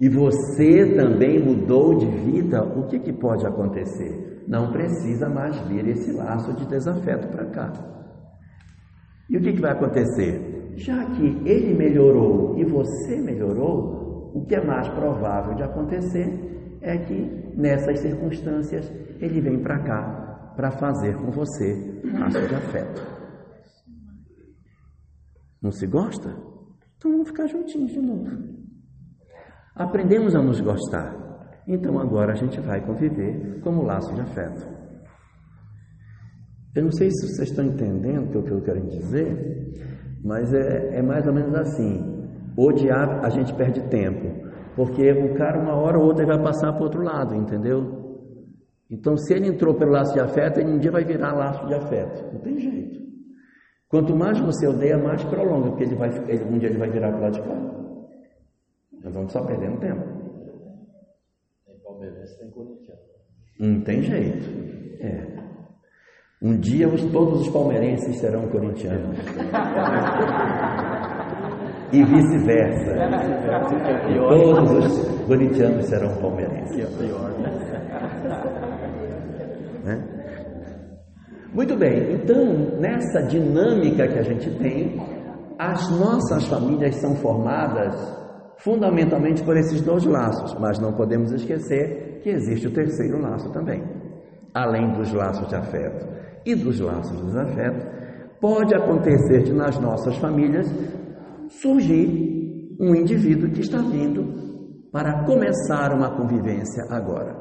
e 0.00 0.08
você 0.08 0.94
também 0.94 1.42
mudou 1.42 1.96
de 1.96 2.06
vida, 2.06 2.62
o 2.62 2.86
que, 2.86 3.00
que 3.00 3.12
pode 3.12 3.44
acontecer? 3.44 4.44
Não 4.46 4.70
precisa 4.70 5.28
mais 5.28 5.58
vir 5.62 5.88
esse 5.88 6.12
laço 6.12 6.52
de 6.52 6.66
desafeto 6.66 7.26
para 7.28 7.46
cá. 7.46 7.72
E 9.28 9.36
o 9.36 9.40
que, 9.40 9.52
que 9.52 9.60
vai 9.60 9.72
acontecer? 9.72 10.74
Já 10.76 11.04
que 11.10 11.26
ele 11.48 11.74
melhorou 11.74 12.58
e 12.58 12.64
você 12.64 13.20
melhorou, 13.20 14.32
o 14.34 14.44
que 14.44 14.54
é 14.54 14.64
mais 14.64 14.88
provável 14.90 15.54
de 15.54 15.62
acontecer 15.62 16.78
é 16.80 16.98
que 16.98 17.52
nessas 17.56 18.00
circunstâncias 18.00 18.90
ele 19.20 19.40
vem 19.40 19.62
para 19.62 19.78
cá 19.82 20.52
para 20.54 20.70
fazer 20.70 21.16
com 21.16 21.30
você 21.30 22.00
laço 22.18 22.46
de 22.46 22.54
afeto. 22.54 23.02
Não 25.62 25.70
se 25.70 25.86
gosta? 25.86 26.30
Então 26.96 27.10
vamos 27.10 27.28
ficar 27.28 27.46
juntinhos 27.46 27.92
de 27.92 28.00
novo. 28.00 28.30
Aprendemos 29.74 30.34
a 30.34 30.42
nos 30.42 30.60
gostar. 30.60 31.14
Então 31.66 31.98
agora 31.98 32.32
a 32.32 32.36
gente 32.36 32.60
vai 32.60 32.80
conviver 32.84 33.60
como 33.62 33.82
laço 33.82 34.14
de 34.14 34.20
afeto. 34.20 34.75
Eu 36.76 36.84
não 36.84 36.92
sei 36.92 37.10
se 37.10 37.26
vocês 37.26 37.48
estão 37.48 37.64
entendendo 37.64 38.38
o 38.38 38.42
que 38.42 38.50
eu 38.50 38.60
quero 38.60 38.82
dizer, 38.82 39.72
mas 40.22 40.52
é, 40.52 40.98
é 40.98 41.02
mais 41.02 41.26
ou 41.26 41.32
menos 41.32 41.54
assim. 41.54 42.14
Odiar, 42.54 43.24
a 43.24 43.30
gente 43.30 43.54
perde 43.54 43.80
tempo. 43.88 44.46
Porque 44.76 45.10
o 45.10 45.34
cara, 45.34 45.58
uma 45.58 45.74
hora 45.74 45.98
ou 45.98 46.04
outra, 46.04 46.26
vai 46.26 46.42
passar 46.42 46.72
para 46.72 46.82
o 46.82 46.84
outro 46.84 47.02
lado, 47.02 47.34
entendeu? 47.34 48.04
Então, 48.90 49.16
se 49.16 49.32
ele 49.32 49.48
entrou 49.48 49.74
pelo 49.74 49.90
laço 49.90 50.12
de 50.12 50.20
afeto, 50.20 50.60
ele 50.60 50.70
um 50.70 50.78
dia 50.78 50.90
vai 50.90 51.02
virar 51.02 51.32
laço 51.32 51.66
de 51.66 51.74
afeto. 51.74 52.34
Não 52.34 52.40
tem 52.40 52.58
jeito. 52.58 53.00
Quanto 53.88 54.14
mais 54.14 54.38
você 54.38 54.66
odeia, 54.66 54.98
mais 54.98 55.24
prolonga, 55.24 55.70
porque 55.70 55.84
ele 55.84 55.94
vai, 55.94 56.10
ele, 56.28 56.44
um 56.44 56.58
dia 56.58 56.68
ele 56.68 56.78
vai 56.78 56.90
virar 56.90 57.08
para 57.08 57.18
o 57.18 57.22
lado 57.22 57.32
de 57.32 57.42
cá. 57.42 57.56
Nós 59.02 59.14
vamos 59.14 59.32
só 59.32 59.42
perdendo 59.46 59.80
tempo. 59.80 60.04
Tem 61.64 61.78
palmeirense, 61.82 62.38
tem 62.38 62.50
corintiano. 62.50 63.00
Não 63.58 63.80
tem 63.80 64.02
jeito. 64.02 64.44
É. 65.00 65.35
Um 66.42 66.58
dia 66.58 66.86
os, 66.86 67.02
todos 67.12 67.42
os 67.42 67.48
palmeirenses 67.48 68.18
serão 68.18 68.46
corintianos. 68.48 69.18
e 71.92 72.04
vice-versa. 72.04 72.94
Todos 74.28 74.70
os 74.70 75.26
corintianos 75.26 75.86
serão 75.86 76.14
palmeirenses. 76.16 76.76
Né? 79.82 80.04
Muito 81.54 81.76
bem, 81.76 82.12
então 82.12 82.78
nessa 82.80 83.22
dinâmica 83.22 84.06
que 84.06 84.18
a 84.18 84.22
gente 84.22 84.50
tem, 84.58 85.00
as 85.58 85.90
nossas 85.98 86.46
famílias 86.48 86.96
são 86.96 87.14
formadas 87.16 87.94
fundamentalmente 88.58 89.42
por 89.42 89.56
esses 89.56 89.80
dois 89.80 90.04
laços, 90.04 90.54
mas 90.60 90.78
não 90.78 90.92
podemos 90.92 91.32
esquecer 91.32 92.20
que 92.22 92.28
existe 92.28 92.66
o 92.66 92.72
terceiro 92.72 93.22
laço 93.22 93.50
também. 93.52 93.82
Além 94.56 94.90
dos 94.92 95.12
laços 95.12 95.46
de 95.48 95.54
afeto 95.54 96.06
e 96.46 96.54
dos 96.54 96.80
laços 96.80 97.14
de 97.14 97.26
desafeto, 97.26 97.86
pode 98.40 98.74
acontecer 98.74 99.42
de 99.42 99.52
nas 99.52 99.78
nossas 99.78 100.16
famílias 100.16 100.66
surgir 101.48 102.74
um 102.80 102.94
indivíduo 102.94 103.50
que 103.50 103.60
está 103.60 103.82
vindo 103.82 104.88
para 104.90 105.24
começar 105.26 105.92
uma 105.92 106.16
convivência 106.16 106.84
agora. 106.88 107.36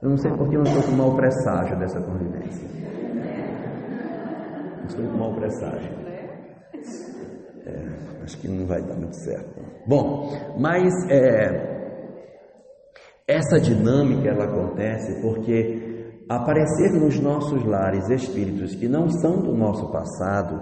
Eu 0.00 0.10
não 0.10 0.16
sei 0.16 0.30
porque 0.30 0.56
eu 0.56 0.62
não 0.62 0.70
estou 0.70 0.84
com 0.84 0.96
mau 0.96 1.16
presságio 1.16 1.76
dessa 1.76 2.00
convivência. 2.00 2.68
Estou 4.86 5.06
com 5.06 5.18
mau 5.18 5.34
presságio. 5.34 5.92
É 7.66 8.10
acho 8.22 8.38
que 8.38 8.46
não 8.46 8.64
vai 8.64 8.80
dar 8.82 8.94
muito 8.94 9.16
certo. 9.16 9.60
Bom, 9.88 10.30
mas 10.56 10.92
é, 11.10 11.80
essa 13.26 13.58
dinâmica 13.58 14.28
ela 14.28 14.44
acontece 14.44 15.20
porque 15.20 15.89
aparecer 16.36 16.92
nos 16.92 17.18
nossos 17.18 17.64
lares 17.64 18.08
espíritos 18.08 18.76
que 18.76 18.88
não 18.88 19.08
são 19.08 19.40
do 19.40 19.52
nosso 19.52 19.90
passado 19.90 20.60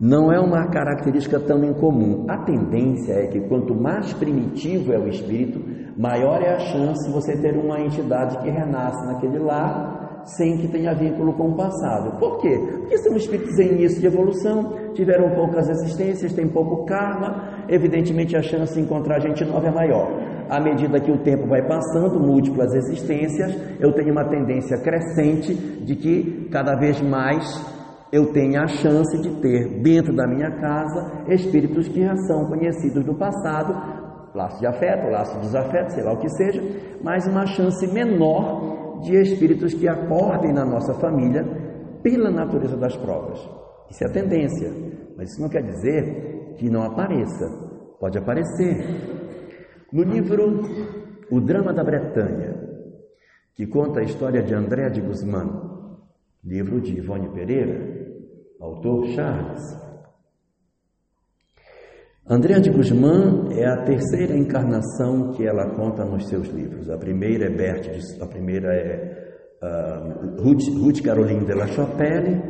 não 0.00 0.30
é 0.30 0.38
uma 0.38 0.68
característica 0.68 1.40
tão 1.40 1.64
incomum. 1.64 2.26
A 2.28 2.44
tendência 2.44 3.14
é 3.14 3.26
que 3.26 3.40
quanto 3.48 3.74
mais 3.74 4.12
primitivo 4.12 4.92
é 4.92 4.98
o 4.98 5.08
espírito, 5.08 5.58
maior 5.98 6.40
é 6.40 6.54
a 6.54 6.58
chance 6.58 7.04
de 7.04 7.12
você 7.12 7.36
ter 7.36 7.56
uma 7.56 7.80
entidade 7.80 8.38
que 8.38 8.50
renasce 8.50 9.04
naquele 9.06 9.38
lar 9.38 10.22
sem 10.26 10.58
que 10.58 10.68
tenha 10.68 10.94
vínculo 10.94 11.32
com 11.34 11.50
o 11.50 11.56
passado. 11.56 12.18
Por 12.18 12.38
quê? 12.38 12.56
Porque 12.80 12.98
são 12.98 13.16
espíritos 13.16 13.58
em 13.58 13.72
início 13.72 14.00
de 14.00 14.06
evolução, 14.06 14.92
tiveram 14.92 15.34
poucas 15.34 15.68
existências, 15.68 16.32
têm 16.32 16.48
pouco 16.48 16.84
karma, 16.84 17.64
evidentemente 17.68 18.36
a 18.36 18.42
chance 18.42 18.74
de 18.74 18.80
encontrar 18.80 19.20
gente 19.20 19.44
nova 19.44 19.66
é 19.66 19.70
maior. 19.70 20.35
À 20.48 20.60
medida 20.60 21.00
que 21.00 21.10
o 21.10 21.18
tempo 21.18 21.46
vai 21.48 21.66
passando, 21.66 22.20
múltiplas 22.20 22.72
existências, 22.74 23.54
eu 23.80 23.92
tenho 23.92 24.12
uma 24.12 24.24
tendência 24.28 24.78
crescente 24.78 25.54
de 25.54 25.96
que 25.96 26.48
cada 26.50 26.76
vez 26.76 27.00
mais 27.00 27.44
eu 28.12 28.32
tenha 28.32 28.62
a 28.62 28.66
chance 28.66 29.20
de 29.20 29.40
ter 29.40 29.82
dentro 29.82 30.14
da 30.14 30.26
minha 30.26 30.50
casa 30.60 31.24
espíritos 31.28 31.88
que 31.88 32.02
já 32.02 32.16
são 32.16 32.46
conhecidos 32.46 33.04
do 33.04 33.14
passado, 33.14 33.74
laço 34.34 34.60
de 34.60 34.66
afeto, 34.66 35.10
laço 35.10 35.34
de 35.34 35.46
desafeto, 35.46 35.92
sei 35.92 36.04
lá 36.04 36.12
o 36.12 36.18
que 36.18 36.28
seja, 36.28 36.62
mas 37.02 37.26
uma 37.26 37.46
chance 37.46 37.86
menor 37.92 39.00
de 39.02 39.16
espíritos 39.16 39.74
que 39.74 39.88
acordem 39.88 40.52
na 40.52 40.64
nossa 40.64 40.94
família 40.94 41.44
pela 42.02 42.30
natureza 42.30 42.76
das 42.76 42.96
provas. 42.96 43.38
Isso 43.90 44.04
é 44.04 44.06
a 44.06 44.12
tendência, 44.12 44.70
mas 45.16 45.32
isso 45.32 45.42
não 45.42 45.48
quer 45.48 45.62
dizer 45.62 46.54
que 46.56 46.70
não 46.70 46.82
apareça. 46.82 47.46
Pode 47.98 48.18
aparecer. 48.18 49.25
No 49.92 50.02
livro 50.02 50.62
O 51.30 51.40
Drama 51.40 51.72
da 51.72 51.84
Bretanha, 51.84 52.54
que 53.54 53.66
conta 53.66 54.00
a 54.00 54.04
história 54.04 54.42
de 54.42 54.54
André 54.54 54.90
de 54.90 55.00
Guzmán, 55.00 55.98
livro 56.44 56.80
de 56.80 56.98
Ivone 56.98 57.28
Pereira, 57.32 57.96
autor 58.60 59.06
Charles, 59.08 59.86
Andréa 62.28 62.60
de 62.60 62.70
Guzmán 62.70 63.52
é 63.52 63.64
a 63.64 63.84
terceira 63.84 64.36
encarnação 64.36 65.30
que 65.30 65.46
ela 65.46 65.76
conta 65.76 66.04
nos 66.04 66.26
seus 66.26 66.48
livros. 66.48 66.90
A 66.90 66.98
primeira 66.98 67.44
é 67.46 67.50
Berthe, 67.50 68.20
a 68.20 68.26
primeira 68.26 68.74
é 68.74 69.36
uh, 69.62 70.42
Ruth, 70.42 70.66
Ruth 70.76 71.02
Caroline 71.04 71.44
de 71.44 71.54
la 71.54 71.68
Chapelle, 71.68 72.42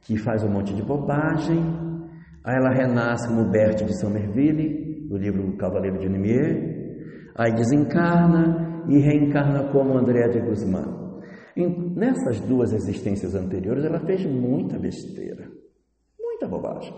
que 0.00 0.16
faz 0.16 0.42
um 0.42 0.48
monte 0.48 0.72
de 0.72 0.82
bobagem. 0.82 1.62
Aí 2.42 2.56
ela 2.56 2.70
renasce 2.70 3.28
como 3.28 3.44
Berthe 3.50 3.84
de 3.84 4.00
Somerville, 4.00 4.93
no 5.08 5.16
livro 5.16 5.56
Cavaleiro 5.56 5.98
de 5.98 6.08
Nimier. 6.08 7.32
Aí 7.36 7.52
desencarna 7.54 8.84
e 8.88 8.98
reencarna 8.98 9.70
como 9.72 9.96
Andréa 9.96 10.28
de 10.28 10.40
Guzmán. 10.40 11.20
Nessas 11.96 12.40
duas 12.40 12.72
existências 12.72 13.34
anteriores, 13.34 13.84
ela 13.84 14.00
fez 14.00 14.26
muita 14.26 14.78
besteira, 14.78 15.48
muita 16.18 16.48
bobagem 16.48 16.92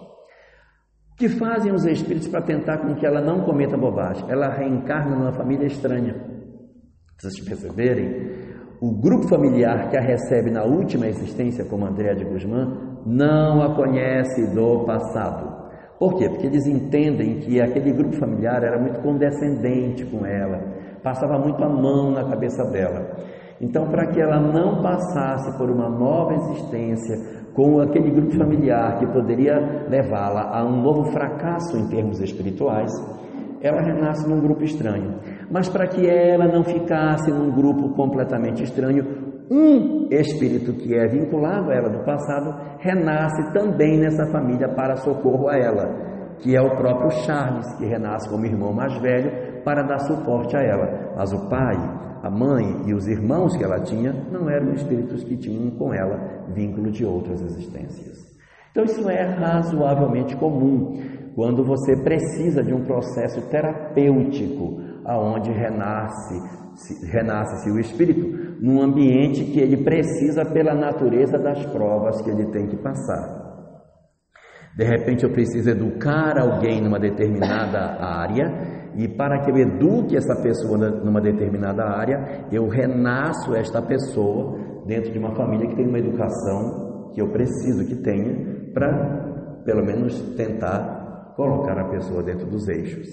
que 1.17 1.29
fazem 1.31 1.73
os 1.73 1.85
espíritos 1.87 2.29
para 2.29 2.43
tentar 2.43 2.79
com 2.79 2.95
que 2.95 3.07
ela 3.07 3.23
não 3.23 3.41
cometa 3.41 3.77
bobagem. 3.77 4.31
Ela 4.31 4.51
reencarna 4.51 5.17
numa 5.17 5.33
família 5.33 5.67
estranha. 5.67 6.15
Vocês 7.19 7.41
perceberem, 7.41 8.37
o 8.83 9.01
grupo 9.01 9.27
familiar 9.27 9.89
que 9.89 9.97
a 9.97 10.03
recebe 10.03 10.51
na 10.51 10.65
última 10.65 11.07
existência, 11.07 11.65
como 11.65 11.87
André 11.87 12.15
de 12.15 12.25
Guzmán, 12.25 13.01
não 13.07 13.63
a 13.63 13.75
conhece 13.75 14.55
do 14.55 14.85
passado. 14.85 15.56
Por 15.99 16.15
quê? 16.15 16.29
Porque 16.29 16.47
eles 16.47 16.67
entendem 16.67 17.39
que 17.39 17.61
aquele 17.61 17.93
grupo 17.93 18.17
familiar 18.17 18.63
era 18.63 18.79
muito 18.79 19.01
condescendente 19.01 20.05
com 20.05 20.27
ela, 20.27 20.61
passava 21.03 21.39
muito 21.39 21.63
a 21.65 21.69
mão 21.69 22.11
na 22.11 22.25
cabeça 22.25 22.65
dela. 22.71 23.17
Então, 23.61 23.87
para 23.89 24.07
que 24.09 24.21
ela 24.21 24.39
não 24.39 24.83
passasse 24.83 25.57
por 25.57 25.71
uma 25.71 25.89
nova 25.89 26.35
existência 26.35 27.17
com 27.55 27.81
aquele 27.81 28.11
grupo 28.11 28.37
familiar 28.37 28.99
que 28.99 29.07
poderia 29.07 29.87
levá-la 29.89 30.51
a 30.55 30.63
um 30.63 30.83
novo 30.83 31.05
fracasso 31.11 31.79
em 31.79 31.89
termos 31.89 32.21
espirituais, 32.21 32.93
ela 33.63 33.81
renasce 33.81 34.29
num 34.29 34.41
grupo 34.41 34.63
estranho. 34.63 35.15
Mas 35.51 35.69
para 35.69 35.87
que 35.87 36.07
ela 36.07 36.47
não 36.47 36.63
ficasse 36.63 37.31
num 37.31 37.51
grupo 37.51 37.95
completamente 37.95 38.63
estranho, 38.63 39.26
um 39.51 40.09
espírito 40.11 40.73
que 40.73 40.95
é 40.95 41.07
vinculado 41.07 41.71
a 41.71 41.75
ela 41.75 41.89
do 41.89 42.05
passado 42.05 42.79
renasce 42.81 43.53
também 43.53 43.99
nessa 43.99 44.27
família 44.27 44.69
para 44.75 44.97
socorro 44.97 45.49
a 45.49 45.57
ela, 45.57 46.37
que 46.39 46.57
é 46.57 46.61
o 46.61 46.77
próprio 46.77 47.11
Charles, 47.11 47.73
que 47.77 47.87
renasce 47.87 48.29
como 48.29 48.45
irmão 48.45 48.73
mais 48.73 48.97
velho 49.01 49.63
para 49.65 49.83
dar 49.83 49.99
suporte 50.01 50.57
a 50.57 50.63
ela. 50.63 51.15
Mas 51.17 51.33
o 51.33 51.49
pai 51.49 51.77
a 52.27 52.31
mãe 52.31 52.83
e 52.87 52.95
os 52.95 53.07
irmãos 53.07 53.57
que 53.57 53.63
ela 53.63 53.81
tinha 53.81 54.13
não 54.33 54.51
eram 54.51 54.73
espíritos 54.73 55.23
que 55.23 55.37
tinham 55.37 55.71
com 55.73 55.95
ela 55.95 56.45
vínculo 56.53 56.91
de 56.91 57.05
outras 57.05 57.41
existências. 57.41 58.17
Então 58.71 58.85
isso 58.85 59.09
é 59.09 59.23
razoavelmente 59.23 60.37
comum 60.37 61.01
quando 61.35 61.65
você 61.65 61.97
precisa 62.03 62.63
de 62.63 62.75
um 62.75 62.85
processo 62.85 63.41
terapêutico 63.49 64.81
aonde 65.05 65.53
renasce 65.53 66.35
renasce 67.11 67.71
o 67.71 67.79
espírito 67.79 68.46
num 68.61 68.83
ambiente 68.83 69.45
que 69.45 69.61
ele 69.61 69.85
precisa 69.85 70.45
pela 70.45 70.75
natureza 70.75 71.39
das 71.39 71.65
provas 71.67 72.21
que 72.23 72.31
ele 72.31 72.47
tem 72.51 72.67
que 72.67 72.77
passar. 72.77 73.47
De 74.77 74.85
repente 74.85 75.25
eu 75.25 75.33
preciso 75.33 75.71
educar 75.71 76.39
alguém 76.39 76.83
numa 76.83 76.99
determinada 76.99 77.97
área 77.99 78.93
e 78.95 79.09
para 79.09 79.41
que 79.41 79.51
eu 79.51 79.57
eduque 79.57 80.17
essa 80.17 80.41
pessoa 80.43 80.77
numa 80.77 81.21
determinada 81.21 81.85
área, 81.85 82.47
eu 82.53 82.67
renasço 82.69 83.55
esta 83.55 83.81
pessoa 83.83 84.85
dentro 84.87 85.13
de 85.13 85.19
uma 85.19 85.35
família 85.35 85.69
que 85.69 85.77
tem 85.77 85.87
uma 85.87 85.99
educação 85.99 87.11
que 87.15 87.21
eu 87.21 87.29
preciso 87.31 87.87
que 87.87 87.97
tenha 88.03 88.71
para 88.73 89.63
pelo 89.65 89.85
menos 89.85 90.21
tentar 90.37 91.35
colocar 91.37 91.79
a 91.79 91.89
pessoa 91.89 92.23
dentro 92.23 92.47
dos 92.47 92.69
eixos. 92.69 93.07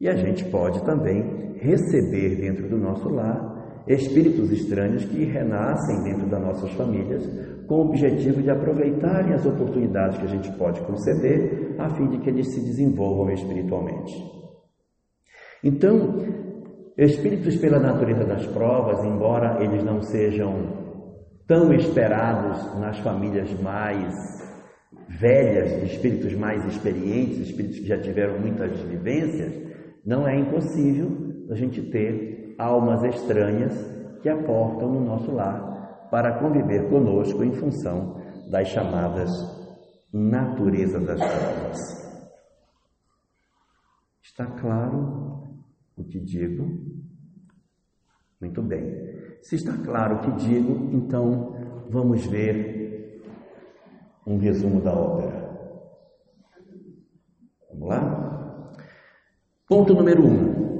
E 0.00 0.08
a 0.08 0.14
gente 0.14 0.44
pode 0.46 0.82
também 0.84 1.54
receber 1.56 2.36
dentro 2.36 2.68
do 2.68 2.78
nosso 2.78 3.08
lar 3.08 3.49
espíritos 3.86 4.50
estranhos 4.50 5.04
que 5.04 5.24
renascem 5.24 6.02
dentro 6.02 6.26
das 6.26 6.40
nossas 6.40 6.72
famílias 6.72 7.26
com 7.66 7.76
o 7.76 7.86
objetivo 7.88 8.42
de 8.42 8.50
aproveitarem 8.50 9.32
as 9.32 9.46
oportunidades 9.46 10.18
que 10.18 10.24
a 10.24 10.28
gente 10.28 10.50
pode 10.52 10.80
conceder 10.80 11.76
a 11.78 11.88
fim 11.90 12.08
de 12.08 12.18
que 12.18 12.28
eles 12.28 12.52
se 12.52 12.60
desenvolvam 12.60 13.30
espiritualmente. 13.30 14.12
Então, 15.62 16.18
espíritos 16.96 17.56
pela 17.56 17.78
natureza 17.78 18.24
das 18.24 18.46
provas, 18.46 19.04
embora 19.04 19.62
eles 19.62 19.84
não 19.84 20.02
sejam 20.02 20.80
tão 21.46 21.72
esperados 21.74 22.78
nas 22.78 22.98
famílias 22.98 23.52
mais 23.60 24.14
velhas, 25.08 25.82
espíritos 25.82 26.34
mais 26.34 26.64
experientes, 26.64 27.48
espíritos 27.48 27.80
que 27.80 27.86
já 27.86 27.98
tiveram 27.98 28.38
muitas 28.38 28.78
vivências, 28.80 29.52
não 30.04 30.26
é 30.26 30.38
impossível 30.38 31.08
a 31.50 31.54
gente 31.54 31.82
ter 31.90 32.39
almas 32.60 33.02
estranhas 33.04 33.72
que 34.22 34.28
aportam 34.28 34.92
no 34.92 35.00
nosso 35.00 35.32
lar 35.32 36.08
para 36.10 36.38
conviver 36.38 36.88
conosco 36.90 37.42
em 37.42 37.52
função 37.52 38.20
das 38.50 38.68
chamadas 38.68 39.30
natureza 40.12 40.98
das 41.00 41.18
provas. 41.18 41.78
Está 44.22 44.46
claro 44.46 45.62
o 45.96 46.04
que 46.04 46.18
digo? 46.18 46.66
Muito 48.40 48.62
bem. 48.62 49.38
Se 49.42 49.56
está 49.56 49.72
claro 49.84 50.16
o 50.16 50.20
que 50.20 50.30
digo, 50.32 50.90
então 50.92 51.54
vamos 51.88 52.26
ver 52.26 53.22
um 54.26 54.38
resumo 54.38 54.80
da 54.80 54.92
ópera. 54.92 55.50
Vamos 57.70 57.88
lá? 57.88 58.72
Ponto 59.68 59.94
número 59.94 60.26
um: 60.26 60.79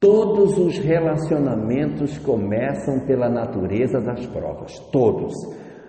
todos 0.00 0.56
os 0.56 0.78
relacionamentos 0.78 2.16
começam 2.18 3.00
pela 3.06 3.28
natureza 3.28 4.00
das 4.00 4.26
provas. 4.26 4.78
Todos. 4.90 5.34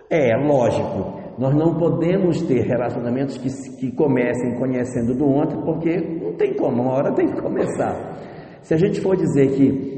É, 0.10 0.36
lógico, 0.36 1.22
nós 1.40 1.56
não 1.56 1.78
podemos 1.78 2.42
ter 2.42 2.64
relacionamentos 2.64 3.38
que, 3.38 3.50
que 3.80 3.96
comecem 3.96 4.60
conhecendo 4.60 5.16
do 5.16 5.26
ontem, 5.26 5.62
porque 5.64 5.98
não 6.22 6.34
tem 6.36 6.54
como, 6.54 6.82
uma 6.82 6.94
hora 6.94 7.16
tem 7.16 7.28
que 7.28 7.42
começar. 7.42 8.60
Se 8.62 8.74
a 8.74 8.78
gente 8.78 9.00
for 9.00 9.16
dizer 9.16 9.54
que 9.54 9.92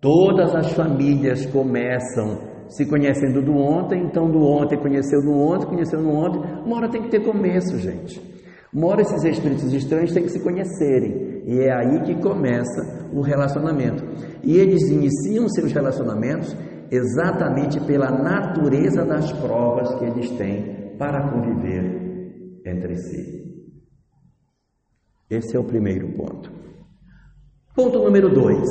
todas 0.00 0.52
as 0.52 0.72
famílias 0.72 1.46
começam 1.46 2.52
se 2.68 2.84
conhecendo 2.88 3.40
do 3.40 3.52
ontem, 3.52 4.02
então 4.04 4.28
do 4.28 4.40
ontem 4.40 4.76
conheceu 4.76 5.20
do 5.20 5.32
ontem, 5.32 5.66
conheceu 5.66 6.02
no 6.02 6.10
ontem, 6.10 6.40
uma 6.66 6.76
hora 6.78 6.90
tem 6.90 7.02
que 7.02 7.10
ter 7.10 7.20
começo, 7.20 7.78
gente. 7.78 8.20
Uma 8.72 8.88
hora 8.88 9.02
esses 9.02 9.22
espíritos 9.22 9.72
estranhos 9.72 10.12
têm 10.12 10.24
que 10.24 10.30
se 10.30 10.42
conhecerem, 10.42 11.33
e 11.44 11.60
é 11.60 11.72
aí 11.72 12.00
que 12.02 12.20
começa 12.20 13.08
o 13.12 13.20
relacionamento. 13.20 14.04
E 14.42 14.56
eles 14.56 14.88
iniciam 14.88 15.48
seus 15.48 15.72
relacionamentos 15.72 16.56
exatamente 16.90 17.80
pela 17.86 18.10
natureza 18.10 19.04
das 19.04 19.32
provas 19.32 19.94
que 19.96 20.04
eles 20.04 20.30
têm 20.32 20.94
para 20.98 21.30
conviver 21.30 22.60
entre 22.66 22.96
si. 22.96 23.44
Esse 25.28 25.56
é 25.56 25.60
o 25.60 25.64
primeiro 25.64 26.12
ponto. 26.16 26.50
Ponto 27.74 27.98
número 27.98 28.32
dois. 28.32 28.68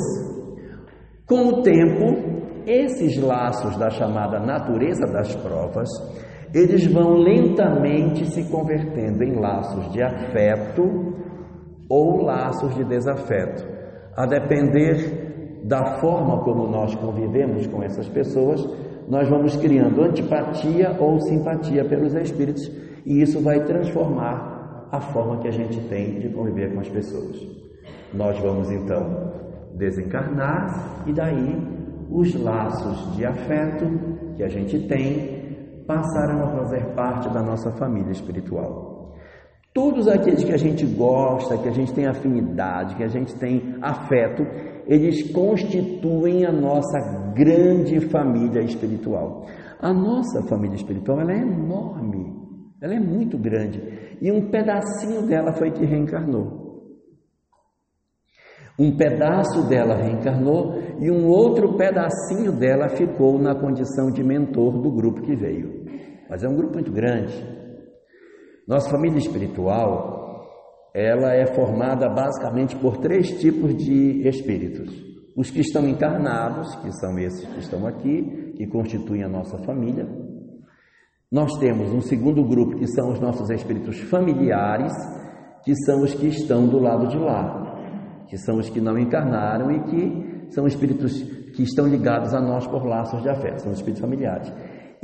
Com 1.26 1.46
o 1.48 1.62
tempo, 1.62 2.62
esses 2.66 3.16
laços 3.18 3.76
da 3.76 3.90
chamada 3.90 4.40
natureza 4.40 5.06
das 5.06 5.34
provas 5.36 5.88
eles 6.54 6.86
vão 6.86 7.14
lentamente 7.14 8.30
se 8.30 8.48
convertendo 8.48 9.24
em 9.24 9.34
laços 9.40 9.92
de 9.92 10.00
afeto 10.00 11.13
ou 11.88 12.22
laços 12.22 12.74
de 12.74 12.84
desafeto, 12.84 13.66
a 14.16 14.26
depender 14.26 15.62
da 15.64 15.98
forma 15.98 16.42
como 16.44 16.68
nós 16.68 16.94
convivemos 16.94 17.66
com 17.66 17.82
essas 17.82 18.08
pessoas, 18.08 18.64
nós 19.08 19.28
vamos 19.28 19.56
criando 19.56 20.02
antipatia 20.02 20.96
ou 20.98 21.20
simpatia 21.20 21.84
pelos 21.84 22.14
espíritos 22.14 22.70
e 23.04 23.20
isso 23.20 23.40
vai 23.42 23.64
transformar 23.64 24.88
a 24.90 25.00
forma 25.00 25.38
que 25.40 25.48
a 25.48 25.50
gente 25.50 25.80
tem 25.88 26.20
de 26.20 26.28
conviver 26.30 26.72
com 26.72 26.80
as 26.80 26.88
pessoas. 26.88 27.36
Nós 28.12 28.38
vamos 28.38 28.70
então 28.70 29.32
desencarnar 29.74 31.04
e 31.06 31.12
daí 31.12 31.74
os 32.10 32.34
laços 32.34 33.16
de 33.16 33.24
afeto 33.24 33.84
que 34.36 34.42
a 34.42 34.48
gente 34.48 34.86
tem 34.86 35.84
passarão 35.86 36.44
a 36.44 36.56
fazer 36.58 36.94
parte 36.94 37.28
da 37.30 37.42
nossa 37.42 37.70
família 37.72 38.12
espiritual. 38.12 38.93
Todos 39.74 40.06
aqueles 40.06 40.44
que 40.44 40.52
a 40.52 40.56
gente 40.56 40.86
gosta, 40.86 41.58
que 41.58 41.68
a 41.68 41.72
gente 41.72 41.92
tem 41.92 42.06
afinidade, 42.06 42.94
que 42.94 43.02
a 43.02 43.08
gente 43.08 43.34
tem 43.34 43.74
afeto, 43.82 44.46
eles 44.86 45.32
constituem 45.32 46.46
a 46.46 46.52
nossa 46.52 47.32
grande 47.34 47.98
família 48.08 48.62
espiritual. 48.62 49.46
A 49.80 49.92
nossa 49.92 50.46
família 50.48 50.76
espiritual 50.76 51.20
ela 51.20 51.32
é 51.32 51.38
enorme, 51.38 52.32
ela 52.80 52.94
é 52.94 53.00
muito 53.00 53.36
grande 53.36 53.82
e 54.22 54.30
um 54.30 54.48
pedacinho 54.48 55.26
dela 55.26 55.52
foi 55.52 55.72
que 55.72 55.84
reencarnou. 55.84 56.62
Um 58.78 58.96
pedaço 58.96 59.68
dela 59.68 59.96
reencarnou 59.96 60.74
e 61.00 61.10
um 61.10 61.26
outro 61.26 61.76
pedacinho 61.76 62.52
dela 62.52 62.88
ficou 62.90 63.40
na 63.40 63.56
condição 63.56 64.12
de 64.12 64.22
mentor 64.22 64.80
do 64.80 64.92
grupo 64.92 65.22
que 65.22 65.34
veio. 65.34 65.84
Mas 66.30 66.44
é 66.44 66.48
um 66.48 66.54
grupo 66.54 66.74
muito 66.74 66.92
grande. 66.92 67.63
Nossa 68.66 68.88
família 68.90 69.18
espiritual, 69.18 70.24
ela 70.94 71.34
é 71.34 71.46
formada 71.54 72.08
basicamente 72.08 72.74
por 72.76 72.96
três 72.96 73.38
tipos 73.38 73.76
de 73.76 74.26
espíritos. 74.26 74.90
Os 75.36 75.50
que 75.50 75.60
estão 75.60 75.86
encarnados, 75.86 76.74
que 76.76 76.90
são 76.92 77.18
esses 77.18 77.46
que 77.46 77.58
estão 77.58 77.86
aqui, 77.86 78.54
que 78.56 78.66
constituem 78.66 79.22
a 79.22 79.28
nossa 79.28 79.58
família. 79.58 80.06
Nós 81.30 81.58
temos 81.58 81.92
um 81.92 82.00
segundo 82.00 82.42
grupo, 82.44 82.78
que 82.78 82.86
são 82.86 83.10
os 83.10 83.20
nossos 83.20 83.50
espíritos 83.50 83.98
familiares, 84.02 84.92
que 85.64 85.74
são 85.84 86.02
os 86.02 86.14
que 86.14 86.28
estão 86.28 86.66
do 86.66 86.78
lado 86.78 87.08
de 87.08 87.18
lá, 87.18 88.24
que 88.28 88.38
são 88.38 88.58
os 88.58 88.70
que 88.70 88.80
não 88.80 88.96
encarnaram 88.98 89.70
e 89.72 89.80
que 89.80 90.50
são 90.50 90.66
espíritos 90.66 91.20
que 91.54 91.62
estão 91.62 91.86
ligados 91.86 92.32
a 92.32 92.40
nós 92.40 92.66
por 92.66 92.84
laços 92.84 93.20
de 93.22 93.28
afeto, 93.28 93.62
são 93.62 93.72
os 93.72 93.78
espíritos 93.78 94.00
familiares. 94.00 94.52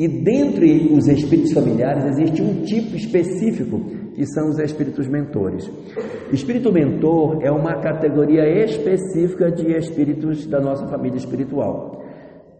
E 0.01 0.09
dentre 0.09 0.91
os 0.95 1.07
espíritos 1.09 1.53
familiares 1.53 2.07
existe 2.07 2.41
um 2.41 2.63
tipo 2.63 2.97
específico, 2.97 3.81
que 4.15 4.25
são 4.33 4.49
os 4.49 4.59
espíritos 4.59 5.07
mentores. 5.07 5.71
Espírito 6.33 6.73
mentor 6.73 7.43
é 7.43 7.51
uma 7.51 7.83
categoria 7.83 8.65
específica 8.65 9.51
de 9.51 9.71
espíritos 9.77 10.47
da 10.47 10.59
nossa 10.59 10.89
família 10.89 11.19
espiritual. 11.19 12.03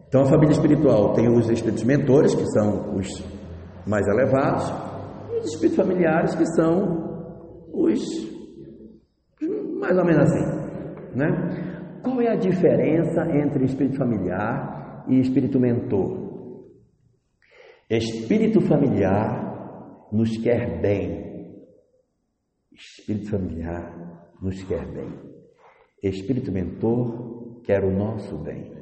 Então, 0.07 0.21
a 0.21 0.27
família 0.27 0.53
espiritual 0.53 1.15
tem 1.15 1.35
os 1.35 1.49
espíritos 1.49 1.83
mentores, 1.83 2.35
que 2.35 2.45
são 2.51 2.95
os 2.95 3.09
mais 3.87 4.07
elevados, 4.07 4.71
e 5.33 5.39
os 5.39 5.47
espíritos 5.55 5.77
familiares, 5.77 6.35
que 6.35 6.45
são 6.45 7.41
os 7.73 8.01
mais 9.81 9.97
ou 9.97 10.05
menos 10.05 10.25
assim. 10.25 11.17
Né? 11.17 12.01
Qual 12.03 12.21
é 12.21 12.33
a 12.33 12.37
diferença 12.37 13.23
entre 13.35 13.65
espírito 13.65 13.97
familiar 13.97 15.07
e 15.09 15.19
espírito 15.21 15.59
mentor? 15.59 16.30
Espírito 17.91 18.61
familiar 18.61 20.09
nos 20.13 20.37
quer 20.37 20.81
bem. 20.81 21.59
Espírito 22.73 23.31
familiar 23.31 24.33
nos 24.41 24.63
quer 24.63 24.87
bem. 24.87 25.13
Espírito 26.01 26.53
mentor 26.53 27.61
quer 27.65 27.83
o 27.83 27.91
nosso 27.91 28.39
bem. 28.39 28.73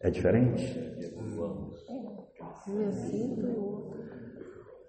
É 0.00 0.10
diferente? 0.10 0.78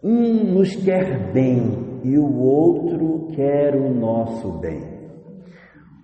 Um 0.04 0.54
nos 0.54 0.76
quer 0.76 1.32
bem 1.32 2.02
e 2.04 2.18
o 2.18 2.38
outro 2.38 3.28
quer 3.34 3.76
o 3.76 3.94
nosso 3.94 4.60
bem. 4.60 5.10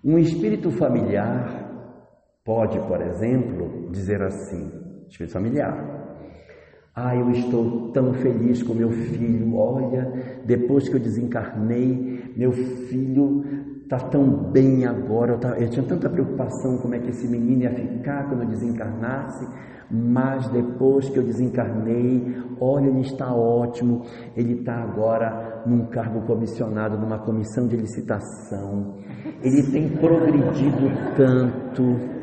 Um 0.01 0.18
espírito 0.18 0.72
familiar 0.72 1.68
pode, 2.45 2.80
por 2.88 3.01
exemplo, 3.01 3.91
dizer 3.91 4.22
assim: 4.22 4.76
espírito 5.09 5.33
familiar. 5.33 6.07
Ah, 6.99 7.15
eu 7.15 7.29
estou 7.29 7.91
tão 7.91 8.11
feliz 8.13 8.63
com 8.63 8.73
meu 8.73 8.89
filho. 8.89 9.55
Olha, 9.55 10.41
depois 10.45 10.89
que 10.89 10.95
eu 10.95 10.99
desencarnei, 10.99 12.33
meu 12.35 12.51
filho 12.51 13.43
está 13.83 13.99
tão 13.99 14.51
bem 14.51 14.83
agora. 14.85 15.33
Eu, 15.33 15.39
tava, 15.39 15.59
eu, 15.59 15.69
tinha 15.69 15.85
tanta 15.85 16.09
preocupação 16.09 16.79
como 16.79 16.95
é 16.95 16.99
que 16.99 17.11
esse 17.11 17.27
menino 17.27 17.61
ia 17.61 17.71
ficar 17.71 18.27
quando 18.27 18.41
eu 18.41 18.49
desencarnasse. 18.49 19.47
Mas 19.91 20.49
depois 20.49 21.07
que 21.07 21.17
eu 21.17 21.23
desencarnei, 21.23 22.35
olha, 22.59 22.87
ele 22.87 23.01
está 23.01 23.31
ótimo. 23.31 24.01
Ele 24.35 24.53
está 24.53 24.81
agora 24.81 25.63
num 25.67 25.85
cargo 25.85 26.25
comissionado, 26.25 26.97
numa 26.97 27.19
comissão 27.19 27.67
de 27.67 27.77
licitação. 27.77 28.95
Ele 29.43 29.61
tem 29.71 29.87
progredido 29.97 30.89
tanto. 31.15 32.16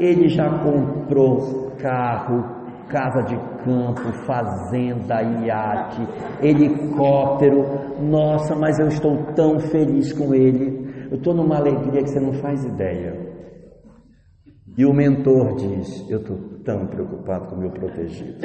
Ele 0.00 0.28
já 0.28 0.48
comprou 0.60 1.70
carro, 1.78 2.42
casa 2.88 3.22
de 3.22 3.36
campo, 3.64 4.12
fazenda, 4.24 5.22
iate, 5.22 6.00
helicóptero. 6.42 8.00
Nossa, 8.00 8.56
mas 8.56 8.78
eu 8.78 8.88
estou 8.88 9.16
tão 9.34 9.60
feliz 9.60 10.12
com 10.12 10.34
ele. 10.34 11.08
Eu 11.10 11.18
estou 11.18 11.34
numa 11.34 11.56
alegria 11.56 12.02
que 12.02 12.08
você 12.08 12.20
não 12.20 12.32
faz 12.32 12.64
ideia. 12.64 13.30
E 14.76 14.86
o 14.86 14.92
mentor 14.94 15.56
diz: 15.56 16.08
Eu 16.08 16.20
estou 16.20 16.38
tão 16.64 16.86
preocupado 16.86 17.48
com 17.48 17.56
o 17.56 17.58
meu 17.58 17.70
protegido. 17.70 18.38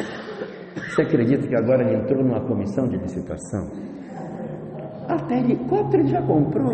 Você 0.75 1.03
acredita 1.03 1.47
que 1.47 1.55
agora 1.55 1.83
ele 1.83 2.01
entrou 2.01 2.21
numa 2.21 2.41
comissão 2.41 2.87
de 2.87 2.97
licitação? 2.97 3.71
Até 5.07 5.39
helicóptero 5.39 6.03
ele 6.03 6.09
já 6.09 6.21
comprou. 6.21 6.73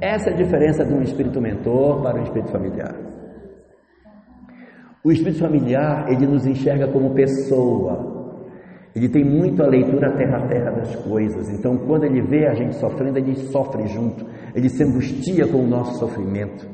Essa 0.00 0.30
é 0.30 0.32
a 0.32 0.36
diferença 0.36 0.84
de 0.84 0.94
um 0.94 1.02
espírito 1.02 1.40
mentor 1.40 2.02
para 2.02 2.18
um 2.18 2.22
espírito 2.22 2.50
familiar. 2.50 2.94
O 5.04 5.12
espírito 5.12 5.40
familiar, 5.40 6.10
ele 6.10 6.26
nos 6.26 6.46
enxerga 6.46 6.88
como 6.88 7.14
pessoa. 7.14 8.18
Ele 8.94 9.08
tem 9.08 9.24
muito 9.24 9.62
a 9.62 9.66
leitura 9.66 10.16
terra 10.16 10.38
a 10.38 10.48
terra 10.48 10.70
das 10.72 10.96
coisas. 10.96 11.48
Então, 11.50 11.76
quando 11.86 12.04
ele 12.04 12.22
vê 12.22 12.46
a 12.46 12.54
gente 12.54 12.74
sofrendo, 12.76 13.18
ele 13.18 13.34
sofre 13.36 13.86
junto. 13.86 14.26
Ele 14.54 14.68
se 14.68 14.82
angustia 14.82 15.46
com 15.46 15.58
o 15.58 15.66
nosso 15.66 15.98
sofrimento. 15.98 16.66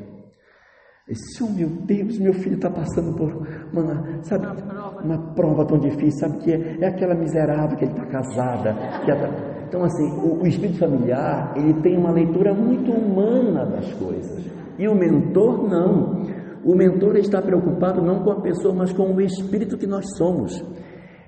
Esse, 1.07 1.41
oh 1.41 1.49
meu 1.49 1.69
Deus, 1.69 2.19
meu 2.19 2.33
filho 2.33 2.55
está 2.55 2.69
passando 2.69 3.15
por 3.15 3.31
uma, 3.71 4.21
sabe, 4.23 4.45
uma 4.45 4.55
prova. 4.55 5.01
uma 5.01 5.33
prova 5.33 5.65
tão 5.65 5.79
difícil, 5.79 6.19
sabe 6.19 6.37
que 6.39 6.51
é, 6.51 6.77
é 6.81 6.87
aquela 6.87 7.15
miserável 7.15 7.77
que 7.77 7.85
ele 7.85 7.93
está 7.93 8.05
casada. 8.07 8.73
Tá... 8.73 9.56
Então, 9.67 9.83
assim, 9.83 10.09
o, 10.17 10.43
o 10.43 10.47
espírito 10.47 10.79
familiar, 10.79 11.53
ele 11.57 11.73
tem 11.81 11.97
uma 11.97 12.11
leitura 12.11 12.53
muito 12.53 12.89
humana 12.91 13.65
das 13.65 13.93
coisas. 13.93 14.45
E 14.79 14.87
o 14.87 14.95
mentor 14.95 15.67
não. 15.67 16.23
O 16.63 16.75
mentor 16.75 17.17
está 17.17 17.41
preocupado 17.41 18.01
não 18.01 18.23
com 18.23 18.31
a 18.31 18.41
pessoa, 18.41 18.73
mas 18.73 18.93
com 18.93 19.13
o 19.13 19.21
espírito 19.21 19.77
que 19.77 19.85
nós 19.85 20.05
somos. 20.17 20.63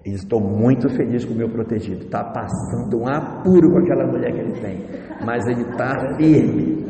E 0.05 0.11
estou 0.11 0.39
muito 0.39 0.89
feliz 0.89 1.25
com 1.25 1.33
o 1.33 1.37
meu 1.37 1.49
protegido. 1.49 2.05
Está 2.05 2.23
passando 2.23 3.01
um 3.01 3.07
apuro 3.07 3.71
com 3.71 3.79
aquela 3.79 4.07
mulher 4.07 4.31
que 4.31 4.39
ele 4.39 4.53
tem. 4.61 4.85
Mas 5.25 5.45
ele 5.45 5.61
está 5.61 6.15
firme. 6.15 6.85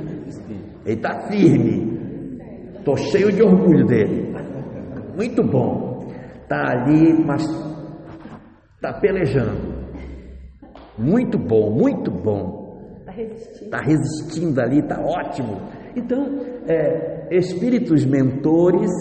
Ele 0.85 0.95
está 0.95 1.27
firme. 1.27 1.99
Estou 2.77 2.95
cheio 2.95 3.31
de 3.31 3.41
orgulho 3.41 3.85
dele. 3.87 4.35
Muito 5.15 5.43
bom. 5.43 6.07
Está 6.43 6.71
ali, 6.71 7.23
mas 7.25 7.43
está 8.75 8.93
pelejando. 8.99 9.78
Muito 10.99 11.37
bom, 11.37 11.71
muito 11.71 12.11
bom. 12.11 12.97
Está 12.99 13.11
resistindo. 13.11 13.65
Está 13.65 13.79
resistindo 13.79 14.59
ali, 14.59 14.79
está 14.79 14.99
ótimo. 14.99 15.61
Então, 15.95 16.25
é, 16.67 17.27
espíritos 17.31 18.05
mentores 18.05 18.91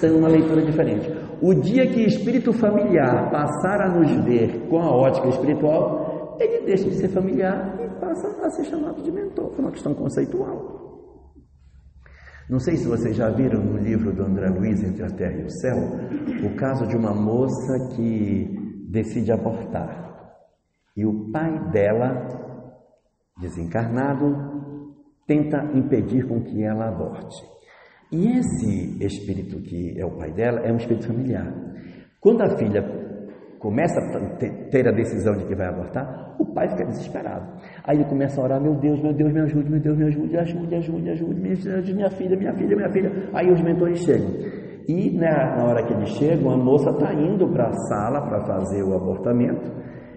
são 0.00 0.18
uma 0.18 0.28
leitura 0.28 0.62
diferente. 0.62 1.10
O 1.42 1.52
dia 1.54 1.86
que 1.86 2.04
espírito 2.04 2.52
familiar 2.52 3.30
passar 3.30 3.82
a 3.82 3.98
nos 3.98 4.10
ver 4.24 4.68
com 4.68 4.78
a 4.78 4.90
ótica 4.90 5.28
espiritual, 5.28 6.36
ele 6.40 6.64
deixa 6.64 6.84
de 6.84 6.94
ser 6.94 7.08
familiar 7.08 7.78
e 7.82 8.00
passa 8.00 8.28
a 8.42 8.50
ser 8.50 8.64
chamado 8.64 9.02
de 9.02 9.10
mentor, 9.10 9.50
por 9.50 9.60
uma 9.60 9.72
questão 9.72 9.92
conceitual. 9.92 10.86
Não 12.48 12.60
sei 12.60 12.76
se 12.76 12.86
vocês 12.86 13.16
já 13.16 13.28
viram 13.28 13.60
no 13.60 13.76
livro 13.76 14.12
do 14.12 14.22
André 14.22 14.48
Luiz, 14.48 14.80
Entre 14.82 15.02
a 15.02 15.08
Terra 15.08 15.40
e 15.40 15.44
o 15.44 15.50
Céu, 15.50 15.76
o 16.44 16.54
caso 16.54 16.86
de 16.86 16.96
uma 16.96 17.12
moça 17.12 17.96
que 17.96 18.48
decide 18.88 19.32
abortar. 19.32 20.05
E 20.96 21.04
o 21.04 21.30
pai 21.30 21.70
dela, 21.70 22.26
desencarnado, 23.40 24.34
tenta 25.26 25.58
impedir 25.74 26.26
com 26.26 26.42
que 26.42 26.62
ela 26.62 26.88
aborte. 26.88 27.36
E 28.10 28.38
esse 28.38 29.04
espírito 29.04 29.60
que 29.62 30.00
é 30.00 30.04
o 30.06 30.16
pai 30.16 30.32
dela 30.32 30.60
é 30.60 30.72
um 30.72 30.76
espírito 30.76 31.06
familiar. 31.08 31.52
Quando 32.20 32.42
a 32.42 32.56
filha 32.56 32.82
começa 33.58 33.98
a 34.00 34.36
ter 34.70 34.88
a 34.88 34.92
decisão 34.92 35.36
de 35.36 35.44
que 35.44 35.54
vai 35.54 35.66
abortar, 35.66 36.36
o 36.38 36.46
pai 36.46 36.68
fica 36.68 36.84
desesperado. 36.84 37.60
Aí 37.84 37.96
ele 37.96 38.08
começa 38.08 38.40
a 38.40 38.44
orar: 38.44 38.60
Meu 38.60 38.74
Deus, 38.76 39.02
meu 39.02 39.12
Deus, 39.12 39.32
me 39.32 39.40
ajude, 39.40 39.70
meu 39.70 39.80
Deus, 39.80 39.98
me 39.98 40.04
ajude, 40.06 40.36
ajude, 40.36 40.74
ajude, 40.76 41.10
ajude, 41.10 41.40
me 41.40 41.50
ajude, 41.50 41.94
minha 41.94 42.10
filha, 42.10 42.36
minha 42.36 42.52
filha, 42.54 42.76
minha 42.76 42.90
filha. 42.90 43.12
Aí 43.34 43.50
os 43.50 43.60
mentores 43.60 43.98
chegam. 44.00 44.30
E 44.88 45.10
né, 45.10 45.30
na 45.56 45.64
hora 45.64 45.84
que 45.84 45.92
eles 45.92 46.10
chegam, 46.10 46.52
a 46.52 46.56
moça 46.56 46.90
está 46.90 47.12
indo 47.12 47.48
para 47.48 47.68
a 47.68 47.72
sala 47.72 48.20
para 48.22 48.40
fazer 48.46 48.84
o 48.84 48.94
abortamento. 48.94 49.68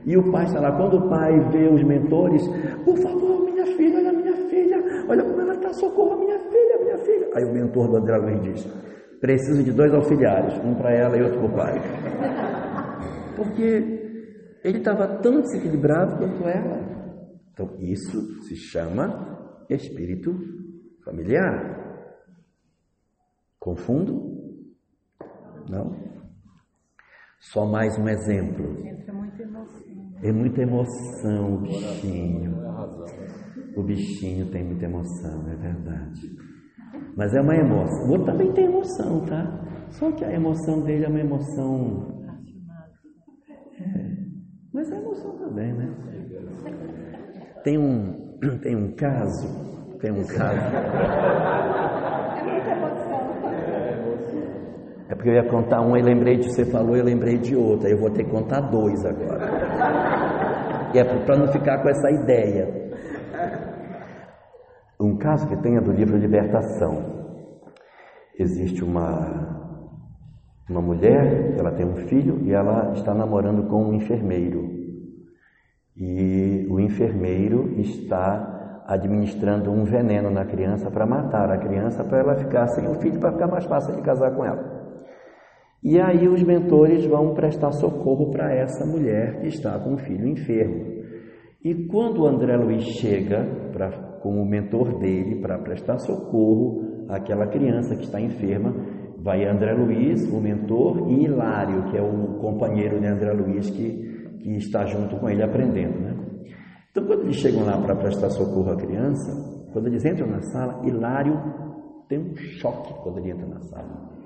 E 0.10 0.18
o 0.18 0.32
pai 0.32 0.44
está 0.44 0.60
lá. 0.60 0.76
Quando 0.76 0.98
o 0.98 1.08
pai 1.08 1.40
vê 1.52 1.70
os 1.70 1.84
mentores, 1.84 2.42
por 2.84 2.98
favor, 2.98 3.44
minha 3.46 3.64
filha, 3.78 4.00
olha 4.00 4.12
minha 4.12 4.36
filha, 4.50 4.78
olha 5.08 5.24
como 5.24 5.40
ela 5.40 5.54
está, 5.54 5.72
socorro, 5.74 6.18
minha 6.18 6.40
filha, 6.40 6.80
minha 6.84 6.98
filha. 6.98 7.30
Aí 7.36 7.44
o 7.46 7.54
mentor 7.54 7.92
do 7.92 7.98
André 7.98 8.18
Luiz 8.18 8.42
diz: 8.42 8.66
preciso 9.22 9.64
de 9.64 9.72
dois 9.72 9.94
auxiliares, 9.94 10.58
um 10.66 10.74
para 10.74 10.96
ela 10.96 11.16
e 11.16 11.22
outro 11.22 11.40
para 11.42 11.48
o 11.48 11.56
pai. 11.56 11.82
Porque 13.38 13.62
ele 14.64 14.80
estava 14.80 15.20
tão 15.20 15.42
desequilibrado 15.42 16.18
quanto 16.18 16.44
ela. 16.44 16.90
Então, 17.54 17.76
isso 17.78 18.42
se 18.48 18.56
chama 18.56 19.64
espírito 19.70 20.34
familiar. 21.06 22.18
Confundo? 23.60 24.56
Não? 25.70 25.96
Só 27.40 27.68
mais 27.68 27.96
um 28.00 28.08
exemplo. 28.08 28.76
Muita 30.22 30.22
emoção. 30.22 30.24
É 30.24 30.32
muita 30.32 30.62
emoção 30.62 31.54
o 31.54 31.58
bichinho. 31.62 32.56
O 33.76 33.84
bichinho 33.84 34.52
tem 34.52 34.64
muita 34.64 34.86
emoção, 34.86 35.48
é 35.48 35.56
verdade. 35.56 36.22
Mas 37.16 37.34
é 37.34 37.42
uma 37.42 37.56
emoção. 37.56 38.08
O 38.08 38.12
outro 38.12 38.26
também 38.26 38.52
tem 38.54 38.66
emoção, 38.66 39.22
tá? 39.26 39.66
Só 39.92 40.12
que 40.12 40.26
a 40.26 40.34
emoção 40.34 40.82
dele 40.82 41.06
é 41.06 41.08
uma 41.08 41.20
emoção. 41.20 42.24
É, 43.80 44.16
mas 44.74 44.92
é 44.92 44.98
emoção 44.98 45.38
também, 45.38 45.74
né? 45.74 45.90
Tem 47.64 47.78
um, 47.78 48.38
tem 48.62 48.76
um 48.76 48.94
caso. 48.96 49.48
Tem 50.00 50.12
um 50.12 50.26
caso. 50.26 50.62
É 55.10 55.16
porque 55.16 55.30
eu 55.30 55.34
ia 55.34 55.50
contar 55.50 55.82
um, 55.82 55.98
e 55.98 56.02
lembrei 56.02 56.38
de 56.38 56.54
você 56.54 56.66
falou, 56.66 56.96
eu 56.96 57.04
lembrei 57.04 57.38
de 57.38 57.56
outro. 57.56 57.88
Aí 57.88 57.94
eu 57.94 58.00
vou 58.00 58.12
ter 58.12 58.24
que 58.24 58.30
contar 58.30 58.62
dois 58.62 59.04
agora. 59.06 59.69
E 60.94 61.00
é 61.00 61.04
para 61.04 61.38
não 61.38 61.48
ficar 61.48 61.82
com 61.82 61.90
essa 61.90 62.10
ideia. 62.12 62.90
Um 65.00 65.18
caso 65.18 65.48
que 65.48 65.56
tenha 65.58 65.82
do 65.82 65.92
livro 65.92 66.18
Libertação. 66.18 67.20
Existe 68.38 68.84
uma 68.84 69.58
uma 70.70 70.82
mulher, 70.82 71.56
ela 71.58 71.72
tem 71.72 71.86
um 71.86 71.96
filho 71.96 72.40
e 72.44 72.54
ela 72.54 72.92
está 72.94 73.14
namorando 73.14 73.68
com 73.68 73.86
um 73.86 73.94
enfermeiro. 73.94 74.70
E 75.98 76.68
o 76.70 76.80
enfermeiro 76.80 77.74
está 77.80 78.84
administrando 78.86 79.72
um 79.72 79.84
veneno 79.84 80.30
na 80.30 80.46
criança 80.46 80.90
para 80.92 81.06
matar 81.06 81.52
a 81.52 81.58
criança, 81.58 82.04
para 82.04 82.20
ela 82.20 82.36
ficar 82.36 82.68
sem 82.68 82.88
o 82.88 82.96
filho, 82.96 83.20
para 83.20 83.32
ficar 83.32 83.48
mais 83.48 83.66
fácil 83.66 83.96
de 83.96 84.02
casar 84.02 84.32
com 84.32 84.46
ela. 84.46 84.79
E 85.82 86.00
aí 86.00 86.28
os 86.28 86.44
mentores 86.44 87.06
vão 87.06 87.34
prestar 87.34 87.72
socorro 87.72 88.32
para 88.32 88.54
essa 88.54 88.86
mulher 88.86 89.40
que 89.40 89.48
está 89.48 89.80
com 89.80 89.94
o 89.94 89.98
filho 89.98 90.28
enfermo. 90.28 91.00
E 91.64 91.88
quando 91.88 92.22
o 92.22 92.28
André 92.28 92.58
Luiz 92.58 92.84
chega 92.84 93.46
pra, 93.72 93.90
com 94.22 94.42
o 94.42 94.46
mentor 94.46 95.00
dele 95.00 95.40
para 95.42 95.58
prestar 95.60 95.98
socorro 96.00 97.06
àquela 97.08 97.48
criança 97.48 97.96
que 97.96 98.04
está 98.04 98.20
enferma, 98.20 98.74
vai 99.18 99.46
André 99.46 99.74
Luiz, 99.74 100.22
o 100.32 100.40
mentor, 100.42 101.10
e 101.10 101.24
Hilário, 101.24 101.92
que 101.92 101.98
é 101.98 102.02
o 102.02 102.40
companheiro 102.40 103.00
de 103.00 103.08
André 103.08 103.32
Luiz 103.32 103.70
que, 103.70 104.38
que 104.42 104.58
está 104.58 104.86
junto 104.86 105.18
com 105.18 105.30
ele 105.30 105.44
aprendendo. 105.44 105.98
Né? 106.00 106.16
Então, 106.92 107.06
quando 107.06 107.24
eles 107.24 107.38
chegam 107.38 107.66
lá 107.66 107.78
para 107.78 107.96
prestar 107.96 108.30
socorro 108.30 108.72
à 108.72 108.76
criança, 108.76 109.32
quando 109.72 109.88
eles 109.88 110.04
entram 110.04 110.28
na 110.28 110.42
sala, 110.42 110.82
Hilário 110.86 111.40
tem 112.10 112.20
um 112.20 112.36
choque 112.36 112.94
quando 113.02 113.20
ele 113.20 113.32
entra 113.32 113.48
na 113.48 113.60
sala. 113.62 114.19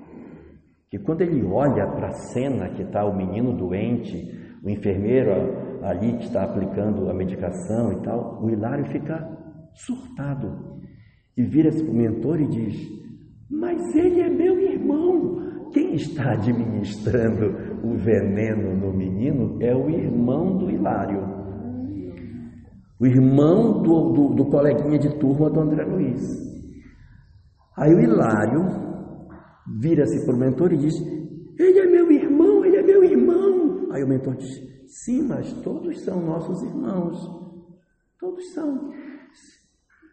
E 0.94 0.98
quando 1.00 1.22
ele 1.22 1.44
olha 1.44 1.88
para 1.88 2.06
a 2.06 2.12
cena 2.12 2.68
que 2.68 2.82
está 2.82 3.04
o 3.04 3.16
menino 3.16 3.52
doente, 3.52 4.16
o 4.62 4.70
enfermeiro 4.70 5.82
ali 5.82 6.16
que 6.18 6.26
está 6.26 6.44
aplicando 6.44 7.10
a 7.10 7.12
medicação 7.12 7.94
e 7.94 8.00
tal, 8.04 8.40
o 8.40 8.48
Hilário 8.48 8.86
fica 8.92 9.28
surtado, 9.72 10.78
e 11.36 11.42
vira-se 11.42 11.82
para 11.82 11.92
o 11.92 11.96
mentor 11.96 12.40
e 12.40 12.46
diz: 12.46 12.76
Mas 13.50 13.82
ele 13.96 14.20
é 14.20 14.30
meu 14.30 14.56
irmão. 14.56 15.70
Quem 15.72 15.94
está 15.94 16.30
administrando 16.30 17.82
o 17.82 17.96
veneno 17.96 18.76
no 18.76 18.96
menino 18.96 19.60
é 19.60 19.74
o 19.74 19.90
irmão 19.90 20.56
do 20.58 20.70
Hilário. 20.70 21.24
O 23.00 23.04
irmão 23.04 23.82
do, 23.82 24.12
do, 24.12 24.34
do 24.36 24.44
coleguinha 24.46 25.00
de 25.00 25.18
turma 25.18 25.50
do 25.50 25.58
André 25.58 25.84
Luiz. 25.86 26.22
Aí 27.76 27.92
o 27.92 28.00
Hilário 28.00 28.93
vira-se 29.66 30.24
para 30.24 30.34
o 30.34 30.38
mentor 30.38 30.72
e 30.72 30.76
diz: 30.76 30.94
Ele 31.58 31.78
é 31.78 31.86
meu 31.86 32.10
irmão, 32.10 32.64
ele 32.64 32.76
é 32.76 32.82
meu 32.82 33.04
irmão. 33.04 33.88
Aí 33.90 34.02
o 34.02 34.08
mentor 34.08 34.36
diz: 34.36 34.62
Sim, 34.86 35.22
mas 35.22 35.52
todos 35.62 36.00
são 36.02 36.20
nossos 36.20 36.62
irmãos. 36.62 37.18
Todos 38.18 38.52
são. 38.52 38.92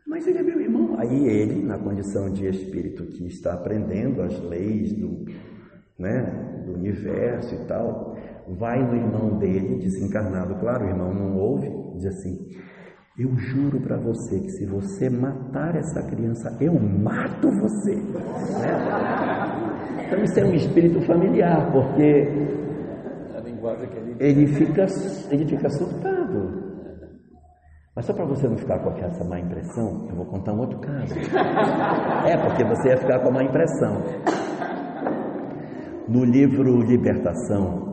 Mas 0.08 0.28
ele 0.28 0.40
é 0.40 0.44
meu 0.44 0.60
irmão. 0.60 1.00
Aí 1.00 1.28
ele, 1.28 1.64
na 1.64 1.78
condição 1.78 2.32
de 2.32 2.48
espírito 2.48 3.06
que 3.06 3.28
está 3.28 3.54
aprendendo 3.54 4.22
as 4.22 4.38
leis 4.44 4.92
do, 4.94 5.26
né, 5.98 6.64
do 6.66 6.74
universo 6.74 7.56
e 7.56 7.66
tal, 7.68 8.18
vai 8.58 8.86
no 8.86 8.96
irmão 8.96 9.38
dele, 9.38 9.78
desencarnado, 9.78 10.56
claro, 10.60 10.86
o 10.86 10.90
irmão 10.90 11.14
não 11.14 11.38
ouve, 11.38 11.70
diz 11.96 12.06
assim: 12.08 12.50
Eu 13.20 13.36
juro 13.36 13.82
para 13.82 13.98
você 13.98 14.40
que 14.40 14.50
se 14.52 14.66
você 14.66 15.10
matar 15.10 15.76
essa 15.76 16.02
criança, 16.04 16.58
eu 16.62 16.74
mato 16.80 17.52
você. 17.60 17.96
Né? 17.96 18.22
Então 20.08 20.24
isso 20.24 20.40
é 20.40 20.46
um 20.46 20.54
espírito 20.54 21.02
familiar, 21.02 21.72
porque 21.74 22.32
ele 24.18 24.48
fica, 24.48 24.86
ele 25.30 25.46
fica 25.46 25.70
surtado. 25.70 26.62
Mas 27.94 28.06
só 28.06 28.14
para 28.14 28.24
você 28.26 28.48
não 28.48 28.58
ficar 28.58 28.80
com 28.80 28.92
essa 28.92 29.26
má 29.26 29.38
impressão, 29.40 30.08
eu 30.10 30.16
vou 30.16 30.26
contar 30.28 30.54
um 30.54 30.60
outro 30.60 30.80
caso. 30.80 31.14
É, 32.26 32.38
porque 32.38 32.64
você 32.64 32.90
ia 32.90 32.98
ficar 32.98 33.20
com 33.20 33.28
a 33.28 33.32
má 33.32 33.44
impressão. 33.44 34.02
No 36.08 36.24
livro 36.24 36.82
Libertação, 36.82 37.91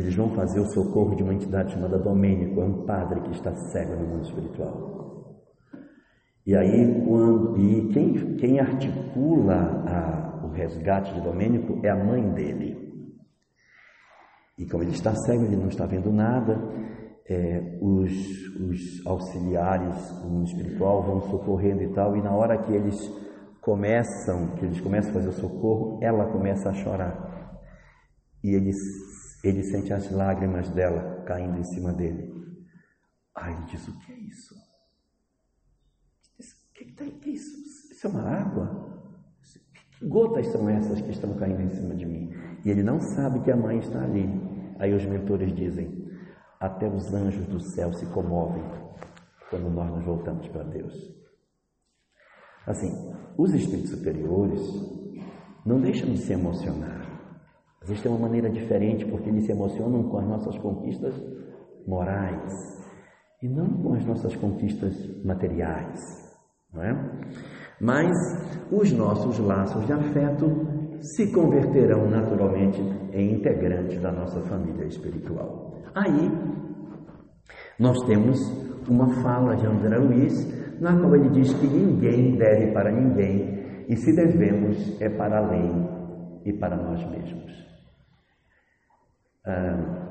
eles 0.00 0.14
vão 0.14 0.30
fazer 0.30 0.60
o 0.60 0.66
socorro 0.66 1.14
de 1.14 1.22
uma 1.22 1.34
entidade 1.34 1.72
chamada 1.72 1.98
Domênico, 1.98 2.60
é 2.60 2.64
um 2.64 2.84
padre 2.84 3.20
que 3.22 3.32
está 3.32 3.54
cego 3.54 3.96
no 3.96 4.06
mundo 4.06 4.24
espiritual. 4.24 4.96
E 6.46 6.54
aí, 6.54 7.02
quando, 7.06 7.58
e 7.58 7.88
quem, 7.88 8.36
quem 8.36 8.60
articula 8.60 9.54
a, 9.54 10.44
o 10.44 10.50
resgate 10.50 11.12
de 11.14 11.20
Domênico 11.20 11.80
é 11.82 11.90
a 11.90 11.96
mãe 11.96 12.22
dele. 12.32 12.86
E 14.58 14.66
como 14.66 14.84
ele 14.84 14.92
está 14.92 15.14
cego, 15.14 15.44
ele 15.44 15.56
não 15.56 15.68
está 15.68 15.86
vendo 15.86 16.12
nada, 16.12 16.56
é, 17.28 17.78
os, 17.80 18.12
os 18.60 19.06
auxiliares 19.06 20.12
do 20.22 20.28
mundo 20.28 20.46
espiritual 20.46 21.02
vão 21.02 21.20
socorrendo 21.22 21.82
e 21.82 21.92
tal, 21.92 22.16
e 22.16 22.22
na 22.22 22.34
hora 22.34 22.62
que 22.62 22.72
eles 22.72 22.96
começam, 23.60 24.54
que 24.56 24.64
eles 24.64 24.80
começam 24.80 25.10
a 25.10 25.14
fazer 25.14 25.28
o 25.28 25.32
socorro, 25.32 25.98
ela 26.00 26.30
começa 26.30 26.70
a 26.70 26.74
chorar. 26.74 27.60
E 28.44 28.54
ele, 28.54 28.70
ele 29.48 29.62
sente 29.62 29.92
as 29.92 30.10
lágrimas 30.10 30.68
dela 30.70 31.22
caindo 31.24 31.58
em 31.58 31.64
cima 31.64 31.92
dele. 31.92 32.34
Aí 33.34 33.54
ele 33.54 33.64
diz: 33.66 33.86
O 33.88 33.98
que 34.00 34.12
é 34.12 34.18
isso? 34.18 34.54
O 36.38 36.74
que, 36.74 36.84
que, 36.84 37.10
que 37.10 37.30
é 37.30 37.32
isso? 37.32 37.92
Isso 37.92 38.06
é 38.06 38.10
uma 38.10 38.28
água? 38.28 38.96
Que 39.98 40.06
gotas 40.06 40.46
são 40.48 40.68
essas 40.68 41.00
que 41.00 41.10
estão 41.10 41.34
caindo 41.34 41.62
em 41.62 41.70
cima 41.70 41.94
de 41.94 42.04
mim? 42.04 42.30
E 42.64 42.70
ele 42.70 42.82
não 42.82 43.00
sabe 43.00 43.40
que 43.40 43.50
a 43.50 43.56
mãe 43.56 43.78
está 43.78 44.02
ali. 44.02 44.26
Aí 44.78 44.92
os 44.92 45.04
mentores 45.06 45.54
dizem: 45.54 46.06
até 46.60 46.88
os 46.88 47.12
anjos 47.14 47.46
do 47.46 47.60
céu 47.60 47.92
se 47.92 48.06
comovem 48.06 48.64
quando 49.48 49.70
nós 49.70 49.90
nos 49.90 50.04
voltamos 50.04 50.48
para 50.48 50.64
Deus. 50.64 50.94
Assim, 52.66 52.90
os 53.38 53.54
espíritos 53.54 53.90
superiores 53.90 54.60
não 55.64 55.80
deixam 55.80 56.10
de 56.10 56.18
se 56.18 56.32
emocionar. 56.32 56.95
Existe 57.86 58.08
uma 58.08 58.18
maneira 58.18 58.50
diferente 58.50 59.06
porque 59.06 59.30
eles 59.30 59.44
se 59.44 59.52
emocionam 59.52 60.02
com 60.08 60.18
as 60.18 60.26
nossas 60.26 60.58
conquistas 60.58 61.14
morais 61.86 62.52
e 63.40 63.48
não 63.48 63.80
com 63.80 63.94
as 63.94 64.04
nossas 64.04 64.34
conquistas 64.34 64.92
materiais, 65.24 66.00
não 66.74 66.82
é? 66.82 67.10
Mas 67.80 68.10
os 68.72 68.90
nossos 68.90 69.38
laços 69.38 69.86
de 69.86 69.92
afeto 69.92 70.46
se 71.00 71.32
converterão 71.32 72.10
naturalmente 72.10 72.80
em 73.12 73.34
integrantes 73.34 74.00
da 74.00 74.10
nossa 74.10 74.40
família 74.48 74.86
espiritual. 74.86 75.76
Aí, 75.94 76.28
nós 77.78 77.96
temos 78.06 78.36
uma 78.88 79.08
fala 79.22 79.54
de 79.54 79.64
André 79.64 79.96
Luiz, 79.98 80.80
na 80.80 80.98
qual 80.98 81.14
ele 81.14 81.28
diz 81.28 81.54
que 81.54 81.68
ninguém 81.68 82.36
deve 82.36 82.72
para 82.72 82.90
ninguém, 82.90 83.84
e 83.88 83.96
se 83.96 84.12
devemos 84.12 85.00
é 85.00 85.08
para 85.08 85.38
a 85.38 85.50
lei 85.50 85.70
e 86.44 86.52
para 86.52 86.76
nós 86.76 87.08
mesmos. 87.08 87.65
Ah, 89.46 90.06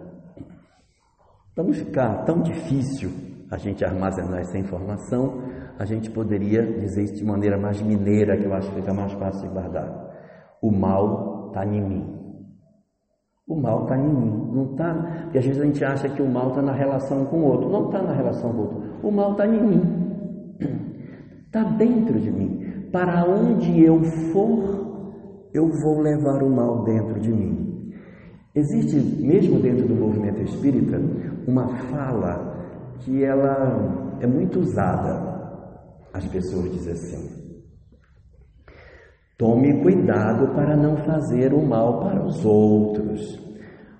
para 1.53 1.63
não 1.63 1.73
ficar 1.73 2.23
tão 2.25 2.41
difícil 2.41 3.09
a 3.51 3.57
gente 3.57 3.83
armazenar 3.85 4.39
essa 4.39 4.57
informação, 4.57 5.41
a 5.77 5.85
gente 5.85 6.09
poderia 6.09 6.63
dizer 6.63 7.03
isso 7.03 7.15
de 7.15 7.25
maneira 7.25 7.57
mais 7.57 7.81
mineira, 7.81 8.37
que 8.37 8.45
eu 8.45 8.53
acho 8.53 8.69
que 8.69 8.75
fica 8.75 8.93
mais 8.93 9.11
fácil 9.13 9.47
de 9.47 9.53
guardar. 9.53 9.89
O 10.61 10.71
mal 10.71 11.47
está 11.47 11.65
em 11.65 11.81
mim. 11.81 12.15
O 13.47 13.55
mal 13.55 13.83
está 13.83 13.97
em 13.97 14.07
mim, 14.07 14.51
não 14.53 14.71
está. 14.71 14.93
Porque 15.23 15.37
às 15.37 15.45
vezes 15.45 15.61
a 15.61 15.65
gente 15.65 15.85
acha 15.85 16.09
que 16.09 16.21
o 16.21 16.27
mal 16.27 16.49
está 16.49 16.61
na 16.61 16.73
relação 16.73 17.25
com 17.25 17.37
o 17.37 17.45
outro. 17.45 17.69
Não 17.69 17.85
está 17.85 18.01
na 18.01 18.13
relação 18.13 18.51
com 18.51 18.57
o 18.57 18.61
outro. 18.61 18.83
O 19.03 19.11
mal 19.11 19.31
está 19.33 19.45
em 19.45 19.63
mim. 19.63 19.81
Está 21.45 21.63
dentro 21.77 22.19
de 22.19 22.31
mim. 22.31 22.89
Para 22.91 23.23
onde 23.25 23.83
eu 23.83 24.01
for, 24.31 25.47
eu 25.53 25.67
vou 25.83 26.01
levar 26.01 26.41
o 26.41 26.49
mal 26.49 26.83
dentro 26.83 27.19
de 27.19 27.31
mim. 27.31 27.64
Existe, 28.55 28.95
mesmo 28.95 29.59
dentro 29.59 29.85
do 29.85 29.95
movimento 29.95 30.41
espírita, 30.41 30.97
uma 31.45 31.67
fala 31.89 32.55
que 32.99 33.21
ela 33.21 34.17
é 34.21 34.25
muito 34.25 34.61
usada. 34.61 35.35
As 36.13 36.25
pessoas 36.27 36.71
dizem 36.71 36.93
assim: 36.93 37.45
Tome 39.37 39.81
cuidado 39.81 40.55
para 40.55 40.77
não 40.77 40.95
fazer 40.95 41.53
o 41.53 41.61
mal 41.61 41.99
para 41.99 42.25
os 42.25 42.45
outros, 42.45 43.37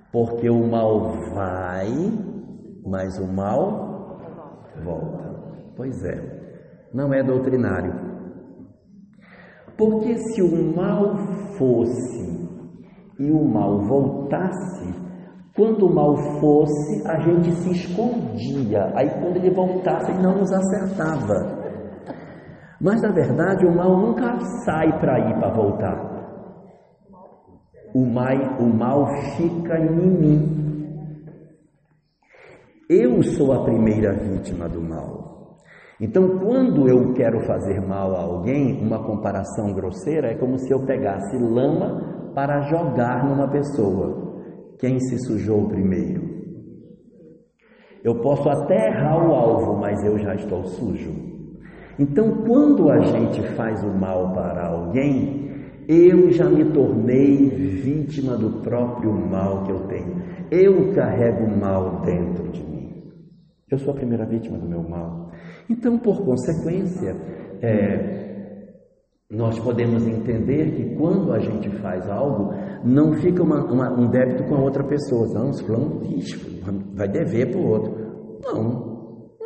porque 0.09 0.49
o 0.49 0.65
mal 0.65 1.11
vai, 1.33 1.89
mas 2.85 3.19
o 3.19 3.27
mal 3.27 4.17
volta. 4.85 5.35
Pois 5.75 6.01
é, 6.05 6.87
não 6.93 7.13
é 7.13 7.21
doutrinário. 7.21 7.93
Porque 9.77 10.17
se 10.17 10.41
o 10.41 10.73
mal 10.73 11.17
fosse 11.57 12.44
e 13.19 13.31
o 13.31 13.43
mal 13.43 13.79
voltasse, 13.79 14.93
quando 15.55 15.85
o 15.85 15.93
mal 15.93 16.17
fosse, 16.39 17.07
a 17.07 17.17
gente 17.19 17.51
se 17.53 17.71
escondia. 17.71 18.91
Aí 18.93 19.09
quando 19.09 19.37
ele 19.37 19.51
voltasse, 19.51 20.11
ele 20.11 20.21
não 20.21 20.39
nos 20.39 20.51
acertava. 20.51 21.63
Mas 22.81 23.01
na 23.01 23.11
verdade 23.11 23.65
o 23.65 23.73
mal 23.73 23.97
nunca 23.97 24.37
sai 24.65 24.99
para 24.99 25.17
ir 25.19 25.39
para 25.39 25.53
voltar. 25.53 26.15
O 27.93 28.05
mal, 28.05 28.35
o 28.59 28.65
mal 28.65 29.07
fica 29.37 29.79
em 29.79 29.95
mim. 29.95 30.65
Eu 32.89 33.23
sou 33.23 33.53
a 33.53 33.63
primeira 33.63 34.13
vítima 34.13 34.67
do 34.67 34.81
mal. 34.81 35.25
Então, 35.99 36.37
quando 36.39 36.89
eu 36.89 37.13
quero 37.13 37.39
fazer 37.47 37.79
mal 37.79 38.13
a 38.13 38.21
alguém, 38.21 38.85
uma 38.85 39.01
comparação 39.01 39.73
grosseira 39.73 40.31
é 40.31 40.35
como 40.35 40.57
se 40.57 40.71
eu 40.71 40.85
pegasse 40.85 41.37
lama 41.37 42.14
para 42.35 42.61
jogar 42.63 43.25
numa 43.25 43.47
pessoa. 43.47 44.43
Quem 44.77 44.99
se 44.99 45.17
sujou 45.19 45.69
primeiro? 45.69 46.35
Eu 48.03 48.15
posso 48.21 48.47
até 48.49 48.89
errar 48.89 49.25
o 49.25 49.33
alvo, 49.33 49.79
mas 49.79 50.03
eu 50.03 50.19
já 50.19 50.35
estou 50.35 50.63
sujo. 50.65 51.11
Então, 51.97 52.43
quando 52.45 52.91
a 52.91 52.99
gente 52.99 53.41
faz 53.55 53.81
o 53.83 53.89
mal 53.89 54.33
para 54.33 54.67
alguém, 54.67 55.49
eu 55.87 56.29
já 56.31 56.49
me 56.49 56.65
tornei 56.65 57.47
vítima 57.47 58.35
do 58.35 58.61
próprio 58.61 59.13
mal 59.13 59.63
que 59.63 59.71
eu 59.71 59.79
tenho. 59.87 60.21
Eu 60.51 60.93
carrego 60.93 61.45
o 61.45 61.57
mal 61.57 62.01
dentro 62.01 62.49
de 62.49 62.61
mim. 62.61 62.75
Eu 63.71 63.77
sou 63.79 63.93
a 63.93 63.97
primeira 63.97 64.25
vítima 64.25 64.57
do 64.57 64.67
meu 64.67 64.83
mal. 64.83 65.31
Então, 65.69 65.97
por 65.97 66.23
consequência, 66.23 67.15
é, 67.61 68.34
nós 69.29 69.57
podemos 69.59 70.05
entender 70.05 70.71
que 70.75 70.95
quando 70.95 71.33
a 71.33 71.39
gente 71.39 71.69
faz 71.81 72.07
algo, 72.07 72.53
não 72.83 73.13
fica 73.13 73.41
uma, 73.41 73.65
uma, 73.65 73.91
um 73.91 74.07
débito 74.07 74.43
com 74.43 74.55
a 74.55 74.61
outra 74.61 74.83
pessoa. 74.83 75.27
Não, 75.33 75.51
se 75.51 75.63
fulano 75.63 76.01
vai 76.93 77.07
dever 77.07 77.51
para 77.51 77.59
o 77.59 77.67
outro. 77.67 77.93
Não, 78.43 78.95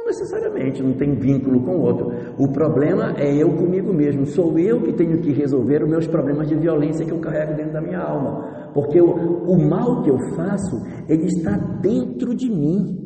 necessariamente, 0.05 0.83
não 0.83 0.93
tem 0.93 1.15
vínculo 1.15 1.61
com 1.63 1.77
o 1.77 1.81
outro. 1.81 2.11
O 2.37 2.51
problema 2.51 3.13
é 3.17 3.33
eu 3.33 3.55
comigo 3.55 3.93
mesmo. 3.93 4.25
Sou 4.25 4.57
eu 4.59 4.81
que 4.81 4.93
tenho 4.93 5.19
que 5.19 5.31
resolver 5.31 5.83
os 5.83 5.89
meus 5.89 6.07
problemas 6.07 6.49
de 6.49 6.55
violência 6.55 7.05
que 7.05 7.11
eu 7.11 7.19
carrego 7.19 7.55
dentro 7.55 7.73
da 7.73 7.81
minha 7.81 7.99
alma. 7.99 8.71
Porque 8.73 8.99
o, 8.99 9.07
o 9.07 9.69
mal 9.69 10.03
que 10.03 10.09
eu 10.09 10.17
faço, 10.35 10.75
ele 11.07 11.25
está 11.25 11.55
dentro 11.81 12.35
de 12.35 12.49
mim. 12.49 12.98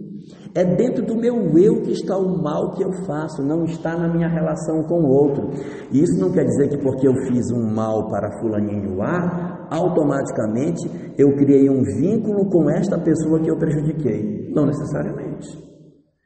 É 0.56 0.64
dentro 0.64 1.04
do 1.04 1.16
meu 1.16 1.58
eu 1.58 1.82
que 1.82 1.94
está 1.94 2.16
o 2.16 2.40
mal 2.40 2.74
que 2.74 2.84
eu 2.84 2.94
faço, 3.08 3.42
não 3.42 3.64
está 3.64 3.98
na 3.98 4.08
minha 4.08 4.28
relação 4.28 4.84
com 4.84 5.02
o 5.02 5.10
outro. 5.10 5.50
E 5.92 6.00
isso 6.00 6.20
não 6.20 6.32
quer 6.32 6.44
dizer 6.44 6.70
que 6.70 6.78
porque 6.78 7.08
eu 7.08 7.14
fiz 7.28 7.52
um 7.52 7.74
mal 7.74 8.08
para 8.08 8.40
fulaninho 8.40 9.02
A, 9.02 9.68
automaticamente 9.72 11.14
eu 11.18 11.36
criei 11.38 11.68
um 11.72 11.82
vínculo 11.82 12.48
com 12.52 12.70
esta 12.70 13.00
pessoa 13.00 13.40
que 13.40 13.50
eu 13.50 13.58
prejudiquei. 13.58 14.52
Não 14.54 14.68
necessariamente. 14.68 15.58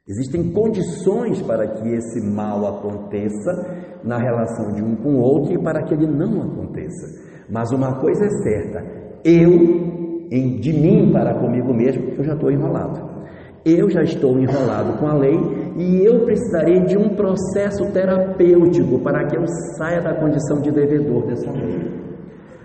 Existem 0.06 0.52
condições 0.52 1.42
para 1.44 1.66
que 1.66 1.88
esse 1.88 2.20
mal 2.22 2.68
aconteça 2.68 4.02
na 4.04 4.18
relação 4.18 4.74
de 4.74 4.84
um 4.84 4.98
com 4.98 5.16
o 5.16 5.22
outro 5.22 5.54
e 5.54 5.64
para 5.64 5.84
que 5.84 5.94
ele 5.94 6.08
não 6.08 6.42
aconteça. 6.42 7.08
Mas 7.50 7.72
uma 7.72 7.96
coisa 8.02 8.26
é 8.26 8.30
certa, 8.30 8.84
eu, 9.24 9.52
em, 10.30 10.60
de 10.60 10.74
mim 10.74 11.14
para 11.14 11.40
comigo 11.40 11.74
mesmo, 11.74 12.10
eu 12.18 12.24
já 12.26 12.34
estou 12.34 12.52
enrolado 12.52 13.17
eu 13.74 13.90
já 13.90 14.02
estou 14.04 14.40
enrolado 14.40 14.98
com 15.00 15.08
a 15.08 15.14
lei 15.14 15.38
e 15.78 16.06
eu 16.06 16.24
precisarei 16.26 16.82
de 16.82 16.98
um 16.98 17.10
processo 17.10 17.86
terapêutico 17.92 19.00
para 19.00 19.26
que 19.26 19.38
eu 19.38 19.46
saia 19.78 20.02
da 20.02 20.14
condição 20.16 20.62
de 20.62 20.72
devedor 20.72 21.26
dessa 21.28 21.52
lei. 21.52 21.92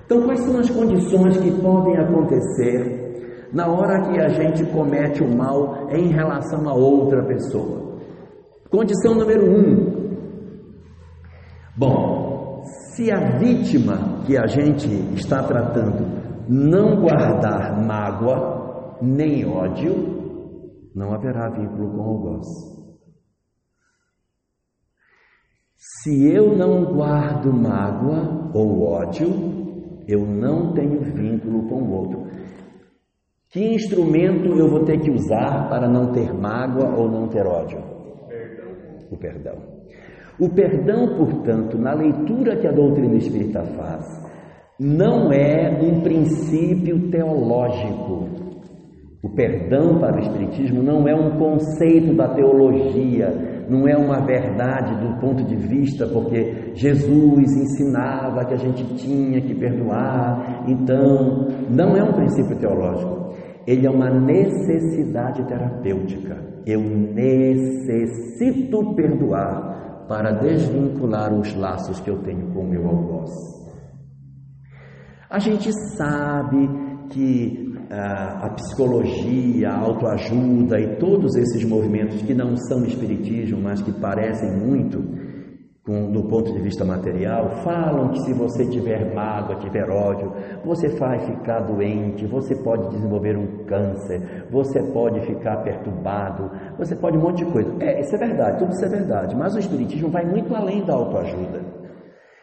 Então, 0.04 0.22
quais 0.22 0.40
são 0.40 0.58
as 0.58 0.70
condições 0.70 1.36
que 1.38 1.50
podem 1.60 1.96
acontecer 1.96 3.48
na 3.52 3.66
hora 3.66 4.02
que 4.02 4.20
a 4.20 4.28
gente 4.28 4.64
comete 4.66 5.22
o 5.22 5.28
mal 5.28 5.88
em 5.90 6.08
relação 6.08 6.68
a 6.68 6.74
outra 6.74 7.22
pessoa? 7.24 7.98
Condição 8.70 9.14
número 9.14 9.44
um. 9.44 10.02
Bom, 11.76 12.62
se 12.94 13.10
a 13.10 13.38
vítima 13.38 14.22
que 14.26 14.36
a 14.36 14.46
gente 14.46 14.88
está 15.14 15.42
tratando 15.42 16.06
não 16.48 17.00
guardar 17.00 17.82
mágoa 17.84 18.98
nem 19.00 19.46
ódio, 19.46 20.21
não 20.94 21.12
haverá 21.12 21.48
vínculo 21.48 21.90
com 21.90 21.98
o 21.98 22.02
algoz. 22.02 22.46
Se 25.76 26.32
eu 26.32 26.56
não 26.56 26.84
guardo 26.94 27.52
mágoa 27.52 28.50
ou 28.54 28.82
ódio, 28.82 29.28
eu 30.06 30.24
não 30.24 30.72
tenho 30.72 31.00
vínculo 31.00 31.68
com 31.68 31.82
o 31.82 31.92
outro. 31.92 32.26
Que 33.50 33.74
instrumento 33.74 34.46
eu 34.56 34.68
vou 34.68 34.84
ter 34.84 34.98
que 35.00 35.10
usar 35.10 35.68
para 35.68 35.88
não 35.88 36.12
ter 36.12 36.32
mágoa 36.32 36.96
ou 36.96 37.10
não 37.10 37.28
ter 37.28 37.46
ódio? 37.46 37.78
O 39.10 39.16
perdão. 39.16 39.56
O 40.40 40.48
perdão, 40.48 41.16
portanto, 41.16 41.76
na 41.76 41.92
leitura 41.92 42.56
que 42.56 42.66
a 42.66 42.72
doutrina 42.72 43.16
espírita 43.16 43.62
faz, 43.76 44.06
não 44.80 45.30
é 45.30 45.78
um 45.82 46.00
princípio 46.00 47.10
teológico, 47.10 48.41
o 49.22 49.30
perdão 49.30 50.00
para 50.00 50.16
o 50.16 50.18
Espiritismo 50.18 50.82
não 50.82 51.06
é 51.06 51.14
um 51.14 51.38
conceito 51.38 52.12
da 52.16 52.34
teologia, 52.34 53.64
não 53.68 53.86
é 53.86 53.96
uma 53.96 54.26
verdade 54.26 54.96
do 54.96 55.20
ponto 55.20 55.44
de 55.44 55.54
vista, 55.54 56.08
porque 56.08 56.72
Jesus 56.74 57.56
ensinava 57.56 58.44
que 58.44 58.54
a 58.54 58.56
gente 58.56 58.84
tinha 58.96 59.40
que 59.40 59.54
perdoar, 59.54 60.64
então, 60.66 61.46
não 61.70 61.96
é 61.96 62.02
um 62.02 62.12
princípio 62.12 62.58
teológico, 62.58 63.34
ele 63.64 63.86
é 63.86 63.90
uma 63.90 64.10
necessidade 64.10 65.46
terapêutica. 65.46 66.42
Eu 66.66 66.80
necessito 66.80 68.92
perdoar 68.96 70.04
para 70.08 70.32
desvincular 70.32 71.32
os 71.32 71.54
laços 71.54 72.00
que 72.00 72.10
eu 72.10 72.18
tenho 72.22 72.52
com 72.52 72.60
o 72.60 72.68
meu 72.68 72.88
algoz. 72.88 73.30
A 75.30 75.38
gente 75.38 75.72
sabe 75.96 76.68
que 77.10 77.72
a 77.94 78.48
psicologia, 78.50 79.68
a 79.68 79.78
autoajuda 79.78 80.80
e 80.80 80.96
todos 80.96 81.36
esses 81.36 81.62
movimentos 81.64 82.22
que 82.22 82.32
não 82.32 82.56
são 82.56 82.84
espiritismo, 82.84 83.60
mas 83.60 83.82
que 83.82 83.92
parecem 83.92 84.50
muito 84.50 85.02
com, 85.84 86.10
do 86.10 86.22
ponto 86.28 86.52
de 86.52 86.60
vista 86.60 86.84
material, 86.84 87.50
falam 87.62 88.10
que 88.10 88.20
se 88.20 88.32
você 88.32 88.64
tiver 88.66 89.12
mágoa, 89.12 89.56
tiver 89.56 89.90
ódio, 89.90 90.32
você 90.64 90.88
vai 90.88 91.18
ficar 91.20 91.60
doente, 91.60 92.24
você 92.24 92.54
pode 92.62 92.88
desenvolver 92.88 93.36
um 93.36 93.64
câncer, 93.64 94.46
você 94.50 94.80
pode 94.92 95.20
ficar 95.26 95.58
perturbado, 95.58 96.50
você 96.78 96.94
pode 96.94 97.18
um 97.18 97.20
monte 97.20 97.44
de 97.44 97.52
coisa. 97.52 97.74
É, 97.80 98.00
isso 98.00 98.14
é 98.14 98.18
verdade, 98.18 98.58
tudo 98.58 98.72
isso 98.72 98.84
é 98.84 98.88
verdade, 98.88 99.36
mas 99.36 99.54
o 99.54 99.58
espiritismo 99.58 100.08
vai 100.08 100.24
muito 100.24 100.54
além 100.54 100.84
da 100.84 100.94
autoajuda. 100.94 101.60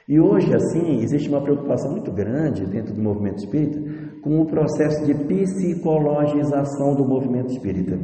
E 0.08 0.20
hoje, 0.20 0.54
assim, 0.54 1.02
existe 1.02 1.30
uma 1.30 1.41
preocupação 1.41 1.91
muito 1.91 2.12
grande 2.12 2.66
dentro 2.66 2.93
do 2.93 3.02
movimento 3.02 3.38
espírita 3.38 3.80
com 4.22 4.41
o 4.41 4.45
processo 4.45 5.05
de 5.05 5.13
psicologização 5.13 6.95
do 6.95 7.07
movimento 7.07 7.51
espírita, 7.51 7.97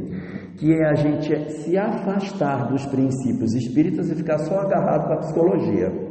que 0.56 0.72
é 0.72 0.88
a 0.88 0.94
gente 0.94 1.50
se 1.52 1.76
afastar 1.76 2.68
dos 2.68 2.86
princípios 2.86 3.54
espíritas 3.54 4.10
e 4.10 4.14
ficar 4.14 4.38
só 4.38 4.60
agarrado 4.60 5.12
a 5.12 5.18
psicologia. 5.18 6.06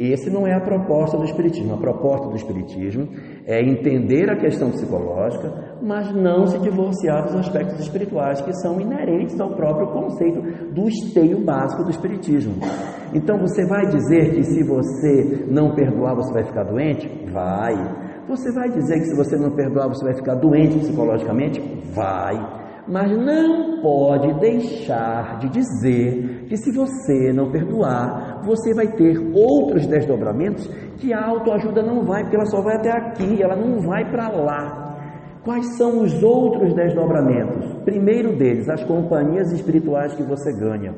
Esse 0.00 0.30
não 0.30 0.46
é 0.46 0.54
a 0.54 0.60
proposta 0.60 1.18
do 1.18 1.24
Espiritismo. 1.24 1.74
A 1.74 1.76
proposta 1.76 2.26
do 2.26 2.34
Espiritismo 2.34 3.06
é 3.46 3.60
entender 3.60 4.30
a 4.30 4.36
questão 4.36 4.70
psicológica, 4.70 5.76
mas 5.82 6.10
não 6.14 6.46
se 6.46 6.58
divorciar 6.58 7.24
dos 7.24 7.34
aspectos 7.34 7.78
espirituais 7.80 8.40
que 8.40 8.50
são 8.62 8.80
inerentes 8.80 9.38
ao 9.38 9.50
próprio 9.50 9.88
conceito 9.88 10.40
do 10.72 10.88
esteio 10.88 11.44
básico 11.44 11.84
do 11.84 11.90
Espiritismo. 11.90 12.54
Então 13.12 13.38
você 13.40 13.66
vai 13.66 13.88
dizer 13.88 14.36
que 14.36 14.42
se 14.42 14.62
você 14.62 15.44
não 15.50 15.74
perdoar 15.74 16.14
você 16.14 16.32
vai 16.32 16.44
ficar 16.44 16.64
doente? 16.64 17.06
Vai. 17.30 18.09
Você 18.30 18.52
vai 18.52 18.70
dizer 18.70 19.00
que 19.00 19.06
se 19.06 19.16
você 19.16 19.36
não 19.36 19.50
perdoar 19.50 19.88
você 19.88 20.04
vai 20.04 20.14
ficar 20.14 20.36
doente 20.36 20.78
psicologicamente? 20.78 21.60
Vai. 21.92 22.36
Mas 22.86 23.10
não 23.10 23.82
pode 23.82 24.32
deixar 24.38 25.40
de 25.40 25.48
dizer 25.48 26.46
que 26.48 26.56
se 26.56 26.70
você 26.70 27.32
não 27.32 27.50
perdoar, 27.50 28.40
você 28.44 28.72
vai 28.72 28.86
ter 28.86 29.18
outros 29.34 29.84
desdobramentos 29.84 30.64
que 30.98 31.12
a 31.12 31.26
autoajuda 31.26 31.82
não 31.82 32.04
vai, 32.04 32.22
porque 32.22 32.36
ela 32.36 32.46
só 32.46 32.62
vai 32.62 32.76
até 32.76 32.92
aqui, 32.92 33.42
ela 33.42 33.56
não 33.56 33.80
vai 33.80 34.08
para 34.08 34.28
lá. 34.28 35.40
Quais 35.44 35.76
são 35.76 36.00
os 36.00 36.22
outros 36.22 36.72
desdobramentos? 36.72 37.82
Primeiro 37.84 38.36
deles, 38.36 38.68
as 38.68 38.84
companhias 38.84 39.50
espirituais 39.50 40.14
que 40.14 40.22
você 40.22 40.52
ganha. 40.52 40.94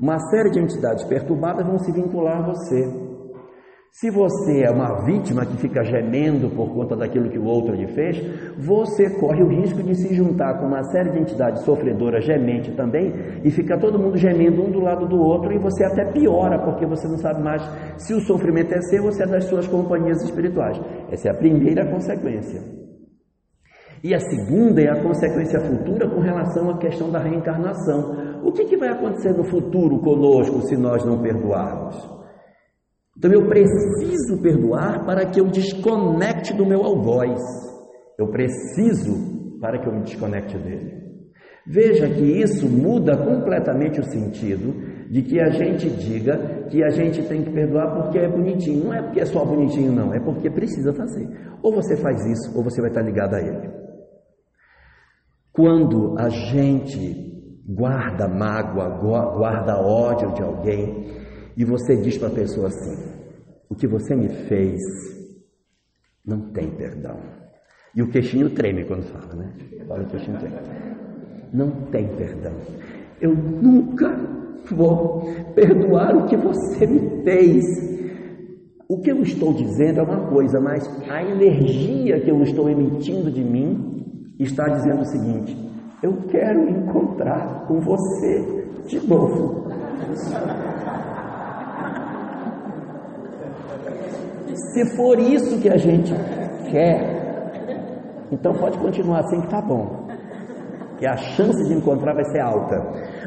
Uma 0.00 0.18
série 0.18 0.50
de 0.50 0.58
entidades 0.58 1.04
perturbadas 1.04 1.64
vão 1.64 1.78
se 1.78 1.92
vincular 1.92 2.38
a 2.38 2.46
você. 2.48 3.11
Se 3.94 4.10
você 4.10 4.62
é 4.62 4.70
uma 4.70 5.04
vítima 5.04 5.44
que 5.44 5.58
fica 5.58 5.84
gemendo 5.84 6.48
por 6.48 6.72
conta 6.72 6.96
daquilo 6.96 7.28
que 7.28 7.38
o 7.38 7.44
outro 7.44 7.74
lhe 7.74 7.86
fez, 7.88 8.16
você 8.56 9.10
corre 9.20 9.42
o 9.42 9.48
risco 9.48 9.82
de 9.82 9.94
se 9.94 10.14
juntar 10.14 10.58
com 10.58 10.66
uma 10.66 10.82
série 10.84 11.10
de 11.10 11.18
entidades 11.18 11.62
sofredoras 11.62 12.24
gemente 12.24 12.72
também 12.72 13.12
e 13.44 13.50
fica 13.50 13.78
todo 13.78 13.98
mundo 13.98 14.16
gemendo 14.16 14.62
um 14.62 14.70
do 14.70 14.80
lado 14.80 15.06
do 15.06 15.20
outro 15.20 15.52
e 15.52 15.58
você 15.58 15.84
até 15.84 16.10
piora 16.10 16.64
porque 16.64 16.86
você 16.86 17.06
não 17.06 17.18
sabe 17.18 17.42
mais 17.42 17.62
se 17.98 18.14
o 18.14 18.20
sofrimento 18.20 18.72
é 18.72 18.80
seu 18.80 19.04
ou 19.04 19.12
se 19.12 19.22
é 19.22 19.26
das 19.26 19.44
suas 19.44 19.68
companhias 19.68 20.22
espirituais. 20.22 20.80
Essa 21.10 21.28
é 21.28 21.30
a 21.30 21.36
primeira 21.36 21.84
consequência. 21.84 22.62
E 24.02 24.14
a 24.14 24.20
segunda 24.20 24.80
é 24.80 24.88
a 24.88 25.02
consequência 25.02 25.60
futura 25.60 26.08
com 26.08 26.20
relação 26.20 26.70
à 26.70 26.78
questão 26.78 27.10
da 27.10 27.18
reencarnação. 27.18 28.40
O 28.42 28.52
que, 28.52 28.64
que 28.64 28.78
vai 28.78 28.88
acontecer 28.88 29.36
no 29.36 29.44
futuro 29.44 29.98
conosco 29.98 30.62
se 30.62 30.78
nós 30.78 31.04
não 31.04 31.20
perdoarmos? 31.20 32.21
Então 33.16 33.30
eu 33.30 33.46
preciso 33.46 34.40
perdoar 34.42 35.04
para 35.04 35.26
que 35.26 35.40
eu 35.40 35.46
desconecte 35.46 36.54
do 36.54 36.66
meu 36.66 36.82
algoz. 36.82 37.40
Eu 38.18 38.28
preciso 38.28 39.58
para 39.60 39.78
que 39.78 39.88
eu 39.88 39.92
me 39.92 40.02
desconecte 40.02 40.56
dele. 40.58 41.02
Veja 41.64 42.08
que 42.08 42.24
isso 42.42 42.68
muda 42.68 43.16
completamente 43.16 44.00
o 44.00 44.04
sentido 44.04 44.72
de 45.08 45.22
que 45.22 45.40
a 45.40 45.50
gente 45.50 45.88
diga 45.90 46.66
que 46.68 46.82
a 46.82 46.88
gente 46.88 47.22
tem 47.28 47.44
que 47.44 47.52
perdoar 47.52 47.94
porque 47.94 48.18
é 48.18 48.28
bonitinho. 48.28 48.84
Não 48.84 48.94
é 48.94 49.02
porque 49.02 49.20
é 49.20 49.26
só 49.26 49.44
bonitinho, 49.44 49.92
não, 49.92 50.12
é 50.12 50.18
porque 50.18 50.50
precisa 50.50 50.92
fazer. 50.92 51.28
Ou 51.62 51.72
você 51.72 51.96
faz 51.96 52.18
isso, 52.26 52.56
ou 52.56 52.64
você 52.64 52.80
vai 52.80 52.90
estar 52.90 53.02
ligado 53.02 53.34
a 53.34 53.40
ele. 53.40 53.70
Quando 55.52 56.18
a 56.18 56.28
gente 56.28 57.30
guarda 57.68 58.26
mágoa, 58.26 58.88
guarda 58.88 59.76
ódio 59.76 60.32
de 60.32 60.42
alguém, 60.42 61.21
e 61.56 61.64
você 61.64 61.96
diz 61.96 62.18
para 62.18 62.28
a 62.28 62.32
pessoa 62.32 62.68
assim: 62.68 62.96
o 63.68 63.74
que 63.74 63.86
você 63.86 64.14
me 64.14 64.28
fez 64.28 64.80
não 66.24 66.52
tem 66.52 66.70
perdão. 66.70 67.16
E 67.94 68.02
o 68.02 68.08
queixinho 68.08 68.50
treme 68.50 68.84
quando 68.84 69.04
fala, 69.04 69.34
né? 69.34 69.52
Fala 69.86 70.02
o 70.02 70.06
queixinho 70.06 70.38
treme. 70.38 70.56
Não 71.52 71.70
tem 71.90 72.08
perdão. 72.16 72.52
Eu 73.20 73.34
nunca 73.34 74.08
vou 74.70 75.22
perdoar 75.54 76.16
o 76.16 76.26
que 76.26 76.36
você 76.36 76.86
me 76.86 77.22
fez. 77.22 77.64
O 78.88 79.00
que 79.00 79.10
eu 79.10 79.22
estou 79.22 79.52
dizendo 79.52 80.00
é 80.00 80.02
uma 80.02 80.28
coisa, 80.28 80.60
mas 80.60 80.86
a 81.10 81.22
energia 81.22 82.20
que 82.20 82.30
eu 82.30 82.42
estou 82.42 82.68
emitindo 82.68 83.30
de 83.30 83.42
mim 83.42 84.34
está 84.38 84.64
dizendo 84.68 85.00
o 85.00 85.06
seguinte: 85.06 85.56
eu 86.02 86.14
quero 86.28 86.68
encontrar 86.68 87.66
com 87.66 87.80
você 87.80 88.66
de 88.86 89.06
novo. 89.06 89.66
Se 94.54 94.96
for 94.96 95.18
isso 95.18 95.60
que 95.60 95.68
a 95.68 95.76
gente 95.76 96.12
quer, 96.70 97.22
então 98.30 98.52
pode 98.54 98.78
continuar 98.78 99.20
assim 99.20 99.40
que 99.40 99.48
tá 99.48 99.60
bom. 99.60 100.06
porque 100.90 101.06
a 101.06 101.16
chance 101.16 101.68
de 101.68 101.74
encontrar 101.74 102.14
vai 102.14 102.24
ser 102.24 102.40
alta. 102.40 102.76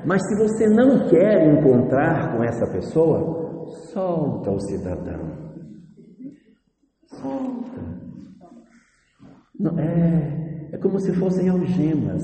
Mas 0.05 0.21
se 0.27 0.35
você 0.37 0.67
não 0.67 1.09
quer 1.09 1.45
encontrar 1.45 2.35
com 2.35 2.43
essa 2.43 2.65
pessoa, 2.67 3.65
solta 3.91 4.51
o 4.51 4.59
cidadão. 4.61 5.45
Solta. 7.07 7.81
É, 9.77 10.75
é 10.75 10.77
como 10.77 10.99
se 10.99 11.13
fossem 11.13 11.49
algemas. 11.49 12.23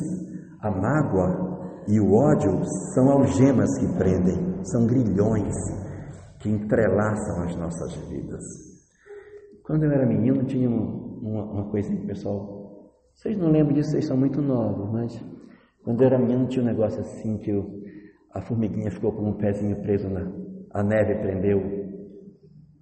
A 0.61 0.69
mágoa 0.69 1.51
e 1.87 1.99
o 1.99 2.13
ódio 2.13 2.61
são 2.93 3.09
algemas 3.09 3.69
que 3.79 3.97
prendem, 3.97 4.63
são 4.63 4.85
grilhões 4.85 5.55
que 6.39 6.49
entrelaçam 6.49 7.43
as 7.43 7.55
nossas 7.55 7.95
vidas. 8.07 8.70
Quando 9.63 9.83
eu 9.83 9.91
era 9.91 10.05
menino, 10.05 10.43
tinha 10.43 10.69
uma, 10.69 11.43
uma 11.43 11.69
coisa 11.69 11.95
que 11.95 12.03
o 12.03 12.07
pessoal. 12.07 12.91
Vocês 13.13 13.37
não 13.37 13.49
lembram 13.49 13.75
disso, 13.75 13.91
vocês 13.91 14.05
são 14.05 14.17
muito 14.17 14.41
novos, 14.41 14.91
mas 14.91 15.23
quando 15.83 16.01
eu 16.01 16.07
era 16.07 16.17
menino, 16.17 16.47
tinha 16.47 16.63
um 16.63 16.67
negócio 16.67 17.01
assim 17.01 17.37
que 17.37 17.51
eu, 17.51 17.81
a 18.33 18.41
formiguinha 18.41 18.91
ficou 18.91 19.11
com 19.11 19.29
um 19.29 19.33
pezinho 19.33 19.81
preso 19.81 20.09
na. 20.09 20.31
A 20.73 20.83
neve 20.83 21.15
prendeu 21.15 21.59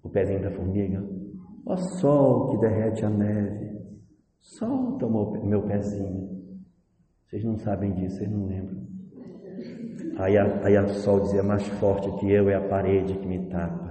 o 0.03 0.09
pezinho 0.09 0.41
da 0.41 0.51
formiga. 0.51 1.03
Ó 1.65 1.75
sol 1.75 2.51
que 2.51 2.57
derrete 2.59 3.05
a 3.05 3.09
neve, 3.09 3.79
solta 4.39 5.05
o 5.05 5.45
meu, 5.45 5.63
pezinho. 5.63 6.29
Vocês 7.25 7.43
não 7.43 7.57
sabem 7.57 7.93
disso, 7.93 8.17
vocês 8.17 8.29
não 8.29 8.45
lembram. 8.45 8.87
Aí 10.17 10.37
a, 10.37 10.65
aí 10.65 10.77
a 10.77 10.87
sol 10.87 11.21
dizia, 11.21 11.43
mais 11.43 11.67
forte 11.79 12.11
que 12.19 12.31
eu 12.31 12.49
é 12.49 12.55
a 12.55 12.67
parede 12.67 13.17
que 13.17 13.27
me 13.27 13.49
tapa. 13.49 13.88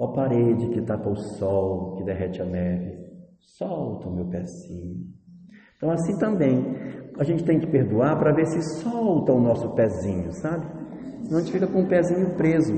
Ó 0.00 0.06
parede 0.06 0.68
que 0.68 0.80
tapa 0.80 1.10
o 1.10 1.14
sol, 1.14 1.96
que 1.96 2.04
derrete 2.04 2.40
a 2.40 2.44
neve, 2.46 2.98
solta 3.38 4.08
o 4.08 4.14
meu 4.14 4.24
pezinho. 4.24 5.04
Então 5.76 5.90
assim 5.90 6.16
também, 6.18 6.74
a 7.18 7.22
gente 7.22 7.44
tem 7.44 7.60
que 7.60 7.66
perdoar 7.66 8.18
para 8.18 8.32
ver 8.32 8.46
se 8.46 8.80
solta 8.80 9.30
o 9.30 9.38
nosso 9.38 9.74
pezinho, 9.74 10.32
sabe? 10.32 10.66
Senão 11.24 11.36
a 11.36 11.40
gente 11.42 11.52
fica 11.52 11.66
com 11.66 11.82
o 11.82 11.86
pezinho 11.86 12.34
preso. 12.34 12.72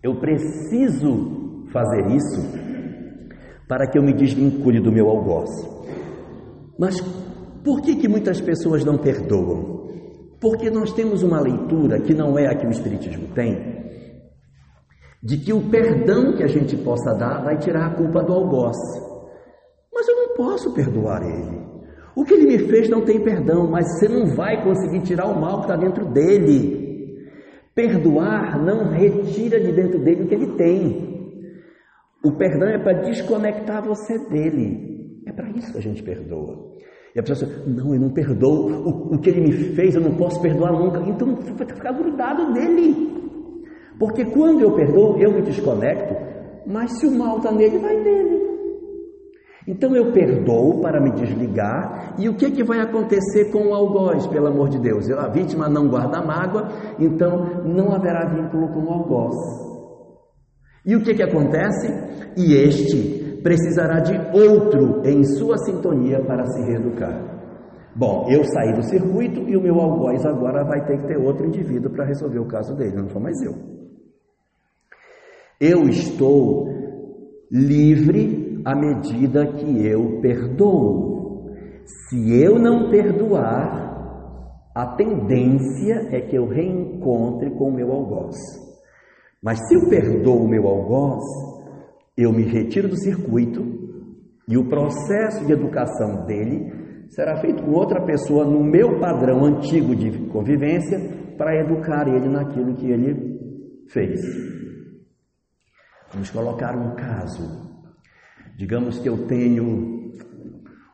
Eu 0.00 0.20
preciso 0.20 1.64
fazer 1.72 2.06
isso 2.14 2.40
para 3.66 3.88
que 3.88 3.98
eu 3.98 4.02
me 4.02 4.12
desvincule 4.12 4.78
do 4.78 4.92
meu 4.92 5.08
algoz. 5.08 5.50
Mas 6.78 7.00
por 7.64 7.82
que, 7.82 7.96
que 7.96 8.06
muitas 8.06 8.40
pessoas 8.40 8.84
não 8.84 8.96
perdoam? 8.96 9.88
Porque 10.40 10.70
nós 10.70 10.92
temos 10.92 11.24
uma 11.24 11.40
leitura 11.40 11.98
que 12.00 12.14
não 12.14 12.38
é 12.38 12.46
a 12.46 12.54
que 12.54 12.66
o 12.66 12.70
Espiritismo 12.70 13.26
tem, 13.34 13.81
de 15.22 15.36
que 15.38 15.52
o 15.52 15.70
perdão 15.70 16.34
que 16.36 16.42
a 16.42 16.48
gente 16.48 16.76
possa 16.76 17.14
dar 17.14 17.44
vai 17.44 17.56
tirar 17.58 17.86
a 17.86 17.94
culpa 17.94 18.22
do 18.22 18.32
algoz. 18.32 18.76
Mas 19.94 20.08
eu 20.08 20.16
não 20.16 20.34
posso 20.34 20.74
perdoar 20.74 21.22
ele. 21.22 21.62
O 22.16 22.24
que 22.24 22.34
ele 22.34 22.46
me 22.46 22.58
fez 22.58 22.88
não 22.88 23.04
tem 23.04 23.22
perdão, 23.22 23.70
mas 23.70 23.86
você 23.86 24.08
não 24.08 24.34
vai 24.34 24.62
conseguir 24.64 25.00
tirar 25.02 25.26
o 25.26 25.40
mal 25.40 25.60
que 25.60 25.72
está 25.72 25.76
dentro 25.76 26.04
dele. 26.06 26.82
Perdoar 27.74 28.62
não 28.62 28.90
retira 28.90 29.60
de 29.60 29.72
dentro 29.72 29.98
dele 30.00 30.24
o 30.24 30.26
que 30.26 30.34
ele 30.34 30.56
tem. 30.56 31.12
O 32.24 32.32
perdão 32.32 32.68
é 32.68 32.78
para 32.78 33.00
desconectar 33.02 33.82
você 33.82 34.18
dele. 34.28 35.22
É 35.26 35.32
para 35.32 35.50
isso 35.50 35.72
que 35.72 35.78
a 35.78 35.82
gente 35.82 36.02
perdoa. 36.02 36.72
E 37.14 37.20
a 37.20 37.22
pessoa 37.22 37.50
diz, 37.50 37.66
não, 37.66 37.94
eu 37.94 38.00
não 38.00 38.10
perdoo, 38.10 38.70
o, 38.70 39.14
o 39.14 39.18
que 39.18 39.30
ele 39.30 39.42
me 39.42 39.52
fez 39.74 39.94
eu 39.94 40.00
não 40.00 40.16
posso 40.16 40.40
perdoar 40.40 40.72
nunca. 40.72 40.98
Então 41.00 41.34
vai 41.34 41.66
ficar 41.66 41.92
grudado 41.92 42.52
nele. 42.52 43.21
Porque 43.98 44.24
quando 44.24 44.60
eu 44.60 44.72
perdoo, 44.72 45.18
eu 45.18 45.32
me 45.32 45.42
desconecto, 45.42 46.14
mas 46.66 46.98
se 46.98 47.06
o 47.06 47.10
mal 47.10 47.38
está 47.38 47.52
nele, 47.52 47.78
vai 47.78 47.96
nele. 47.96 48.42
Então 49.66 49.94
eu 49.94 50.12
perdoo 50.12 50.80
para 50.80 51.00
me 51.00 51.12
desligar, 51.12 52.14
e 52.18 52.28
o 52.28 52.34
que, 52.34 52.50
que 52.50 52.64
vai 52.64 52.80
acontecer 52.80 53.50
com 53.52 53.68
o 53.68 53.74
algoz, 53.74 54.26
pelo 54.26 54.48
amor 54.48 54.68
de 54.68 54.80
Deus? 54.80 55.08
A 55.10 55.28
vítima 55.28 55.68
não 55.68 55.88
guarda 55.88 56.20
mágoa, 56.20 56.68
então 56.98 57.62
não 57.64 57.92
haverá 57.92 58.28
vínculo 58.28 58.68
com 58.72 58.80
o 58.80 58.92
algoz. 58.92 59.36
E 60.84 60.96
o 60.96 61.02
que, 61.02 61.14
que 61.14 61.22
acontece? 61.22 61.86
E 62.36 62.54
este 62.54 63.40
precisará 63.42 64.00
de 64.00 64.14
outro 64.36 65.02
em 65.04 65.22
sua 65.22 65.56
sintonia 65.58 66.20
para 66.24 66.44
se 66.46 66.62
reeducar. 66.62 67.32
Bom, 67.94 68.26
eu 68.30 68.42
saí 68.44 68.72
do 68.72 68.82
circuito 68.82 69.48
e 69.48 69.56
o 69.56 69.60
meu 69.60 69.78
algoz 69.78 70.24
agora 70.24 70.64
vai 70.64 70.84
ter 70.86 70.98
que 70.98 71.06
ter 71.06 71.18
outro 71.18 71.46
indivíduo 71.46 71.90
para 71.92 72.06
resolver 72.06 72.38
o 72.38 72.46
caso 72.46 72.74
dele, 72.74 72.96
não 72.96 73.08
sou 73.10 73.20
mais 73.20 73.40
eu. 73.42 73.81
Eu 75.64 75.88
estou 75.88 76.66
livre 77.48 78.60
à 78.64 78.74
medida 78.74 79.46
que 79.46 79.86
eu 79.86 80.20
perdoo. 80.20 81.52
Se 81.84 82.42
eu 82.42 82.58
não 82.58 82.90
perdoar, 82.90 84.72
a 84.74 84.96
tendência 84.96 86.08
é 86.10 86.20
que 86.20 86.34
eu 86.34 86.48
reencontre 86.48 87.52
com 87.52 87.68
o 87.68 87.72
meu 87.72 87.92
algoz. 87.92 88.34
Mas 89.40 89.60
se 89.68 89.76
eu 89.76 89.88
perdoo 89.88 90.42
o 90.42 90.48
meu 90.48 90.66
algoz, 90.66 91.22
eu 92.16 92.32
me 92.32 92.42
retiro 92.42 92.88
do 92.88 92.96
circuito 92.96 93.62
e 94.48 94.58
o 94.58 94.68
processo 94.68 95.46
de 95.46 95.52
educação 95.52 96.26
dele 96.26 97.06
será 97.10 97.36
feito 97.40 97.62
com 97.62 97.70
outra 97.70 98.04
pessoa 98.04 98.44
no 98.44 98.64
meu 98.64 98.98
padrão 98.98 99.44
antigo 99.44 99.94
de 99.94 100.26
convivência 100.26 100.98
para 101.38 101.54
educar 101.60 102.08
ele 102.08 102.28
naquilo 102.28 102.74
que 102.74 102.90
ele 102.90 103.38
fez. 103.86 104.61
Vamos 106.12 106.30
colocar 106.30 106.76
um 106.76 106.94
caso. 106.94 107.72
Digamos 108.56 108.98
que 108.98 109.08
eu 109.08 109.26
tenho 109.26 110.12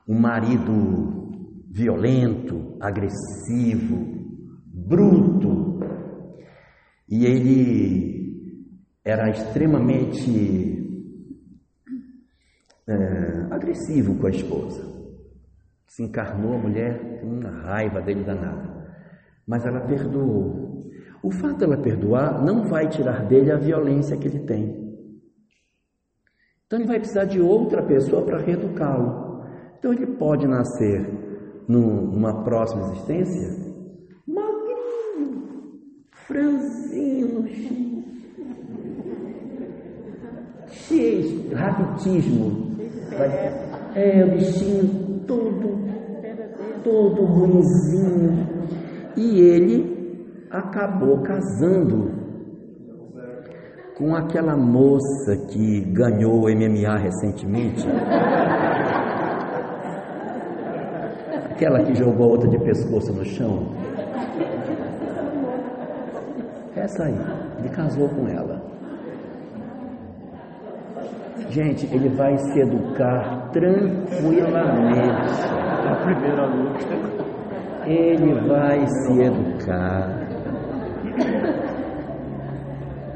um 0.07 0.19
marido 0.19 1.29
violento, 1.71 2.77
agressivo, 2.81 4.07
bruto, 4.65 5.81
e 7.09 7.27
ele 7.27 8.19
era 9.05 9.29
extremamente 9.31 10.79
é, 12.87 13.47
agressivo 13.51 14.15
com 14.17 14.27
a 14.27 14.31
esposa. 14.31 14.87
Se 15.87 16.05
encarnou 16.05 16.55
a 16.55 16.59
mulher 16.59 17.21
com 17.21 17.27
uma 17.27 17.51
raiva 17.51 18.01
dele 18.01 18.23
danada. 18.23 18.95
Mas 19.47 19.65
ela 19.67 19.81
perdoou. 19.81 20.89
O 21.23 21.31
fato 21.31 21.59
dela 21.59 21.77
perdoar 21.77 22.45
não 22.45 22.69
vai 22.69 22.89
tirar 22.89 23.27
dele 23.27 23.51
a 23.51 23.57
violência 23.57 24.17
que 24.17 24.29
ele 24.29 24.41
tem. 24.41 24.88
Então 26.69 26.81
ele 26.81 26.89
vai 26.89 26.99
precisar 26.99 27.25
de 27.25 27.41
outra 27.41 27.83
pessoa 27.83 28.21
para 28.21 28.43
reeducá-lo. 28.43 29.43
Então 29.79 29.91
ele 29.91 30.07
pode 30.19 30.47
nascer 30.47 31.01
numa 31.67 32.45
próxima 32.45 32.83
existência 32.91 33.73
magrinho, 34.27 35.49
franzino, 36.11 37.49
cheio, 40.69 41.55
rapitismo. 41.55 42.77
É, 43.95 44.25
o 44.27 44.33
bichinho 44.33 45.21
todo, 45.27 45.79
todo 46.85 47.25
ruimzinho. 47.25 48.47
E 49.17 49.41
ele 49.41 50.45
acabou 50.51 51.23
casando 51.23 52.18
com 53.99 54.15
aquela 54.15 54.57
moça 54.57 55.37
que 55.49 55.81
ganhou 55.81 56.45
o 56.45 56.49
MMA 56.49 56.97
recentemente. 56.99 57.85
Aquela 61.51 61.83
que 61.83 61.97
jogou 61.97 62.27
a 62.27 62.29
outra 62.29 62.49
de 62.49 62.59
pescoço 62.61 63.13
no 63.13 63.25
chão. 63.25 63.67
Essa 66.77 67.07
aí, 67.07 67.19
ele 67.59 67.69
casou 67.71 68.09
com 68.09 68.29
ela. 68.29 68.63
Gente, 71.51 71.93
ele 71.93 72.09
vai 72.11 72.39
se 72.39 72.61
educar 72.61 73.51
tranquilamente. 73.51 75.43
A 75.91 75.97
primeira 76.05 76.47
luta. 76.47 77.19
Ele 77.85 78.35
vai 78.47 78.87
se 78.87 79.21
educar. 79.23 80.18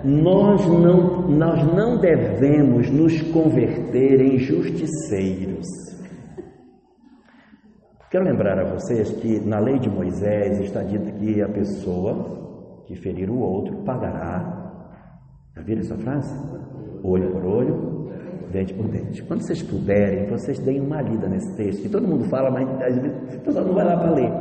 Nós 0.04 0.66
não, 0.66 1.28
nós 1.28 1.74
não 1.74 1.98
devemos 1.98 2.90
nos 2.90 3.20
converter 3.30 4.20
em 4.20 4.38
justiceiros. 4.38 5.66
Quero 8.10 8.24
lembrar 8.24 8.58
a 8.58 8.64
vocês 8.64 9.10
que 9.10 9.40
na 9.40 9.58
lei 9.58 9.78
de 9.78 9.88
Moisés 9.88 10.60
está 10.60 10.82
dito 10.82 11.12
que 11.18 11.40
a 11.40 11.48
pessoa 11.48 12.82
que 12.86 12.96
ferir 12.96 13.30
o 13.30 13.38
outro 13.38 13.76
pagará. 13.84 14.72
Já 15.54 15.62
viram 15.62 15.80
essa 15.80 15.96
frase? 15.96 16.36
Olho 17.04 17.30
por 17.30 17.44
olho, 17.44 18.10
dente 18.50 18.74
por 18.74 18.88
dente. 18.88 19.22
Quando 19.22 19.42
vocês 19.42 19.62
puderem, 19.62 20.28
vocês 20.28 20.58
deem 20.58 20.80
uma 20.80 21.00
lida 21.00 21.28
nesse 21.28 21.56
texto, 21.56 21.82
que 21.82 21.88
todo 21.88 22.06
mundo 22.06 22.24
fala, 22.24 22.50
mas 22.50 22.68
às 22.82 22.96
vezes 22.96 23.36
o 23.36 23.40
pessoal 23.40 23.64
não 23.64 23.74
vai 23.74 23.84
lá 23.84 23.96
para 23.96 24.10
ler. 24.10 24.32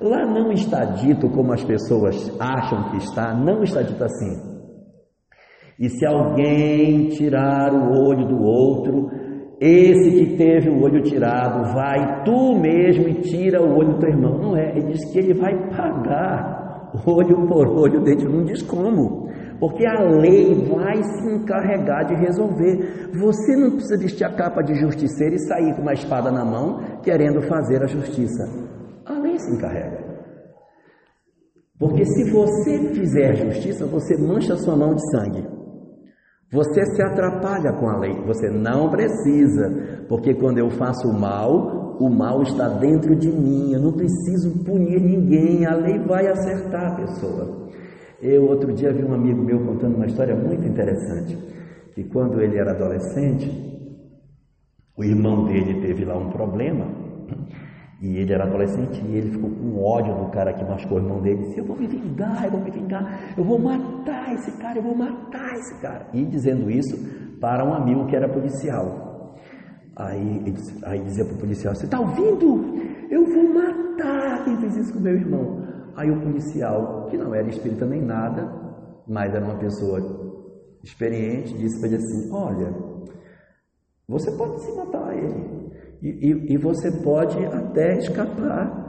Lá 0.00 0.26
não 0.26 0.52
está 0.52 0.84
dito 0.84 1.28
como 1.30 1.52
as 1.52 1.64
pessoas 1.64 2.32
acham 2.38 2.90
que 2.90 2.98
está, 2.98 3.34
não 3.34 3.62
está 3.62 3.82
dito 3.82 4.02
assim. 4.04 4.49
E 5.80 5.88
se 5.88 6.04
alguém 6.04 7.08
tirar 7.08 7.72
o 7.72 8.06
olho 8.06 8.28
do 8.28 8.38
outro, 8.42 9.10
esse 9.58 10.10
que 10.10 10.36
teve 10.36 10.68
o 10.68 10.82
olho 10.82 11.02
tirado, 11.02 11.72
vai 11.72 12.22
tu 12.22 12.54
mesmo 12.54 13.08
e 13.08 13.14
tira 13.22 13.62
o 13.62 13.78
olho 13.78 13.94
do 13.94 13.98
teu 13.98 14.10
irmão. 14.10 14.38
Não 14.38 14.56
é, 14.56 14.76
ele 14.76 14.92
diz 14.92 15.10
que 15.10 15.18
ele 15.18 15.32
vai 15.32 15.54
pagar 15.70 16.60
olho 17.06 17.46
por 17.46 17.66
olho 17.66 18.02
dele, 18.02 18.24
não 18.24 18.44
diz 18.44 18.60
como. 18.62 19.30
Porque 19.58 19.86
a 19.86 20.02
lei 20.02 20.54
vai 20.66 21.02
se 21.02 21.34
encarregar 21.34 22.06
de 22.06 22.14
resolver. 22.14 23.10
Você 23.18 23.56
não 23.56 23.70
precisa 23.70 23.98
vestir 23.98 24.24
a 24.24 24.34
capa 24.34 24.62
de 24.62 24.74
justiceiro 24.74 25.34
e 25.34 25.46
sair 25.46 25.74
com 25.74 25.82
uma 25.82 25.94
espada 25.94 26.30
na 26.30 26.44
mão 26.44 27.00
querendo 27.02 27.40
fazer 27.42 27.82
a 27.82 27.86
justiça. 27.86 28.44
A 29.06 29.14
lei 29.18 29.38
se 29.38 29.50
encarrega. 29.54 30.10
Porque 31.78 32.04
se 32.04 32.30
você 32.30 32.92
fizer 32.94 33.34
justiça, 33.36 33.86
você 33.86 34.16
mancha 34.18 34.56
sua 34.56 34.76
mão 34.76 34.94
de 34.94 35.10
sangue. 35.10 35.59
Você 36.52 36.84
se 36.84 37.02
atrapalha 37.02 37.72
com 37.74 37.88
a 37.88 37.98
lei, 37.98 38.12
você 38.26 38.50
não 38.50 38.90
precisa, 38.90 40.04
porque 40.08 40.34
quando 40.34 40.58
eu 40.58 40.68
faço 40.70 41.08
o 41.08 41.12
mal, 41.12 41.96
o 42.00 42.10
mal 42.10 42.42
está 42.42 42.68
dentro 42.68 43.14
de 43.14 43.28
mim, 43.28 43.72
eu 43.72 43.80
não 43.80 43.92
preciso 43.92 44.64
punir 44.64 45.00
ninguém, 45.00 45.64
a 45.64 45.76
lei 45.76 45.98
vai 46.00 46.26
acertar 46.26 46.92
a 46.92 46.96
pessoa. 46.96 47.68
Eu 48.20 48.48
outro 48.48 48.72
dia 48.72 48.92
vi 48.92 49.04
um 49.04 49.14
amigo 49.14 49.40
meu 49.40 49.64
contando 49.64 49.94
uma 49.94 50.06
história 50.06 50.34
muito 50.34 50.66
interessante, 50.66 51.38
que 51.94 52.02
quando 52.04 52.40
ele 52.40 52.58
era 52.58 52.72
adolescente, 52.72 53.48
o 54.96 55.04
irmão 55.04 55.44
dele 55.44 55.80
teve 55.80 56.04
lá 56.04 56.18
um 56.18 56.30
problema 56.30 56.86
e 58.00 58.16
ele 58.16 58.32
era 58.32 58.44
adolescente 58.44 59.02
e 59.04 59.16
ele 59.16 59.30
ficou 59.30 59.50
com 59.50 59.78
ódio 59.78 60.14
do 60.14 60.30
cara 60.30 60.54
que 60.54 60.64
machucou 60.64 60.98
o 60.98 61.00
irmão 61.02 61.20
dele. 61.20 61.42
Disse: 61.42 61.58
Eu 61.58 61.66
vou 61.66 61.76
me 61.76 61.86
vingar, 61.86 62.44
eu 62.44 62.50
vou 62.50 62.60
me 62.60 62.70
vingar, 62.70 63.34
eu 63.36 63.44
vou 63.44 63.58
matar 63.58 64.32
esse 64.34 64.50
cara, 64.52 64.78
eu 64.78 64.82
vou 64.82 64.96
matar 64.96 65.54
esse 65.58 65.78
cara. 65.82 66.06
E 66.14 66.24
dizendo 66.24 66.70
isso 66.70 66.96
para 67.38 67.62
um 67.62 67.74
amigo 67.74 68.06
que 68.06 68.16
era 68.16 68.26
policial. 68.26 69.36
Aí, 69.94 70.54
aí 70.84 71.00
dizia 71.02 71.26
para 71.26 71.34
o 71.34 71.38
policial: 71.38 71.74
Você 71.74 71.84
está 71.84 72.00
ouvindo? 72.00 72.74
Eu 73.10 73.26
vou 73.26 73.52
matar 73.52 74.44
quem 74.44 74.56
fez 74.56 74.76
isso 74.76 74.94
com 74.94 75.00
meu 75.00 75.14
irmão. 75.14 75.62
Aí 75.94 76.10
o 76.10 76.20
policial, 76.22 77.06
que 77.10 77.18
não 77.18 77.34
era 77.34 77.48
espírita 77.50 77.84
nem 77.84 78.00
nada, 78.00 78.50
mas 79.06 79.34
era 79.34 79.44
uma 79.44 79.58
pessoa 79.58 80.00
experiente, 80.82 81.52
disse 81.58 81.78
para 81.78 81.88
ele 81.88 81.96
assim: 81.96 82.32
Olha, 82.32 82.74
você 84.08 84.30
pode 84.38 84.62
se 84.62 84.74
matar 84.74 85.08
a 85.08 85.14
ele. 85.14 85.59
E, 86.02 86.08
e, 86.08 86.54
e, 86.54 86.56
você 86.56 86.90
pode 86.90 87.36
até 87.44 87.98
escapar 87.98 88.88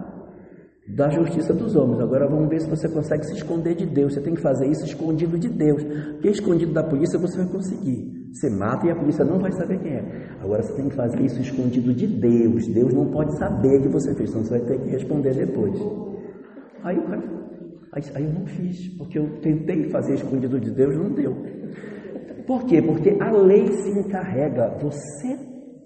da 0.87 1.09
justiça 1.09 1.53
dos 1.53 1.75
homens. 1.75 1.99
Agora 1.99 2.27
vamos 2.27 2.49
ver 2.49 2.61
se 2.61 2.69
você 2.69 2.87
consegue 2.87 3.25
se 3.25 3.33
esconder 3.33 3.75
de 3.75 3.85
Deus. 3.85 4.13
Você 4.13 4.21
tem 4.21 4.33
que 4.33 4.41
fazer 4.41 4.67
isso 4.67 4.85
escondido 4.85 5.37
de 5.37 5.49
Deus. 5.49 5.83
Porque 5.83 6.29
escondido 6.29 6.73
da 6.73 6.83
polícia 6.83 7.19
você 7.19 7.37
vai 7.37 7.47
conseguir. 7.47 8.21
Você 8.31 8.49
mata 8.49 8.87
e 8.87 8.91
a 8.91 8.95
polícia 8.95 9.25
não 9.25 9.39
vai 9.39 9.51
saber 9.51 9.79
quem 9.79 9.91
é. 9.91 10.37
Agora 10.41 10.63
você 10.63 10.73
tem 10.73 10.87
que 10.87 10.95
fazer 10.95 11.21
isso 11.21 11.41
escondido 11.41 11.93
de 11.93 12.07
Deus. 12.07 12.67
Deus 12.67 12.93
não 12.93 13.11
pode 13.11 13.37
saber 13.37 13.81
que 13.81 13.89
você 13.89 14.15
fez, 14.15 14.29
senão 14.29 14.45
você 14.45 14.57
vai 14.57 14.61
ter 14.61 14.79
que 14.79 14.89
responder 14.89 15.33
depois. 15.33 15.77
Aí 16.83 16.97
o 16.97 17.03
cara. 17.03 17.41
Aí, 17.93 18.03
aí 18.15 18.23
eu 18.23 18.31
não 18.31 18.45
fiz, 18.45 18.87
porque 18.97 19.19
eu 19.19 19.27
tentei 19.41 19.89
fazer 19.89 20.13
escondido 20.13 20.59
de 20.61 20.71
Deus, 20.71 20.95
não 20.95 21.11
deu. 21.11 21.35
Por 22.47 22.63
quê? 22.65 22.81
Porque 22.81 23.17
a 23.19 23.31
lei 23.31 23.67
se 23.67 23.89
encarrega. 23.99 24.77
Você 24.79 25.37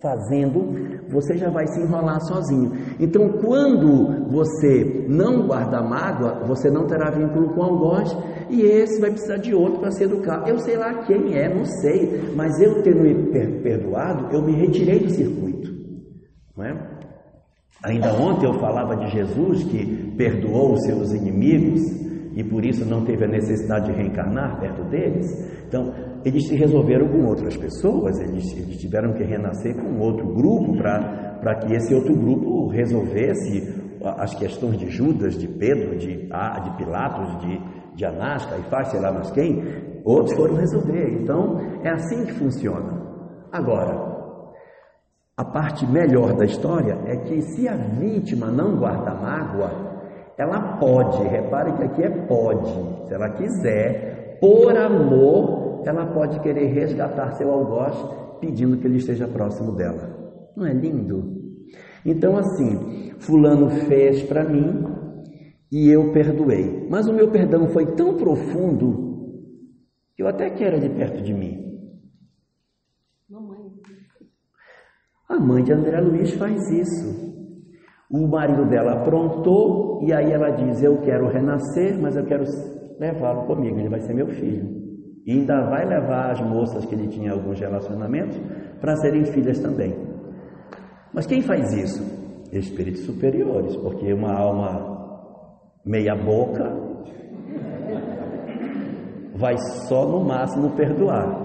fazendo, 0.06 1.10
você 1.10 1.36
já 1.36 1.50
vai 1.50 1.66
se 1.66 1.82
enrolar 1.82 2.22
sozinho. 2.22 2.72
Então, 3.00 3.28
quando 3.42 4.30
você 4.30 5.08
não 5.10 5.48
guarda 5.48 5.82
mágoa, 5.82 6.46
você 6.46 6.70
não 6.70 6.86
terá 6.86 7.10
vínculo 7.10 7.56
com 7.56 7.64
algoz 7.64 8.16
e 8.48 8.62
esse 8.62 9.02
vai 9.02 9.10
precisar 9.10 9.38
de 9.38 9.56
outro 9.56 9.80
para 9.80 9.92
se 9.92 10.04
educar. 10.04 10.48
Eu 10.48 10.60
sei 10.60 10.78
lá 10.78 10.94
quem 11.06 11.34
é, 11.36 11.52
não 11.52 11.66
sei, 11.66 12.32
mas 12.36 12.62
eu 12.62 12.84
tendo 12.84 13.02
me 13.02 13.16
perdoado, 13.64 14.32
eu 14.32 14.44
me 14.44 14.54
retirei 14.54 15.00
do 15.00 15.10
circuito. 15.10 15.74
Não 16.56 16.64
é? 16.64 16.96
Ainda 17.84 18.14
ontem 18.14 18.46
eu 18.46 18.54
falava 18.60 18.96
de 18.96 19.12
Jesus 19.12 19.64
que 19.64 20.14
perdoou 20.16 20.74
os 20.74 20.84
seus 20.86 21.12
inimigos 21.14 21.82
e 22.36 22.44
por 22.44 22.66
isso 22.66 22.86
não 22.86 23.06
teve 23.06 23.24
a 23.24 23.28
necessidade 23.28 23.86
de 23.86 23.94
reencarnar 23.94 24.60
perto 24.60 24.84
deles. 24.90 25.26
Então, 25.68 25.94
eles 26.24 26.48
se 26.48 26.56
resolveram 26.56 27.08
com 27.08 27.26
outras 27.26 27.56
pessoas, 27.56 28.20
eles, 28.20 28.52
eles 28.58 28.78
tiveram 28.78 29.14
que 29.14 29.24
renascer 29.24 29.76
com 29.76 29.98
outro 30.00 30.28
grupo 30.34 30.78
para 30.78 31.56
que 31.56 31.74
esse 31.74 31.94
outro 31.94 32.14
grupo 32.14 32.68
resolvesse 32.68 33.86
as 34.18 34.36
questões 34.36 34.78
de 34.78 34.90
Judas, 34.90 35.38
de 35.38 35.48
Pedro, 35.48 35.98
de, 35.98 36.16
de 36.18 36.78
Pilatos, 36.78 37.40
de, 37.40 37.62
de 37.96 38.06
Anás, 38.06 38.46
Caifás, 38.46 38.90
sei 38.90 39.00
lá 39.00 39.12
mais 39.12 39.32
quem, 39.32 39.64
outros 40.04 40.36
foram 40.36 40.56
resolver. 40.56 41.22
Então, 41.22 41.60
é 41.84 41.90
assim 41.90 42.26
que 42.26 42.34
funciona. 42.34 43.02
Agora, 43.52 44.14
a 45.38 45.44
parte 45.44 45.86
melhor 45.86 46.34
da 46.36 46.46
história 46.46 46.98
é 47.06 47.18
que 47.18 47.42
se 47.42 47.68
a 47.68 47.76
vítima 47.76 48.48
não 48.48 48.78
guarda 48.78 49.14
mágoa, 49.16 49.85
ela 50.38 50.78
pode, 50.78 51.24
repare 51.24 51.74
que 51.74 51.84
aqui 51.84 52.04
é 52.04 52.10
pode, 52.26 53.08
se 53.08 53.14
ela 53.14 53.30
quiser, 53.30 54.38
por 54.40 54.76
amor, 54.76 55.84
ela 55.86 56.06
pode 56.08 56.40
querer 56.42 56.68
resgatar 56.68 57.32
seu 57.32 57.52
algoz 57.52 57.96
pedindo 58.40 58.78
que 58.78 58.86
ele 58.86 58.98
esteja 58.98 59.28
próximo 59.28 59.72
dela. 59.74 60.14
Não 60.56 60.66
é 60.66 60.74
lindo? 60.74 61.46
Então, 62.06 62.38
assim, 62.38 63.12
Fulano 63.20 63.70
fez 63.88 64.24
para 64.24 64.44
mim 64.44 64.86
e 65.72 65.90
eu 65.90 66.12
perdoei. 66.12 66.88
Mas 66.90 67.08
o 67.08 67.14
meu 67.14 67.32
perdão 67.32 67.68
foi 67.70 67.96
tão 67.96 68.16
profundo 68.16 69.06
que 70.16 70.22
eu 70.22 70.28
até 70.28 70.50
quero 70.50 70.78
ele 70.78 70.90
perto 70.90 71.22
de 71.22 71.34
mim. 71.34 71.66
A 75.28 75.40
mãe 75.40 75.64
de 75.64 75.74
André 75.74 76.00
Luiz 76.00 76.34
faz 76.36 76.70
isso. 76.70 77.35
O 78.10 78.28
marido 78.28 78.66
dela 78.66 78.94
aprontou 78.94 80.00
e 80.04 80.14
aí 80.14 80.32
ela 80.32 80.52
diz: 80.52 80.84
Eu 80.84 80.98
quero 81.02 81.28
renascer, 81.28 82.00
mas 82.00 82.16
eu 82.16 82.26
quero 82.26 82.44
levá-lo 83.00 83.46
comigo, 83.46 83.80
ele 83.80 83.90
vai 83.90 84.00
ser 84.02 84.14
meu 84.14 84.28
filho. 84.28 84.86
E 85.26 85.32
ainda 85.32 85.70
vai 85.70 85.86
levar 85.86 86.32
as 86.32 86.42
moças 86.42 86.86
que 86.86 86.94
ele 86.94 87.08
tinha 87.08 87.32
alguns 87.32 87.60
relacionamentos 87.60 88.40
para 88.80 88.96
serem 88.98 89.26
filhas 89.26 89.60
também. 89.60 89.96
Mas 91.12 91.26
quem 91.26 91.42
faz 91.42 91.74
isso? 91.74 92.04
Espíritos 92.52 93.02
superiores, 93.06 93.76
porque 93.78 94.14
uma 94.14 94.34
alma 94.34 94.96
meia 95.84 96.16
boca 96.16 96.86
vai 99.34 99.58
só 99.88 100.06
no 100.06 100.24
máximo 100.24 100.72
perdoar. 100.76 101.44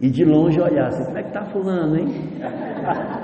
E 0.00 0.08
de 0.08 0.24
longe 0.24 0.58
olhar 0.58 0.86
assim, 0.86 1.04
como 1.04 1.18
é 1.18 1.22
que 1.22 1.32
tá 1.32 1.44
fulano, 1.46 1.96
hein? 1.98 2.08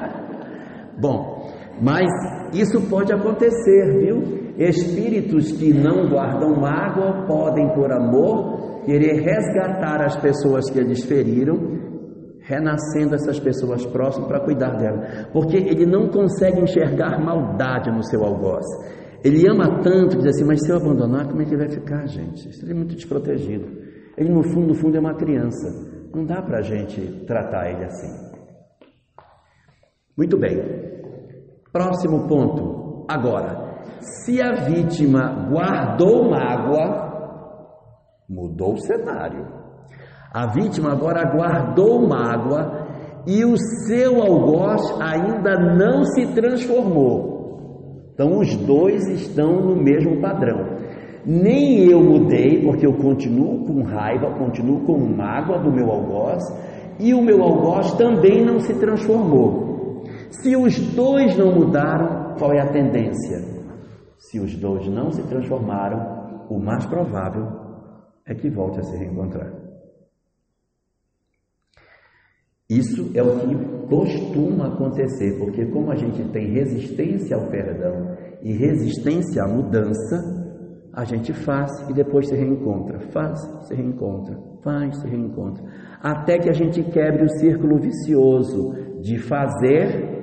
Bom, 1.00 1.35
mas 1.80 2.06
isso 2.54 2.80
pode 2.88 3.12
acontecer, 3.12 3.98
viu? 3.98 4.46
Espíritos 4.58 5.52
que 5.52 5.72
não 5.72 6.08
guardam 6.08 6.56
mágoa 6.56 7.26
podem, 7.26 7.68
por 7.74 7.92
amor, 7.92 8.82
querer 8.84 9.20
resgatar 9.20 10.02
as 10.02 10.16
pessoas 10.16 10.70
que 10.70 10.78
eles 10.78 11.04
feriram, 11.04 11.76
renascendo 12.40 13.14
essas 13.14 13.38
pessoas 13.38 13.84
próximas 13.86 14.28
para 14.28 14.40
cuidar 14.40 14.76
dela, 14.76 15.28
porque 15.32 15.56
ele 15.56 15.84
não 15.84 16.08
consegue 16.08 16.60
enxergar 16.60 17.20
maldade 17.20 17.90
no 17.90 18.02
seu 18.04 18.24
algoz. 18.24 18.64
Ele 19.24 19.44
ama 19.50 19.82
tanto, 19.82 20.16
diz 20.18 20.26
assim, 20.26 20.44
mas 20.44 20.64
se 20.64 20.70
eu 20.70 20.76
abandonar, 20.76 21.26
como 21.26 21.42
é 21.42 21.44
que 21.44 21.50
ele 21.50 21.66
vai 21.66 21.68
ficar, 21.68 22.06
gente? 22.06 22.48
Ele 22.62 22.70
é 22.70 22.74
muito 22.74 22.94
desprotegido. 22.94 23.66
Ele, 24.16 24.30
no 24.30 24.42
fundo, 24.42 24.68
no 24.68 24.74
fundo, 24.74 24.96
é 24.96 25.00
uma 25.00 25.14
criança. 25.14 25.66
Não 26.14 26.24
dá 26.24 26.40
para 26.40 26.58
a 26.58 26.62
gente 26.62 27.24
tratar 27.26 27.70
ele 27.70 27.84
assim. 27.84 28.26
Muito 30.16 30.38
bem. 30.38 30.95
Próximo 31.76 32.26
ponto. 32.26 33.04
Agora, 33.08 33.82
se 34.00 34.40
a 34.40 34.64
vítima 34.64 35.48
guardou 35.50 36.30
mágoa, 36.30 37.06
Mudou 38.28 38.72
o 38.72 38.80
cenário. 38.80 39.46
A 40.34 40.48
vítima 40.48 40.90
agora 40.90 41.22
guardou 41.30 42.08
mágoa 42.08 42.88
e 43.24 43.44
o 43.44 43.56
seu 43.86 44.20
algoz 44.20 44.82
ainda 45.00 45.76
não 45.76 46.02
se 46.02 46.34
transformou. 46.34 48.10
Então 48.12 48.38
os 48.40 48.56
dois 48.56 49.06
estão 49.06 49.60
no 49.60 49.76
mesmo 49.76 50.20
padrão. 50.20 50.58
Nem 51.24 51.88
eu 51.88 52.02
mudei, 52.02 52.64
porque 52.64 52.84
eu 52.84 52.94
continuo 52.94 53.64
com 53.64 53.82
raiva, 53.84 54.36
continuo 54.36 54.84
com 54.84 54.98
mágoa 54.98 55.60
do 55.60 55.72
meu 55.72 55.88
algoz, 55.88 56.42
e 56.98 57.14
o 57.14 57.22
meu 57.22 57.42
algoz 57.42 57.92
também 57.94 58.44
não 58.44 58.58
se 58.58 58.74
transformou. 58.74 59.65
Se 60.30 60.56
os 60.56 60.78
dois 60.94 61.36
não 61.36 61.54
mudaram, 61.54 62.34
qual 62.38 62.52
é 62.52 62.60
a 62.60 62.72
tendência? 62.72 63.38
Se 64.18 64.40
os 64.40 64.54
dois 64.56 64.88
não 64.88 65.10
se 65.10 65.22
transformaram, 65.22 66.46
o 66.50 66.58
mais 66.58 66.84
provável 66.86 67.46
é 68.26 68.34
que 68.34 68.50
volte 68.50 68.80
a 68.80 68.82
se 68.82 68.96
reencontrar. 68.96 69.52
Isso 72.68 73.12
é 73.14 73.22
o 73.22 73.38
que 73.38 73.54
costuma 73.88 74.66
acontecer, 74.66 75.38
porque 75.38 75.66
como 75.66 75.92
a 75.92 75.94
gente 75.94 76.24
tem 76.32 76.52
resistência 76.52 77.36
ao 77.36 77.48
perdão 77.48 78.16
e 78.42 78.52
resistência 78.52 79.44
à 79.44 79.48
mudança, 79.48 80.46
a 80.92 81.04
gente 81.04 81.32
faz 81.32 81.70
e 81.88 81.94
depois 81.94 82.26
se 82.26 82.34
reencontra, 82.34 82.98
faz, 83.12 83.38
se 83.68 83.74
reencontra, 83.74 84.36
faz, 84.64 84.98
se 84.98 85.06
reencontra, 85.06 85.62
até 86.02 86.38
que 86.38 86.48
a 86.48 86.52
gente 86.52 86.82
quebre 86.82 87.24
o 87.24 87.28
círculo 87.38 87.78
vicioso 87.78 88.72
de 89.00 89.18
fazer 89.18 90.15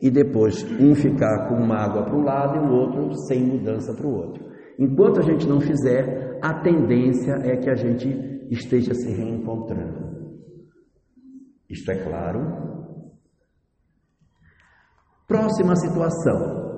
e 0.00 0.10
depois 0.10 0.64
um 0.80 0.94
ficar 0.94 1.48
com 1.48 1.54
uma 1.56 1.76
água 1.76 2.04
para 2.04 2.16
um 2.16 2.24
lado 2.24 2.56
e 2.56 2.60
o 2.60 2.72
outro 2.72 3.14
sem 3.26 3.42
mudança 3.42 3.92
para 3.92 4.06
o 4.06 4.14
outro. 4.14 4.50
Enquanto 4.78 5.20
a 5.20 5.22
gente 5.22 5.46
não 5.46 5.60
fizer, 5.60 6.38
a 6.40 6.54
tendência 6.54 7.32
é 7.42 7.56
que 7.56 7.68
a 7.68 7.74
gente 7.74 8.08
esteja 8.50 8.94
se 8.94 9.10
reencontrando. 9.10 10.10
Isto 11.68 11.90
é 11.90 11.96
claro. 11.96 12.40
Próxima 15.28 15.76
situação. 15.76 16.70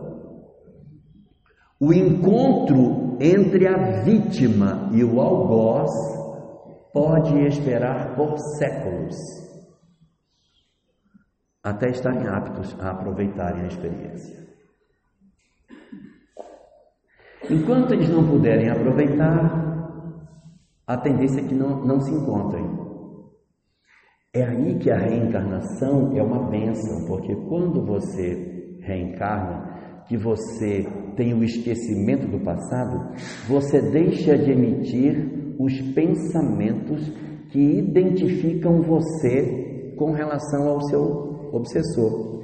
O 1.80 1.92
encontro 1.92 3.16
entre 3.20 3.66
a 3.66 4.02
vítima 4.02 4.90
e 4.92 5.02
o 5.02 5.20
algoz 5.20 5.90
pode 6.92 7.38
esperar 7.46 8.14
por 8.14 8.36
séculos 8.58 9.41
até 11.62 11.90
estarem 11.90 12.26
aptos 12.26 12.76
a 12.80 12.90
aproveitarem 12.90 13.62
a 13.62 13.66
experiência. 13.68 14.42
Enquanto 17.48 17.92
eles 17.92 18.08
não 18.08 18.26
puderem 18.26 18.68
aproveitar, 18.68 19.72
a 20.86 20.96
tendência 20.96 21.40
é 21.40 21.44
que 21.44 21.54
não, 21.54 21.84
não 21.84 22.00
se 22.00 22.12
encontrem. 22.12 22.64
É 24.34 24.44
aí 24.44 24.78
que 24.78 24.90
a 24.90 24.96
reencarnação 24.96 26.16
é 26.16 26.22
uma 26.22 26.48
bênção, 26.48 27.06
porque 27.06 27.34
quando 27.48 27.84
você 27.84 28.78
reencarna, 28.80 30.04
que 30.08 30.16
você 30.16 30.86
tem 31.16 31.34
o 31.34 31.44
esquecimento 31.44 32.26
do 32.26 32.40
passado, 32.40 33.12
você 33.46 33.80
deixa 33.90 34.36
de 34.36 34.52
emitir 34.52 35.54
os 35.58 35.78
pensamentos 35.92 37.08
que 37.50 37.60
identificam 37.60 38.80
você 38.80 39.94
com 39.96 40.12
relação 40.12 40.68
ao 40.68 40.80
seu 40.82 41.31
obsessor. 41.52 42.42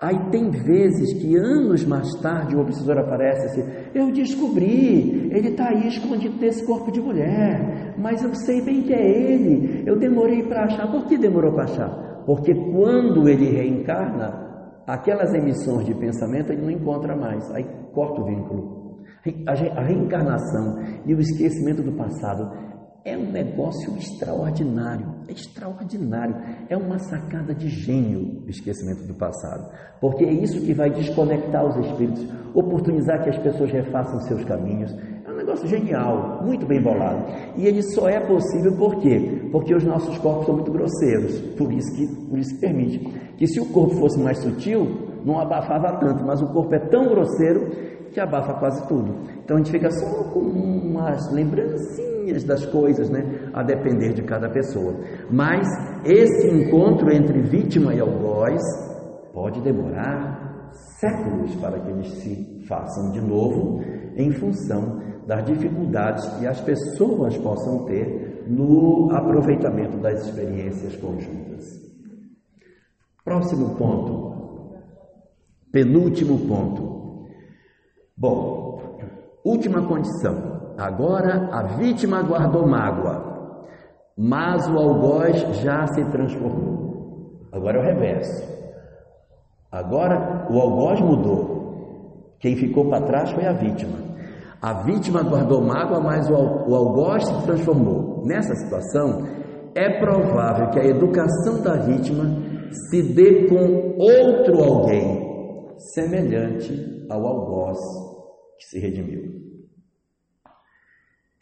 Aí 0.00 0.18
tem 0.30 0.50
vezes 0.50 1.12
que 1.14 1.36
anos 1.36 1.84
mais 1.84 2.10
tarde 2.20 2.56
o 2.56 2.60
obsessor 2.60 2.98
aparece 2.98 3.46
assim: 3.46 3.64
Eu 3.94 4.12
descobri, 4.12 5.30
ele 5.32 5.48
está 5.48 5.68
aí 5.68 5.88
escondido 5.88 6.36
nesse 6.38 6.66
corpo 6.66 6.90
de 6.90 7.00
mulher, 7.00 7.94
mas 7.96 8.22
eu 8.22 8.34
sei 8.34 8.60
bem 8.60 8.82
que 8.82 8.92
é 8.92 9.32
ele. 9.32 9.84
Eu 9.86 9.98
demorei 9.98 10.42
para 10.42 10.64
achar. 10.64 10.90
Por 10.90 11.06
que 11.06 11.16
demorou 11.16 11.52
para 11.52 11.64
achar? 11.64 12.22
Porque 12.26 12.54
quando 12.54 13.28
ele 13.28 13.50
reencarna, 13.50 14.44
aquelas 14.86 15.32
emissões 15.32 15.86
de 15.86 15.94
pensamento 15.94 16.52
ele 16.52 16.62
não 16.62 16.70
encontra 16.70 17.16
mais. 17.16 17.50
Aí 17.52 17.64
corta 17.92 18.20
o 18.20 18.26
vínculo. 18.26 18.84
A 19.46 19.82
reencarnação 19.82 20.82
e 21.06 21.14
o 21.14 21.20
esquecimento 21.20 21.82
do 21.82 21.92
passado 21.92 22.50
é 23.04 23.18
um 23.18 23.30
negócio 23.30 23.94
extraordinário, 23.98 25.06
é 25.28 25.32
extraordinário. 25.32 26.34
É 26.70 26.76
uma 26.76 26.98
sacada 26.98 27.54
de 27.54 27.68
gênio 27.68 28.42
o 28.46 28.48
esquecimento 28.48 29.06
do 29.06 29.14
passado, 29.14 29.70
porque 30.00 30.24
é 30.24 30.32
isso 30.32 30.60
que 30.62 30.72
vai 30.72 30.88
desconectar 30.88 31.66
os 31.66 31.86
espíritos, 31.86 32.26
oportunizar 32.54 33.22
que 33.22 33.28
as 33.28 33.38
pessoas 33.38 33.70
refaçam 33.70 34.18
seus 34.20 34.42
caminhos. 34.44 34.90
É 35.26 35.30
um 35.30 35.36
negócio 35.36 35.68
genial, 35.68 36.42
muito 36.42 36.64
bem 36.64 36.82
bolado. 36.82 37.26
E 37.56 37.66
ele 37.66 37.82
só 37.82 38.08
é 38.08 38.20
possível 38.20 38.74
por 38.74 38.96
quê? 39.00 39.48
Porque 39.52 39.74
os 39.74 39.84
nossos 39.84 40.16
corpos 40.18 40.46
são 40.46 40.54
muito 40.54 40.72
grosseiros, 40.72 41.38
por 41.58 41.70
isso 41.72 41.94
que, 41.94 42.06
por 42.06 42.38
isso 42.38 42.54
que 42.54 42.60
permite. 42.60 42.98
Que 43.36 43.46
se 43.46 43.60
o 43.60 43.66
corpo 43.66 43.96
fosse 43.96 44.18
mais 44.18 44.38
sutil, 44.38 45.20
não 45.26 45.38
abafava 45.38 45.98
tanto, 45.98 46.24
mas 46.24 46.40
o 46.40 46.46
corpo 46.46 46.74
é 46.74 46.78
tão 46.78 47.06
grosseiro 47.08 47.70
que 48.12 48.20
abafa 48.20 48.54
quase 48.54 48.86
tudo. 48.88 49.14
Então 49.44 49.56
a 49.56 49.58
gente 49.58 49.72
fica 49.72 49.90
só 49.90 50.24
com 50.32 50.40
umas 50.40 51.30
lembrancinhas 51.32 52.13
das 52.44 52.64
coisas, 52.66 53.10
né? 53.10 53.50
A 53.52 53.62
depender 53.62 54.12
de 54.12 54.22
cada 54.22 54.48
pessoa. 54.48 54.94
Mas 55.30 55.66
esse 56.04 56.48
encontro 56.48 57.12
entre 57.12 57.40
vítima 57.40 57.94
e 57.94 58.00
algoz 58.00 58.62
pode 59.32 59.60
demorar 59.60 60.70
séculos 60.98 61.54
para 61.56 61.78
que 61.80 61.90
eles 61.90 62.08
se 62.14 62.64
façam 62.66 63.12
de 63.12 63.20
novo, 63.20 63.82
em 64.16 64.30
função 64.32 65.02
das 65.26 65.44
dificuldades 65.44 66.26
que 66.38 66.46
as 66.46 66.60
pessoas 66.60 67.36
possam 67.38 67.84
ter 67.84 68.44
no 68.48 69.10
aproveitamento 69.12 69.98
das 69.98 70.26
experiências 70.26 70.96
conjuntas. 70.96 71.64
Próximo 73.24 73.74
ponto, 73.76 74.34
penúltimo 75.72 76.38
ponto 76.46 76.94
Bom, 78.16 78.96
última 79.44 79.86
condição. 79.88 80.63
Agora 80.76 81.48
a 81.52 81.62
vítima 81.76 82.22
guardou 82.22 82.66
mágoa, 82.66 83.62
mas 84.16 84.68
o 84.68 84.76
algoz 84.76 85.36
já 85.62 85.86
se 85.86 86.04
transformou. 86.10 87.48
Agora 87.52 87.78
é 87.78 87.80
o 87.80 87.84
reverso. 87.84 88.54
Agora 89.70 90.46
o 90.50 90.60
algoz 90.60 91.00
mudou. 91.00 92.34
Quem 92.40 92.56
ficou 92.56 92.88
para 92.88 93.06
trás 93.06 93.30
foi 93.32 93.46
a 93.46 93.52
vítima. 93.52 93.98
A 94.60 94.82
vítima 94.82 95.22
guardou 95.22 95.62
mágoa, 95.62 96.00
mas 96.00 96.28
o 96.30 96.74
algoz 96.74 97.24
se 97.24 97.44
transformou. 97.44 98.24
Nessa 98.24 98.54
situação, 98.54 99.26
é 99.74 99.98
provável 99.98 100.70
que 100.70 100.80
a 100.80 100.86
educação 100.86 101.60
da 101.62 101.74
vítima 101.76 102.24
se 102.90 103.14
dê 103.14 103.46
com 103.46 103.96
outro 103.98 104.62
alguém 104.62 105.22
semelhante 105.94 107.06
ao 107.10 107.26
algoz 107.26 107.78
que 108.58 108.64
se 108.66 108.78
redimiu. 108.78 109.53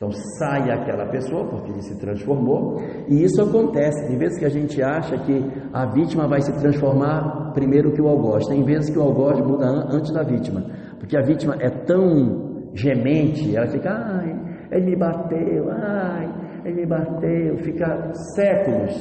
Então 0.02 0.10
sai 0.36 0.68
aquela 0.68 1.06
pessoa, 1.06 1.44
porque 1.44 1.70
ele 1.70 1.80
se 1.80 1.96
transformou, 2.00 2.82
e 3.08 3.22
isso 3.22 3.40
acontece. 3.40 4.08
Tem 4.08 4.18
vezes 4.18 4.36
que 4.36 4.44
a 4.44 4.48
gente 4.48 4.82
acha 4.82 5.16
que 5.18 5.48
a 5.72 5.86
vítima 5.86 6.26
vai 6.26 6.40
se 6.40 6.52
transformar 6.58 7.52
primeiro 7.54 7.92
que 7.92 8.02
o 8.02 8.08
algoz. 8.08 8.48
Tem 8.48 8.64
vezes 8.64 8.90
que 8.90 8.98
o 8.98 9.02
algoz 9.02 9.38
muda 9.38 9.64
antes 9.64 10.12
da 10.12 10.24
vítima, 10.24 10.60
porque 10.98 11.16
a 11.16 11.22
vítima 11.22 11.54
é 11.60 11.70
tão 11.70 12.72
gemente, 12.74 13.54
ela 13.54 13.68
fica, 13.68 13.90
ai, 13.90 14.34
ele 14.72 14.86
me 14.86 14.96
bateu, 14.96 15.70
ai, 15.70 16.34
ele 16.64 16.80
me 16.80 16.86
bateu, 16.86 17.58
fica 17.58 18.12
séculos 18.34 19.00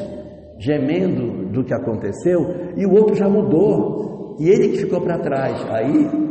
gemendo 0.60 1.50
do 1.52 1.64
que 1.64 1.74
aconteceu, 1.74 2.46
e 2.78 2.86
o 2.86 2.94
outro 2.94 3.16
já 3.16 3.28
mudou, 3.28 4.36
e 4.40 4.48
ele 4.48 4.68
que 4.68 4.78
ficou 4.78 5.02
para 5.02 5.18
trás. 5.18 5.66
Aí 5.72 6.30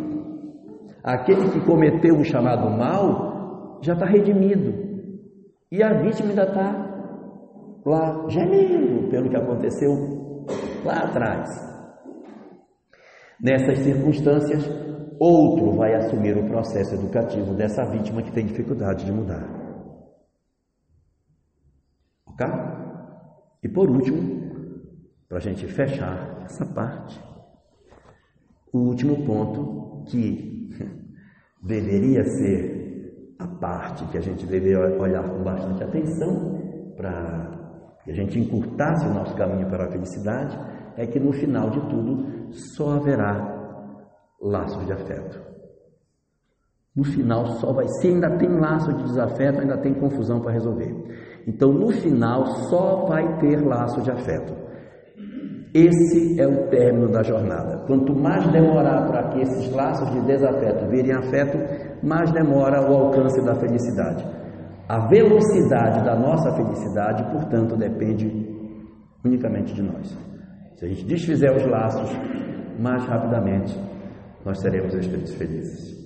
Aquele 1.03 1.49
que 1.49 1.61
cometeu 1.61 2.15
o 2.17 2.25
chamado 2.25 2.69
mal 2.71 3.30
já 3.83 3.95
está 3.95 4.07
redimido. 4.07 4.91
E 5.71 5.83
a 5.83 5.93
vítima 6.03 6.31
ainda 6.31 6.45
está 6.45 6.91
lá 7.85 8.29
gemendo 8.29 9.09
pelo 9.09 9.31
que 9.31 9.37
aconteceu 9.37 10.45
lá 10.85 11.05
atrás. 11.05 11.49
Nessas 13.41 13.79
circunstâncias, 13.79 14.65
outro 15.19 15.77
vai 15.77 15.95
assumir 15.95 16.37
o 16.37 16.47
processo 16.47 16.95
educativo 16.95 17.55
dessa 17.55 17.85
vítima 17.87 18.23
que 18.23 18.33
tem 18.33 18.47
dificuldade 18.47 19.05
de 19.05 19.13
mudar. 19.13 19.49
Ok? 22.27 22.47
E 23.63 23.69
por 23.69 23.91
último, 23.91 24.41
para 25.29 25.39
a 25.39 25.41
gente 25.41 25.67
fechar 25.67 26.43
essa 26.45 26.67
parte, 26.67 27.21
o 28.73 28.79
último 28.79 29.25
ponto 29.25 30.05
que 30.11 30.69
deveria 31.63 32.25
ser 32.25 32.80
a 33.41 33.47
parte 33.59 34.05
que 34.09 34.19
a 34.19 34.21
gente 34.21 34.47
deveria 34.47 34.79
olhar 35.01 35.23
com 35.23 35.43
bastante 35.43 35.83
atenção 35.83 36.61
para 36.95 37.59
que 38.05 38.11
a 38.11 38.15
gente 38.15 38.39
encurtasse 38.39 39.07
o 39.07 39.15
nosso 39.15 39.35
caminho 39.35 39.67
para 39.69 39.87
a 39.87 39.91
felicidade, 39.91 40.59
é 40.97 41.07
que 41.07 41.19
no 41.19 41.33
final 41.33 41.71
de 41.71 41.81
tudo 41.89 42.53
só 42.77 42.97
haverá 42.97 43.59
laços 44.41 44.85
de 44.87 44.93
afeto. 44.93 45.41
No 46.95 47.05
final 47.05 47.47
só 47.59 47.73
vai, 47.73 47.87
se 47.89 48.09
ainda 48.09 48.37
tem 48.37 48.49
laço 48.49 48.93
de 48.93 49.05
desafeto, 49.05 49.61
ainda 49.61 49.79
tem 49.79 49.95
confusão 49.95 50.41
para 50.41 50.53
resolver. 50.53 50.93
Então 51.47 51.73
no 51.73 51.91
final 51.91 52.45
só 52.69 53.07
vai 53.07 53.39
ter 53.39 53.65
laço 53.65 54.03
de 54.03 54.11
afeto. 54.11 54.53
Esse 55.73 56.41
é 56.41 56.47
o 56.47 56.69
término 56.69 57.09
da 57.13 57.23
jornada. 57.23 57.85
Quanto 57.87 58.13
mais 58.13 58.45
demorar 58.51 59.07
para 59.07 59.29
que 59.29 59.41
esses 59.41 59.73
laços 59.73 60.11
de 60.11 60.21
desafeto 60.23 60.89
virem 60.89 61.13
afeto, 61.13 61.59
mais 62.03 62.31
demora 62.33 62.81
o 62.91 62.95
alcance 62.95 63.45
da 63.45 63.55
felicidade. 63.55 64.25
A 64.89 65.07
velocidade 65.07 66.05
da 66.05 66.17
nossa 66.17 66.51
felicidade, 66.57 67.23
portanto, 67.31 67.77
depende 67.77 68.27
unicamente 69.25 69.75
de 69.75 69.83
nós. 69.83 70.17
Se 70.77 70.85
a 70.85 70.89
gente 70.89 71.05
desfizer 71.05 71.55
os 71.55 71.65
laços, 71.67 72.11
mais 72.79 73.05
rapidamente 73.05 73.79
nós 74.45 74.61
seremos 74.61 74.95
espíritos 74.95 75.35
felizes. 75.35 76.00